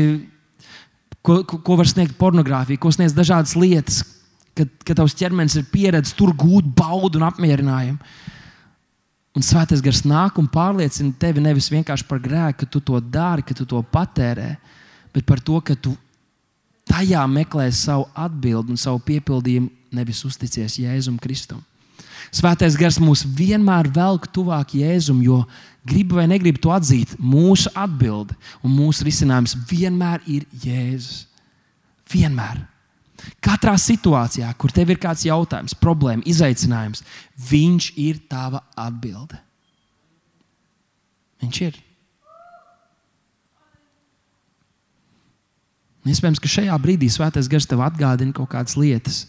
ko, 1.27 1.41
ko, 1.43 1.59
ko 1.67 1.79
var 1.81 1.91
sniegt 1.91 2.15
pornogrāfija, 2.21 2.79
ko 2.81 2.93
sniedz 2.95 3.17
dažādas 3.17 3.57
lietas, 3.59 4.05
kad, 4.57 4.71
kad 4.87 5.01
tavs 5.01 5.17
ķermenis 5.19 5.59
ir 5.59 5.67
pieredzējis 5.73 6.17
tur 6.19 6.33
gūt 6.39 6.69
baudu 6.79 7.21
un 7.21 7.27
apmierinājumu. 7.29 7.99
Un 9.37 9.45
svētais 9.45 9.83
gars 9.85 10.01
nāk 10.09 10.39
un 10.41 10.47
pārliecina 10.49 11.13
tevi 11.21 11.43
nevis 11.45 11.69
vienkārši 11.69 12.07
par 12.09 12.23
grēku, 12.25 12.63
ka 12.63 12.71
tu 12.73 12.81
to 12.81 13.01
dari, 13.03 13.45
ka 13.45 13.57
tu 13.57 13.67
to 13.69 13.83
patērē, 13.93 14.55
bet 15.13 15.27
par 15.29 15.43
to, 15.45 15.59
ka 15.61 15.77
tu 15.77 15.93
tajā 16.87 17.23
meklē 17.31 17.69
savu 17.75 18.07
atbildi 18.15 18.75
un 18.75 18.81
savu 18.81 19.01
piepildījumu, 19.07 19.71
nevis 19.97 20.23
uzticies 20.27 20.79
Jēzum 20.81 21.19
Kristum. 21.23 21.63
Svētais 22.35 22.77
gars 22.79 22.99
mūs 23.01 23.23
vienmēr 23.39 23.89
velk 23.95 24.27
tuvāk 24.35 24.75
Jēzum, 24.77 25.23
jo 25.23 25.45
gribi 25.87 26.19
vai 26.19 26.27
negribi 26.31 26.61
to 26.63 26.73
atzīt, 26.75 27.15
mūsu 27.23 27.71
atbilde 27.77 28.35
un 28.67 28.75
mūsu 28.75 29.07
risinājums 29.07 29.55
vienmēr 29.71 30.25
ir 30.27 30.47
Jēzus. 30.65 31.27
Vienmēr. 32.11 32.61
Katrā 33.43 33.75
situācijā, 33.81 34.49
kur 34.61 34.71
tev 34.75 34.93
ir 34.93 35.01
kāds 35.03 35.25
jautājums, 35.27 35.75
problēma, 35.79 36.23
izaicinājums, 36.29 37.03
Viņš 37.37 37.91
ir 38.01 38.21
tava 38.31 38.63
atbilde. 38.79 39.39
Viņš 41.43 41.61
ir. 41.67 41.75
Iespējams, 46.07 46.41
ka 46.43 46.51
šajā 46.51 46.77
brīdī 46.79 47.09
Svētais 47.11 47.49
Gars 47.51 47.67
tev 47.67 47.83
atgādina 47.83 48.35
kaut 48.35 48.51
kādas 48.53 48.77
lietas, 48.79 49.25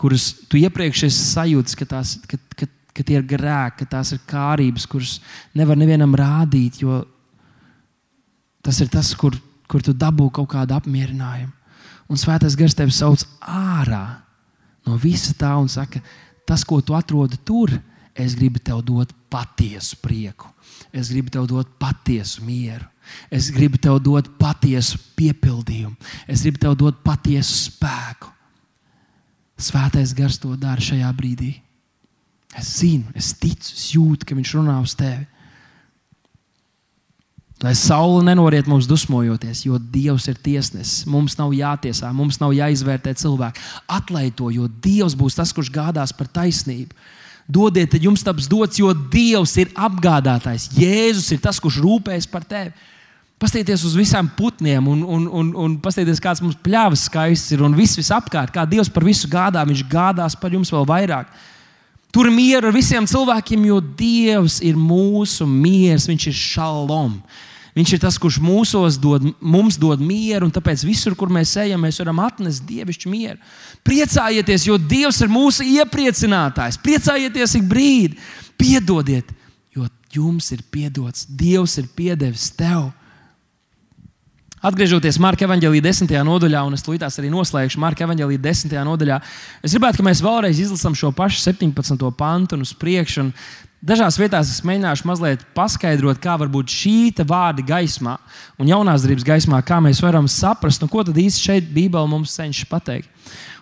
kuras 0.00 0.30
tu 0.48 0.56
iepriekš 0.56 1.04
esi 1.10 1.26
sajūtis, 1.34 1.76
ka, 1.76 1.86
tās, 1.90 2.14
ka, 2.24 2.38
ka, 2.56 2.68
ka 2.96 3.04
tie 3.04 3.18
ir 3.18 3.26
grēki, 3.28 3.82
ka 3.82 3.90
tās 3.98 4.14
ir 4.16 4.22
kārības, 4.30 4.88
kuras 4.88 5.18
nevar 5.56 5.76
nevienam 5.76 6.16
rādīt, 6.16 6.80
jo 6.80 7.02
tas 8.64 8.80
ir 8.80 8.88
tas, 8.92 9.12
kur, 9.18 9.36
kur 9.68 9.84
tu 9.84 9.92
dabū 9.92 10.30
kaut 10.32 10.48
kādu 10.54 10.76
apmierinājumu. 10.78 11.52
Un 12.10 12.18
Svētais 12.18 12.56
Gars 12.58 12.74
tevi 12.74 12.94
sauc 12.94 13.22
ārā 13.44 14.22
no 14.88 14.96
visa 14.98 15.36
tā 15.36 15.52
un 15.60 15.68
saka, 15.70 16.00
tas, 16.48 16.64
ko 16.64 16.80
tu 16.80 16.96
atrodi 16.96 17.38
tur, 17.44 17.76
es 18.16 18.34
gribu 18.34 18.58
tev 18.64 18.80
dot 18.86 19.12
patiesu 19.30 20.00
prieku. 20.02 20.48
Es 20.92 21.10
gribu 21.12 21.30
tev 21.30 21.46
dot 21.50 21.70
patiesu 21.78 22.42
mieru. 22.44 22.86
Es 23.30 23.50
gribu 23.54 23.78
tev 23.78 23.98
dot 24.02 24.28
patiesu 24.38 24.98
piepildījumu. 25.18 25.96
Es 26.30 26.44
gribu 26.46 26.60
tev 26.62 26.76
dot 26.78 27.02
patiesu 27.06 27.56
spēku. 27.70 28.30
Svētais 29.60 30.14
gars 30.16 30.38
to 30.40 30.54
dara 30.58 30.80
šajā 30.80 31.10
brīdī. 31.16 31.52
Es 32.56 32.72
zinu, 32.80 33.06
es 33.14 33.30
ticu, 33.38 33.74
es 33.76 33.90
jūtu, 33.94 34.26
ka 34.26 34.34
viņš 34.34 34.54
runā 34.58 34.78
uz 34.82 34.96
tevi. 34.98 35.26
Lai 37.60 37.74
saule 37.76 38.22
nenoriet 38.24 38.64
mums 38.70 38.88
dusmojoties, 38.88 39.66
jo 39.66 39.76
Dievs 39.92 40.30
ir 40.32 40.38
tiesnesis. 40.40 41.04
Mums 41.04 41.36
nav 41.36 41.52
jātiesā, 41.52 42.08
mums 42.16 42.40
nav 42.40 42.54
jāizvērtē 42.56 43.12
cilvēki. 43.20 43.60
Atlaid 43.84 44.38
to, 44.38 44.48
jo 44.54 44.64
Dievs 44.80 45.14
būs 45.18 45.36
tas, 45.36 45.52
kurš 45.52 45.68
gādās 45.74 46.14
par 46.16 46.30
taisnību. 46.40 46.96
Dodiet, 47.50 47.90
tad 47.90 48.04
jums 48.04 48.22
taps 48.22 48.46
dots, 48.50 48.78
jo 48.78 48.92
Dievs 48.94 49.56
ir 49.58 49.72
apgādātājs. 49.74 50.68
Jēzus 50.76 51.32
ir 51.34 51.42
tas, 51.42 51.58
kurš 51.62 51.80
rūpējas 51.82 52.28
par 52.30 52.46
tevi. 52.46 52.70
Pastieties 53.40 53.82
uz 53.88 53.94
visām 53.96 54.28
putniem, 54.36 54.84
un, 54.92 55.00
un, 55.00 55.24
un, 55.40 55.52
un 55.64 55.76
pastieties, 55.80 56.20
kāds 56.20 56.42
mums 56.44 56.58
pļāvas 56.60 57.06
skaists 57.08 57.54
ir 57.56 57.62
un 57.64 57.74
viss 57.74 57.96
visapkārt. 57.96 58.52
Kā 58.52 58.66
Dievs 58.68 58.92
par 58.92 59.06
visu 59.06 59.30
gādā, 59.32 59.64
Viņš 59.66 59.86
gādās 59.90 60.36
par 60.38 60.52
jums 60.52 60.70
vēl 60.74 60.84
vairāk. 60.86 61.30
Tur 62.12 62.28
ir 62.28 62.34
miera 62.34 62.68
ar 62.68 62.76
visiem 62.76 63.06
cilvēkiem, 63.08 63.64
jo 63.70 63.78
Dievs 63.80 64.60
ir 64.66 64.76
mūsu 64.76 65.48
miers, 65.48 66.06
Viņš 66.10 66.28
ir 66.28 66.36
šalom. 66.36 67.16
Viņš 67.76 67.92
ir 67.94 68.00
tas, 68.02 68.18
kurš 68.18 68.40
mūsos 68.42 68.98
dod, 68.98 69.24
mums 69.38 69.78
dod 69.78 70.00
mieru, 70.02 70.48
un 70.48 70.54
tāpēc 70.54 70.82
visur, 70.86 71.14
kur 71.18 71.30
mēs 71.30 71.52
ejam, 71.62 71.84
mēs 71.86 72.00
varam 72.02 72.22
atnest 72.24 72.64
dievišķu 72.66 73.10
mieru. 73.10 73.38
Priecājieties, 73.86 74.66
jo 74.66 74.78
Dievs 74.78 75.20
ir 75.22 75.30
mūsu 75.30 75.66
iepriecinātājs. 75.78 76.80
Priecājieties 76.82 77.56
ik 77.60 77.68
brīdi, 77.70 78.18
piedodiet, 78.58 79.30
jo 79.76 79.86
jums 80.14 80.50
ir 80.56 80.64
piedots. 80.72 81.28
Dievs 81.30 81.78
ir 81.78 81.86
piedevis 81.94 82.50
tev. 82.58 82.90
Atgriežoties 84.60 85.16
Marka 85.16 85.46
evanģēlīja 85.46 85.86
10. 85.86 86.10
nodaļā, 86.28 86.60
un 86.68 86.74
es 86.76 86.82
to 86.84 86.92
arī 86.92 87.30
noslēgšu 87.32 87.80
Marka 87.80 88.04
evanģēlīja 88.04 88.42
10. 88.44 88.74
nodaļā, 88.84 89.16
es 89.64 89.72
gribētu, 89.72 90.02
lai 90.02 90.10
mēs 90.10 90.20
vēlreiz 90.20 90.60
izlasām 90.60 90.92
šo 90.92 91.08
pašu 91.16 91.40
17. 91.46 92.04
pantu 92.12 92.58
un 92.58 92.66
uz 92.66 92.74
priekšu. 92.76 93.30
Dažās 93.80 94.18
vietās 94.20 94.50
es 94.52 94.60
mēģināšu 94.68 95.08
mazliet 95.08 95.46
paskaidrot, 95.56 96.20
kā 96.20 96.34
varbūt 96.42 96.68
šī 96.76 96.96
vārda 97.24 97.64
gaismā 97.64 98.18
un 98.60 98.68
jaunās 98.68 99.00
darbības 99.00 99.24
gaismā, 99.30 99.62
kā 99.64 99.80
mēs 99.80 100.02
varam 100.04 100.28
saprast, 100.28 100.84
ko 100.92 101.06
tad 101.08 101.16
īsti 101.16 101.46
šeit 101.46 101.72
Bībele 101.72 102.12
mums 102.12 102.36
cenšas 102.36 102.68
pateikt. 102.68 103.08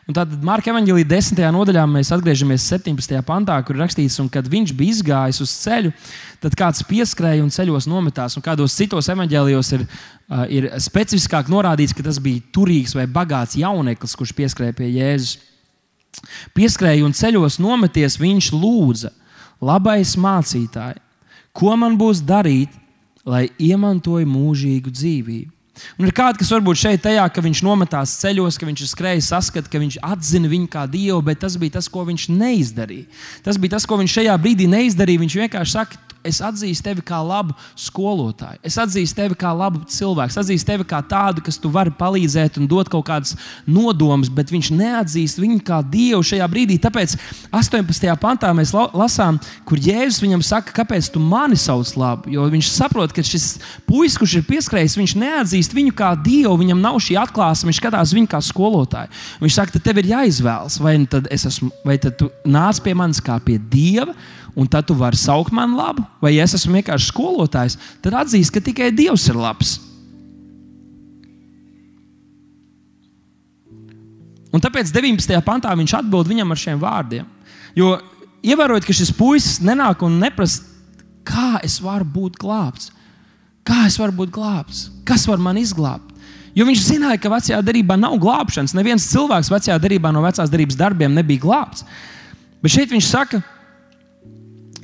Un 0.08 0.16
tad 0.16 0.30
Marka 0.40 0.70
evanģēlīja 0.72 1.04
10. 1.04 1.40
nodaļā 1.52 1.82
mēs 1.92 2.08
atgriežamies 2.16 2.64
17. 2.70 3.18
pantā, 3.28 3.58
kur 3.60 3.76
rakstīts, 3.76 4.14
un 4.22 4.30
kad 4.32 4.46
viņš 4.48 4.70
bija 4.76 4.94
izgājis 4.94 5.40
uz 5.44 5.50
ceļu, 5.60 5.90
tad 6.40 6.54
kāds 6.56 6.80
pieskrēja 6.88 7.44
un 7.44 7.52
ceļos 7.52 7.84
nometās. 7.90 8.38
Un 8.38 8.44
kādos 8.46 8.72
citos 8.78 9.10
evanģēlijos 9.12 9.70
ir, 9.76 9.84
uh, 9.84 10.46
ir 10.48 10.70
specifiskāk 10.80 11.50
norādīts, 11.52 11.92
ka 11.92 12.06
tas 12.06 12.16
bija 12.24 12.40
turīgs 12.56 12.96
vai 12.96 13.04
bagāts 13.04 13.58
jauneklis, 13.60 14.16
kurš 14.16 14.32
pieskrēja 14.38 14.78
pie 14.80 14.88
Jēzus. 14.94 15.36
Pieskrēja 16.56 17.04
un 17.04 17.12
ceļos 17.12 17.60
nometies, 17.60 18.16
viņš 18.16 18.48
lūdza, 18.56 19.12
labais 19.60 20.16
mācītāj, 20.16 20.96
ko 21.52 21.76
man 21.76 22.00
būs 22.00 22.24
darīt, 22.24 22.72
lai 23.28 23.50
iemantoju 23.60 24.24
mūžīgu 24.24 24.88
dzīvību? 24.88 25.57
Un 25.98 26.08
ir 26.08 26.14
kādi, 26.16 26.40
kas 26.42 26.52
varbūt 26.54 26.80
šeit 26.80 27.04
tajā, 27.04 27.26
ka 27.32 27.44
viņš 27.44 27.62
nometās 27.66 28.16
ceļos, 28.22 28.58
ka 28.58 28.68
viņš 28.68 28.84
ir 28.84 28.90
skrējis, 28.92 29.30
saskata, 29.32 29.70
ka 29.70 29.82
viņš 29.82 30.00
atzina 30.06 30.50
viņu 30.50 30.68
kā 30.72 30.84
dievu, 30.90 31.20
bet 31.26 31.42
tas 31.44 31.58
bija 31.60 31.78
tas, 31.78 31.90
ko 31.92 32.04
viņš 32.08 32.28
neizdarīja. 32.34 33.08
Tas 33.46 33.60
bija 33.60 33.76
tas, 33.76 33.86
ko 33.88 34.00
viņš 34.00 34.18
šajā 34.20 34.36
brīdī 34.42 34.68
neizdarīja. 34.70 35.24
Viņš 35.24 35.38
vienkārši 35.44 35.76
saka, 35.78 36.07
es 36.26 36.40
atzīstu 36.44 36.84
tevi 36.88 37.02
kā 37.06 37.18
labu 37.24 37.54
skolotāju. 37.78 38.60
Es 38.66 38.76
atzīstu 38.80 39.18
tevi 39.18 39.36
kā 39.38 39.52
labu 39.54 39.82
cilvēku. 39.88 40.32
Es 40.32 40.40
atzīstu 40.40 40.68
tevi 40.68 40.86
kā 40.88 41.00
tādu, 41.06 41.42
kas 41.44 41.58
tu 41.60 41.70
vari 41.72 41.92
palīdzēt 41.94 42.58
un 42.60 42.68
dot 42.70 42.90
kaut 42.92 43.06
kādas 43.08 43.34
nodomus, 43.66 44.30
bet 44.32 44.52
viņš 44.52 44.70
neatzīst 44.74 45.40
viņu 45.40 45.60
kā 45.66 45.80
dievu 45.86 46.24
šajā 46.26 46.48
brīdī. 46.50 46.78
Tāpēc 46.82 47.16
18. 47.54 48.08
pantā 48.20 48.50
mēs 48.56 48.74
lasām, 48.74 49.38
kur 49.68 49.80
Jēzus 49.82 50.22
viņam 50.24 50.44
saka, 50.46 50.74
kāpēc 50.80 51.10
tu 51.14 51.22
mani 51.22 51.58
sauc 51.58 51.94
labu. 51.98 52.32
Jo 52.34 52.48
viņš 52.50 52.72
saprot, 52.74 53.14
ka 53.14 53.24
šis 53.24 53.50
puisis, 53.88 54.18
kurš 54.20 54.38
ir 54.40 54.48
pieskrējis, 54.48 54.98
viņš 55.00 55.16
neatzīst 55.22 55.76
viņu 55.76 55.94
kā 55.98 56.12
dievu, 56.18 56.56
viņam 56.62 56.82
nav 56.82 56.98
šī 57.04 57.18
atklāsme, 57.22 57.70
viņš 57.70 57.82
skatās 57.82 58.16
viņu 58.16 58.32
kā 58.32 58.42
skolotāju. 58.44 59.12
Viņš 59.44 59.60
saka, 59.60 59.82
tev 59.82 60.02
ir 60.02 60.12
jāizvēlas, 60.12 60.80
vai, 60.82 60.98
nu 61.02 61.08
tad 61.10 61.30
esmu, 61.32 61.70
vai 61.86 61.98
tad 62.02 62.18
tu 62.20 62.30
nāc 62.48 62.82
pie 62.84 62.96
manis 62.98 63.22
kā 63.24 63.38
pie 63.44 63.58
dieva 63.70 64.14
un 64.58 64.66
tad 64.66 64.88
tu 64.88 64.96
vari 64.98 65.18
saukt 65.18 65.54
mani 65.54 65.76
labu, 65.78 66.02
vai 66.22 66.34
es 66.42 66.56
esmu 66.58 66.80
vienkārši 66.80 67.12
skolotājs, 67.12 67.76
tad 68.02 68.16
atzīst, 68.18 68.50
ka 68.50 68.62
tikai 68.64 68.90
Dievs 68.90 69.28
ir 69.30 69.38
labs. 69.38 69.76
Un 74.48 74.62
tāpēc 74.64 74.90
19. 74.90 75.38
pantā 75.46 75.70
viņš 75.78 75.94
atbild 76.00 76.30
viņam 76.30 76.50
ar 76.50 76.58
šiem 76.58 76.80
vārdiem. 76.82 77.26
Jo 77.76 77.98
ievērojot, 78.42 78.86
ka 78.88 78.96
šis 78.96 79.12
puisis 79.14 79.60
nenāk 79.62 80.02
un 80.02 80.16
neprasa, 80.18 80.64
kā 81.28 81.60
es 81.62 81.76
varu 81.84 82.06
būt 82.08 82.38
glābts, 82.40 82.90
kā 83.62 83.84
es 83.86 83.98
varu 84.00 84.16
būt 84.22 84.32
glābts, 84.34 84.88
kas 85.06 85.28
var 85.28 85.38
man 85.42 85.60
izglābt. 85.60 86.16
Jo 86.56 86.64
viņš 86.66 86.80
zināja, 86.88 87.20
ka 87.22 87.30
vecajā 87.30 87.60
darbā 87.62 87.94
nav 88.00 88.16
glābšanas. 88.18 88.74
Neviens 88.74 89.06
cilvēks 89.12 89.52
vecajā 89.52 89.76
darbā 89.78 90.10
no 90.10 90.24
vecās 90.24 90.50
darbības 90.50 90.78
darbiem 90.80 91.14
nebija 91.14 91.44
glābts. 91.44 91.84
Bet 92.64 92.74
šeit 92.74 92.90
viņš 92.90 93.06
saka, 93.06 93.42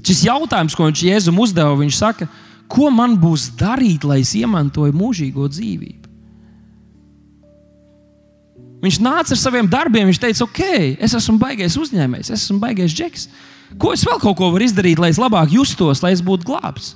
Šis 0.05 0.25
jautājums, 0.27 0.75
ko 0.77 0.89
viņš 0.89 1.05
Jēzum 1.07 1.39
uzdeva, 1.41 1.77
viņš 1.81 1.97
saka, 1.97 2.29
ko 2.69 2.91
man 2.93 3.17
būs 3.21 3.51
darīt, 3.57 4.05
lai 4.05 4.21
es 4.21 4.35
iemantoju 4.37 4.93
mūžīgo 4.97 5.49
dzīvību? 5.49 6.05
Viņš 8.85 8.99
nāca 9.01 9.33
ar 9.33 9.41
saviem 9.41 9.69
darbiem, 9.71 10.11
viņš 10.11 10.21
teica, 10.21 10.45
ok, 10.45 10.61
es 11.01 11.15
esmu 11.17 11.39
baigais 11.41 11.77
uzņēmējs, 11.81 12.29
es 12.29 12.43
esmu 12.45 12.59
baigais 12.61 12.93
džeks. 12.93 13.31
Ko 13.81 13.95
es 13.97 14.05
vēl 14.05 14.21
kaut 14.21 14.37
ko 14.37 14.51
varu 14.53 14.67
izdarīt, 14.67 15.01
lai 15.01 15.09
es 15.15 15.21
labāk 15.21 15.55
justos, 15.57 16.03
lai 16.05 16.13
es 16.13 16.21
būtu 16.25 16.45
glābts? 16.51 16.93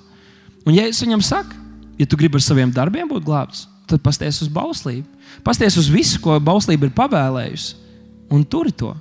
Un, 0.67 0.75
ja 0.77 0.85
es 0.85 1.01
viņam 1.01 1.25
saku, 1.25 1.57
ja 1.97 2.05
tu 2.05 2.19
gribi 2.21 2.37
ar 2.37 2.45
saviem 2.45 2.75
darbiem 2.75 3.09
būt 3.09 3.25
glābts, 3.25 3.65
tad 3.89 4.05
pasties 4.05 4.43
uz 4.45 4.53
bauslību. 4.53 5.09
Pasties 5.47 5.79
uz 5.81 5.89
visu, 5.89 6.21
ko 6.21 6.37
bauslība 6.45 6.91
ir 6.91 6.97
pavēlējusi, 6.97 7.79
un 8.37 8.45
turi 8.45 8.75
to. 8.77 8.93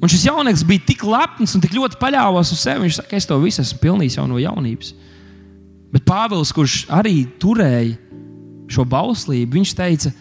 Un 0.00 0.08
šis 0.08 0.26
jaunieks 0.28 0.64
bija 0.66 0.84
tik 0.86 1.02
lepns 1.04 1.54
un 1.56 1.62
tik 1.64 1.74
ļoti 1.76 1.98
paļāvās 2.00 2.52
uz 2.54 2.60
sevi. 2.62 2.86
Viņš 2.86 3.00
saka, 3.00 3.16
es 3.16 3.28
to 3.28 3.36
visu 3.40 3.62
esmu 3.64 3.80
pilnījis 3.82 4.18
jau 4.18 4.26
no 4.28 4.40
jaunības. 4.40 4.94
Bet 5.90 6.06
Pāvils, 6.06 6.52
kurš 6.54 6.84
arī 6.92 7.24
turēja 7.40 7.96
šo 8.70 8.84
bauslību, 8.86 9.58
viņš 9.58 9.72
teica, 9.74 10.12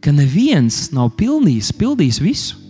ka 0.00 0.12
neviens 0.14 0.88
nav 0.94 1.10
pilnījis, 1.18 1.72
pildījis 1.76 2.20
visu. 2.22 2.60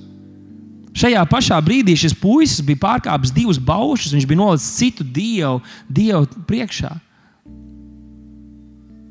Šajā 0.97 1.21
pašā 1.31 1.59
brīdī 1.63 1.95
šis 1.99 2.17
puisis 2.19 2.65
bija 2.67 2.81
pārkāpis 2.83 3.35
divus 3.35 3.61
baušus, 3.63 4.15
viņš 4.17 4.27
bija 4.27 4.41
nolicis 4.41 4.73
citu 4.81 5.07
dievu, 5.07 5.61
dievu 5.87 6.27
priekšā. 6.49 6.91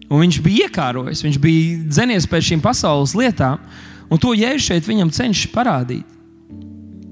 Un 0.09 0.24
viņš 0.26 0.39
bija 0.43 0.67
iekārojis, 0.67 1.22
viņš 1.24 1.38
bija 1.39 1.78
dzenies 1.88 2.28
pēc 2.28 2.49
šīm 2.49 2.63
pasaules 2.65 3.13
lietām, 3.15 3.61
un 4.09 4.20
to 4.20 4.34
jēzus 4.36 4.72
šeit 4.72 4.89
viņam 4.89 5.13
cenšas 5.13 5.53
parādīt. 5.53 6.18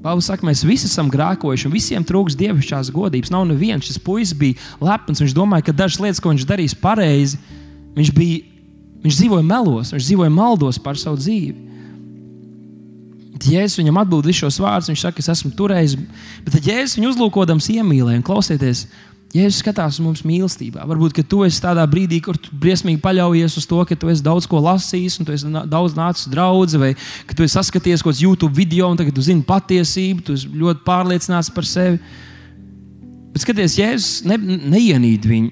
Pāvils 0.03 0.27
saka, 0.29 0.45
mēs 0.45 0.61
visi 0.67 0.87
esam 0.87 1.09
grēkojuši, 1.11 1.67
un 1.67 1.73
visiem 1.73 2.03
trūks 2.05 2.37
dievišķās 2.37 2.91
godības. 2.93 3.31
Nav 3.33 3.47
neviens. 3.49 3.87
Šis 3.87 4.01
puisis 4.03 4.37
bija 4.37 4.57
lepns. 4.83 5.23
Viņš 5.23 5.35
domāja, 5.35 5.67
ka 5.67 5.75
dažas 5.75 6.01
lietas, 6.03 6.21
ko 6.23 6.33
viņš 6.33 6.45
darīs 6.47 6.75
pareizi, 6.77 7.39
viņš, 7.97 8.11
bija, 8.15 8.43
viņš 9.05 9.21
dzīvoja 9.21 9.47
melos, 9.47 9.93
viņš 9.95 10.11
dzīvoja 10.11 10.33
maldos 10.33 10.79
par 10.81 10.99
savu 11.01 11.19
dzīvi. 11.21 11.67
Jēzus 13.47 13.79
viņam 13.79 13.99
atbild 14.01 14.27
visus 14.27 14.43
šos 14.43 14.61
vārdus. 14.63 14.89
Viņš 14.91 15.03
saka, 15.05 15.23
es 15.23 15.29
esmu 15.31 15.51
turējis. 15.57 15.97
Bet 16.45 16.57
Jēzus 16.65 16.97
viņu 16.97 17.13
uzlūkodams 17.13 17.69
iemīlēja 17.75 18.19
un 18.19 18.25
klausieties, 18.25 18.87
Jēzus 19.35 19.59
skatās 19.59 19.97
uz 19.97 20.03
mums 20.03 20.21
mīlestībā. 20.23 20.85
Varbūt 20.87 21.19
tu 21.27 21.41
esi 21.43 21.59
tādā 21.59 21.83
brīdī, 21.89 22.21
kur 22.23 22.37
tu 22.39 22.53
briesmīgi 22.55 23.01
paļaujies 23.03 23.57
uz 23.59 23.65
to, 23.67 23.81
ka 23.83 23.97
tu 23.99 24.07
esi 24.11 24.23
daudz 24.23 24.47
ko 24.47 24.61
lasījis, 24.63 25.19
un 25.19 25.27
tu 25.27 25.35
esi 25.35 25.51
daudz 25.67 25.97
nācis 25.97 26.29
uz 26.29 26.31
draugu, 26.31 26.79
vai 26.79 26.93
ka 27.27 27.35
tu 27.35 27.43
esi 27.43 27.57
saskaties 27.57 28.05
kaut 28.05 28.15
kādu 28.15 28.23
YouTube 28.23 28.55
video, 28.55 28.87
un 28.87 28.99
tagad 28.99 29.17
tu 29.17 29.25
zini 29.25 29.43
patiesību, 29.47 30.23
tu 30.23 30.37
esi 30.37 30.47
ļoti 30.47 30.83
pārliecināts 30.87 31.51
par 31.53 31.67
sevi. 31.67 31.99
Bet 33.33 33.43
skaties, 33.43 33.75
Jēzus 33.81 34.23
ne, 34.29 34.39
neienīd 34.71 35.27
viņu. 35.27 35.51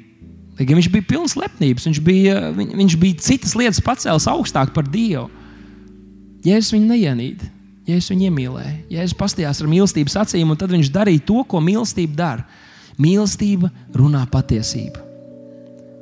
Lai 0.55 0.69
viņš 0.71 0.87
bija 0.93 1.09
pilns 1.11 1.35
lepnības, 1.35 1.89
viņš 1.89 1.99
bija, 2.03 2.37
viņ, 2.55 2.69
viņš 2.79 2.99
bija 3.01 3.23
citas 3.27 3.57
lietas 3.59 3.83
pacēlis 3.83 4.29
augstāk 4.31 4.71
par 4.73 4.87
Dievu. 4.87 5.27
Jēzus 6.47 6.71
viņu 6.77 6.93
neienīd. 6.93 7.43
Jēzus 7.89 8.13
viņu 8.13 8.29
iemīlēja. 8.29 8.75
Jēzus 8.95 9.19
pastījās 9.19 9.59
ar 9.61 9.67
mīlestības 9.69 10.15
acīm, 10.23 10.47
un 10.49 10.57
tad 10.57 10.71
viņš 10.71 10.93
darīja 10.95 11.25
to, 11.27 11.43
ko 11.43 11.59
mīlestība 11.61 12.15
dara. 12.17 12.47
Mīlestība 13.01 13.71
runā 13.95 14.23
patiesību. 14.31 15.01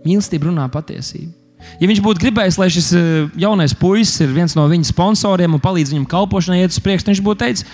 Mīlestība 0.04 0.50
runā 0.50 0.68
patiesību. 0.72 1.32
Ja 1.80 1.88
viņš 1.88 2.02
būtu 2.04 2.22
gribējis, 2.26 2.60
lai 2.60 2.70
šis 2.74 2.92
eh, 2.98 3.08
jaunais 3.40 3.74
puisis 3.78 4.20
ir 4.24 4.34
viens 4.36 4.56
no 4.58 4.66
viņa 4.70 4.90
sponsoriem 4.90 5.56
un 5.56 5.64
palīdz 5.64 5.94
viņam 5.94 6.08
kalpošanai, 6.12 6.62
iet 6.64 6.76
uz 6.76 6.82
priekšu, 6.84 7.08
viņš 7.10 7.22
būtu 7.24 7.40
teicis, 7.40 7.68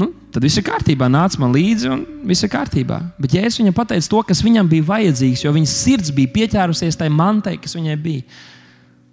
nu, 0.00 0.08
tad 0.32 0.44
viss 0.44 0.58
ir 0.58 0.64
kārtībā, 0.66 1.08
nāc 1.12 1.36
man 1.40 1.52
līdzi 1.54 1.90
un 1.92 2.04
viss 2.28 2.44
ir 2.46 2.52
kārtībā. 2.52 3.00
Bet 3.20 3.36
es 3.36 3.60
viņam 3.60 3.76
pateicu 3.76 4.12
to, 4.12 4.22
kas 4.30 4.42
viņam 4.44 4.70
bija 4.72 4.88
vajadzīgs, 4.88 5.44
jo 5.44 5.52
viņa 5.56 5.72
sirds 5.72 6.12
bija 6.16 6.32
pieķērusies 6.34 6.98
tai 7.00 7.10
mantai, 7.12 7.56
kas 7.60 7.76
viņai 7.76 7.96
bija. 8.00 8.24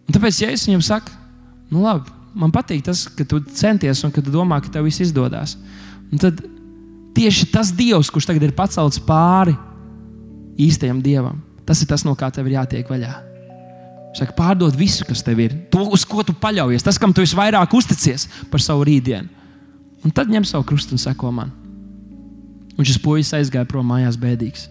Un 0.08 0.16
tāpēc, 0.16 0.42
es 0.50 0.68
viņam 0.68 0.84
saku, 0.88 1.14
nu 1.72 1.84
labi, 1.84 2.12
man 2.36 2.52
patīk 2.52 2.84
tas, 2.88 3.06
ka 3.12 3.28
tu 3.28 3.44
centies 3.56 4.04
un 4.04 4.12
ka 4.12 4.24
tu 4.24 4.34
domā, 4.34 4.60
ka 4.64 4.72
tev 4.72 4.88
viss 4.88 5.04
izdodas. 5.04 5.58
Un 6.12 6.22
tad 6.22 6.42
Tieši 7.14 7.48
tas 7.54 7.70
Dievs, 7.76 8.10
kurš 8.10 8.28
tagad 8.30 8.48
ir 8.48 8.56
pacelts 8.58 9.02
pāri 9.06 9.54
īstajam 10.60 11.02
Dievam, 11.04 11.42
tas 11.68 11.82
ir 11.84 11.90
tas, 11.90 12.06
no 12.06 12.16
kā 12.18 12.30
tev 12.34 12.50
ir 12.50 12.58
jātiek 12.58 12.90
vaļā. 12.90 13.14
Saka, 14.14 14.34
pārdod 14.38 14.76
visu, 14.78 15.06
kas 15.10 15.24
tev 15.26 15.40
ir, 15.42 15.56
to, 15.74 15.88
uz 15.94 16.04
ko 16.06 16.22
tu 16.26 16.36
paļaujies, 16.38 16.86
tas, 16.86 17.00
kam 17.02 17.14
tu 17.14 17.24
visvairāk 17.26 17.74
uzticies 17.74 18.28
par 18.52 18.62
savu 18.62 18.86
rītdienu. 18.86 19.30
Un 20.04 20.14
tad 20.14 20.30
ņem 20.30 20.46
savu 20.46 20.68
krustu 20.70 20.94
un 20.94 21.02
seko 21.02 21.32
man. 21.34 21.50
Un 22.78 22.86
šis 22.86 23.00
puisis 23.02 23.34
aizgāja 23.38 23.70
prom 23.70 23.88
mājās 23.90 24.18
bēdīgs. 24.20 24.68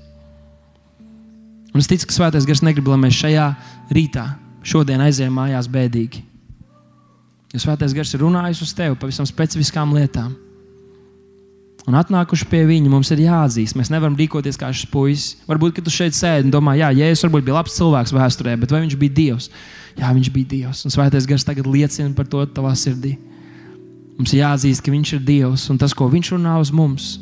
Un 1.73 1.81
es 1.81 1.89
ticu, 1.89 2.07
ka 2.07 2.15
Svētais 2.15 2.47
Gars 2.47 2.63
negrib, 2.63 2.91
lai 2.91 3.01
mēs 3.01 3.17
šajā 3.17 3.47
rītā, 3.95 4.27
šodien 4.67 5.03
aizējām 5.03 5.35
mājās 5.39 5.71
bēdīgi. 5.73 6.23
Jo 7.55 7.63
Svētais 7.65 7.95
Gars 7.97 8.13
ir 8.15 8.23
runājis 8.23 8.63
uz 8.67 8.75
tevi 8.77 8.99
pavisam 9.01 9.27
specifiskām 9.29 9.95
lietām 9.97 10.35
un 11.89 11.97
atnākuši 11.99 12.47
pie 12.51 12.63
viņa, 12.69 12.91
mums 12.93 13.11
ir 13.15 13.25
jāatzīst. 13.25 13.77
Mēs 13.79 13.91
nevaram 13.93 14.17
rīkoties 14.19 14.59
kā 14.61 14.71
šis 14.75 14.89
puisis. 14.93 15.37
Varbūt, 15.49 15.77
ka 15.77 15.85
tu 15.85 15.93
šeit 15.93 16.17
sēdi 16.17 16.49
un 16.49 16.55
domā, 16.55 16.77
jā, 16.79 16.93
Jēzus 16.95 17.27
varbūt 17.27 17.47
bija 17.49 17.59
labs 17.59 17.77
cilvēks 17.79 18.15
vēsturē, 18.17 18.57
bet 18.61 18.75
vai 18.75 18.85
viņš 18.85 18.97
bija 19.01 19.17
Dievs? 19.19 19.51
Jā, 19.99 20.13
viņš 20.15 20.31
bija 20.33 20.51
Dievs. 20.55 20.85
Un 20.87 20.95
Svētais 20.95 21.27
Gars 21.29 21.47
tagad 21.49 21.69
liecina 21.69 22.13
par 22.17 22.29
to 22.31 22.45
tavā 22.47 22.73
sirdī. 22.79 23.17
Mums 24.19 24.33
ir 24.35 24.43
jāatzīst, 24.43 24.85
ka 24.85 24.95
viņš 24.95 25.15
ir 25.19 25.27
Dievs 25.27 25.67
un 25.73 25.81
tas, 25.81 25.95
ko 25.97 26.09
viņš 26.13 26.35
runā 26.37 26.55
uz 26.63 26.71
mums, 26.75 27.17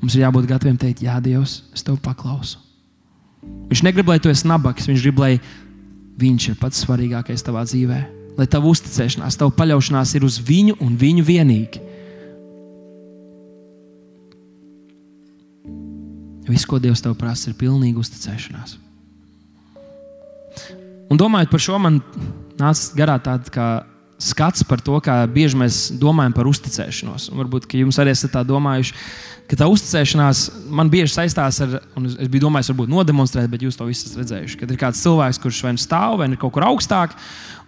mums 0.00 0.16
ir 0.16 0.24
jābūt 0.26 0.48
gataviem 0.50 0.78
teikt, 0.80 1.02
Jā, 1.04 1.18
Dievs, 1.24 1.62
es 1.74 1.84
tev 1.84 1.98
paklausu. 2.04 2.60
Viņš 3.42 3.82
negrib, 3.82 4.10
lai 4.12 4.20
tu 4.22 4.30
esi 4.30 4.46
nabaks, 4.46 4.86
viņš 4.86 5.04
grib, 5.06 5.18
lai 5.18 5.32
viņš 6.20 6.52
ir 6.52 6.58
pats 6.60 6.84
svarīgākais 6.84 7.42
tavā 7.42 7.64
dzīvē. 7.66 8.00
Lai 8.38 8.46
tava 8.48 8.70
uzticēšanās, 8.70 9.36
tava 9.40 9.52
paļaušanās 9.56 10.14
ir 10.16 10.26
uz 10.28 10.38
viņu 10.40 10.78
un 10.84 10.94
viņu 11.00 11.24
vienīgi. 11.26 11.82
Viss, 16.48 16.66
ko 16.66 16.80
Dievs 16.82 17.02
tev 17.04 17.14
prasa, 17.18 17.50
ir 17.50 17.58
pilnīga 17.58 18.02
uzticēšanās. 18.02 18.76
Un 21.12 21.20
domājot 21.20 21.52
par 21.52 21.62
šo, 21.62 21.78
man 21.82 22.00
nāca 22.58 22.98
garā 22.98 23.18
tāds 23.22 23.52
skats 24.22 24.62
par 24.66 24.80
to, 24.80 24.96
kā 25.02 25.22
bieži 25.30 25.58
mēs 25.58 25.82
domājam 25.98 26.34
par 26.36 26.48
uzticēšanos. 26.50 27.28
Un 27.32 27.42
varbūt 27.42 27.66
jums 27.74 27.98
arī 27.98 28.14
esat 28.14 28.34
tā 28.36 28.42
domājuši, 28.46 28.94
ka 29.50 29.58
tā 29.58 29.68
uzticēšanās 29.70 30.44
man 30.70 30.90
bieži 30.92 31.12
saistās 31.16 31.58
ar, 31.64 31.80
un 31.98 32.06
es 32.08 32.30
biju 32.30 32.46
domājis, 32.46 32.70
varbūt 32.72 32.92
nodemonstrēt, 32.92 33.50
bet 33.50 33.66
jūs 33.66 33.78
to 33.78 33.88
visu 33.88 34.06
esat 34.06 34.22
redzējuši. 34.22 34.60
Kad 34.62 34.72
ir 34.72 34.80
kāds 34.80 35.02
cilvēks, 35.02 35.42
kurš 35.42 35.62
vai 35.66 35.74
nu 35.76 35.82
stāv, 35.82 36.20
vai 36.22 36.30
nu 36.30 36.38
kaut 36.40 36.54
kur 36.54 36.66
augstāk, 36.68 37.16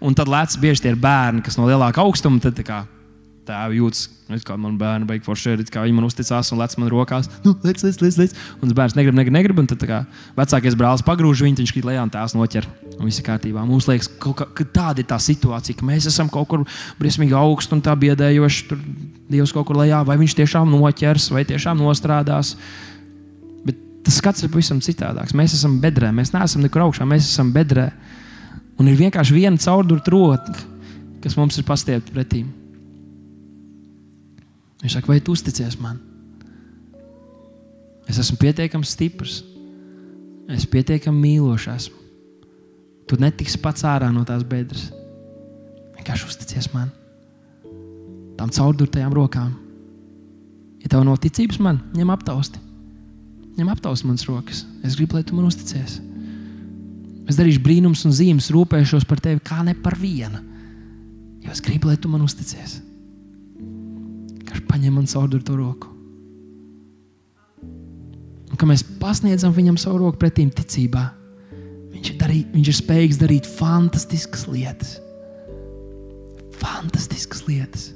un 0.00 0.16
tad 0.16 0.30
lec 0.30 0.54
bieži 0.62 0.86
tie 0.86 0.94
ir 0.94 1.00
bērni, 1.00 1.42
kas 1.44 1.58
no 1.58 1.66
lielāka 1.68 2.04
augstuma 2.04 2.42
tēvi 3.46 3.78
jūtas, 3.78 4.06
kā 4.46 4.56
man 4.60 4.76
bērni 4.80 5.06
beigas 5.08 5.26
forši, 5.28 5.66
kā 5.72 5.84
viņi 5.84 5.96
man 5.96 6.06
uzticās 6.08 6.50
un 6.54 6.60
lec 6.60 6.74
man 6.80 6.90
rokās. 6.92 7.28
Nu, 7.44 7.52
lec, 7.64 7.82
lec, 7.84 7.98
lec, 8.02 8.18
lec. 8.20 8.36
Un 8.62 8.72
bērns 8.76 8.96
negrib, 8.98 9.16
negrib, 9.16 9.36
negrib. 9.36 9.60
Un 9.60 9.68
tad 9.70 9.84
kā, 9.88 10.00
vecākais 10.38 10.76
brālis 10.78 11.04
pagrūž 11.06 11.44
viņu, 11.44 11.60
viņš 11.62 11.74
krīt 11.76 11.88
lejā 11.88 12.04
un 12.04 12.12
tās 12.12 12.36
noķer. 12.36 12.68
Un 12.96 13.08
viss 13.08 13.20
ir 13.20 13.26
kārtībā. 13.26 13.64
Mums 13.68 13.88
liekas, 13.90 14.08
ka, 14.22 14.48
ka 14.48 14.66
tāda 14.74 15.04
ir 15.04 15.08
tā 15.10 15.20
situācija, 15.20 15.78
ka 15.80 15.88
mēs 15.88 16.08
esam 16.10 16.32
kaut 16.32 16.48
kur 16.50 16.64
briesmīgi 17.00 17.36
augstu 17.36 17.76
un 17.76 17.84
tā 17.84 17.94
biedējoši. 18.00 18.66
Tur 18.70 18.82
Dievs 19.30 19.54
kaut 19.56 19.68
kur 19.68 19.78
lejā, 19.80 20.02
vai 20.04 20.18
viņš 20.20 20.36
tiešām 20.40 20.72
noķers, 20.72 21.30
vai 21.34 21.46
tiešām 21.48 21.80
nostrādās. 21.80 22.54
Bet 23.64 23.78
tas 24.04 24.20
skats 24.20 24.44
ir 24.44 24.52
pavisam 24.52 24.82
citādāks. 24.84 25.36
Mēs 25.36 25.56
esam 25.56 25.78
bedrē, 25.82 26.12
mēs 26.16 26.34
neesam 26.34 26.64
nekur 26.64 26.84
augšā, 26.88 27.08
mēs 27.08 27.30
esam 27.30 27.52
bedrē. 27.54 27.88
Un 28.80 28.90
ir 28.90 28.98
vienkārši 28.98 29.36
viena 29.36 29.60
caurdurta 29.60 30.12
rota, 30.12 30.58
kas 31.24 31.38
mums 31.40 31.56
ir 31.60 31.66
pastiepta 31.66 32.12
pretī. 32.12 32.42
Viņš 34.84 34.98
saka, 34.98 35.08
vai 35.08 35.22
tu 35.24 35.32
uzticies 35.32 35.78
man? 35.80 35.96
Es 38.04 38.18
esmu 38.20 38.36
pietiekami 38.36 38.84
stiprs, 38.84 39.38
es 40.52 40.66
pietiekami 40.68 41.22
mīlošs. 41.22 41.70
Esmu. 41.72 42.02
Tu 43.08 43.16
netiksi 43.20 43.60
pats 43.64 43.86
ārā 43.88 44.10
no 44.12 44.26
tās 44.28 44.44
bedres. 44.44 44.90
Vienkārši 45.96 46.28
uzticies 46.28 46.68
man, 46.76 46.92
tām 48.36 48.52
caurdurtajām 48.52 49.16
rokām. 49.16 49.56
Ja 50.84 50.92
tev 50.92 51.08
nav 51.08 51.16
ticības 51.24 51.62
man, 51.64 51.80
ņem 51.96 52.12
aptausti. 52.12 52.60
Ņem 53.56 53.70
aptausti 53.72 54.10
manas 54.10 54.28
rokas. 54.28 54.66
Es 54.84 54.98
gribu, 54.98 55.16
lai 55.16 55.24
tu 55.24 55.36
man 55.36 55.48
uzticies. 55.48 55.96
Es 57.24 57.38
darīšu 57.40 57.64
brīnums 57.64 58.04
un 58.04 58.12
zīmes, 58.12 58.52
rūpēšos 58.52 59.08
par 59.08 59.24
tevi 59.24 59.40
kā 59.40 59.62
ne 59.64 59.72
par 59.72 59.96
vienu. 59.96 60.44
Jo 61.40 61.56
es 61.56 61.64
gribu, 61.64 61.88
lai 61.88 61.96
tu 61.96 62.12
man 62.12 62.24
uzticies 62.24 62.82
vienkārši 64.54 64.68
paņem 64.68 64.94
man 64.94 65.06
caur 65.06 65.28
to 65.28 65.56
roku. 65.56 65.88
Un, 68.50 68.56
kad 68.56 68.68
mēs 68.68 68.84
pasniedzam 69.00 69.52
viņam 69.52 69.76
savu 69.76 69.98
roku 69.98 70.18
pretīm 70.18 70.50
ticībā, 70.50 71.10
viņš 71.90 72.10
ir, 72.12 72.18
darīt, 72.20 72.52
viņš 72.54 72.68
ir 72.68 72.76
spējīgs 72.78 73.18
darīt 73.18 73.46
fantastiskas 73.46 74.46
lietas. 74.46 75.00
Fantastiskas 76.60 77.42
lietas. 77.48 77.92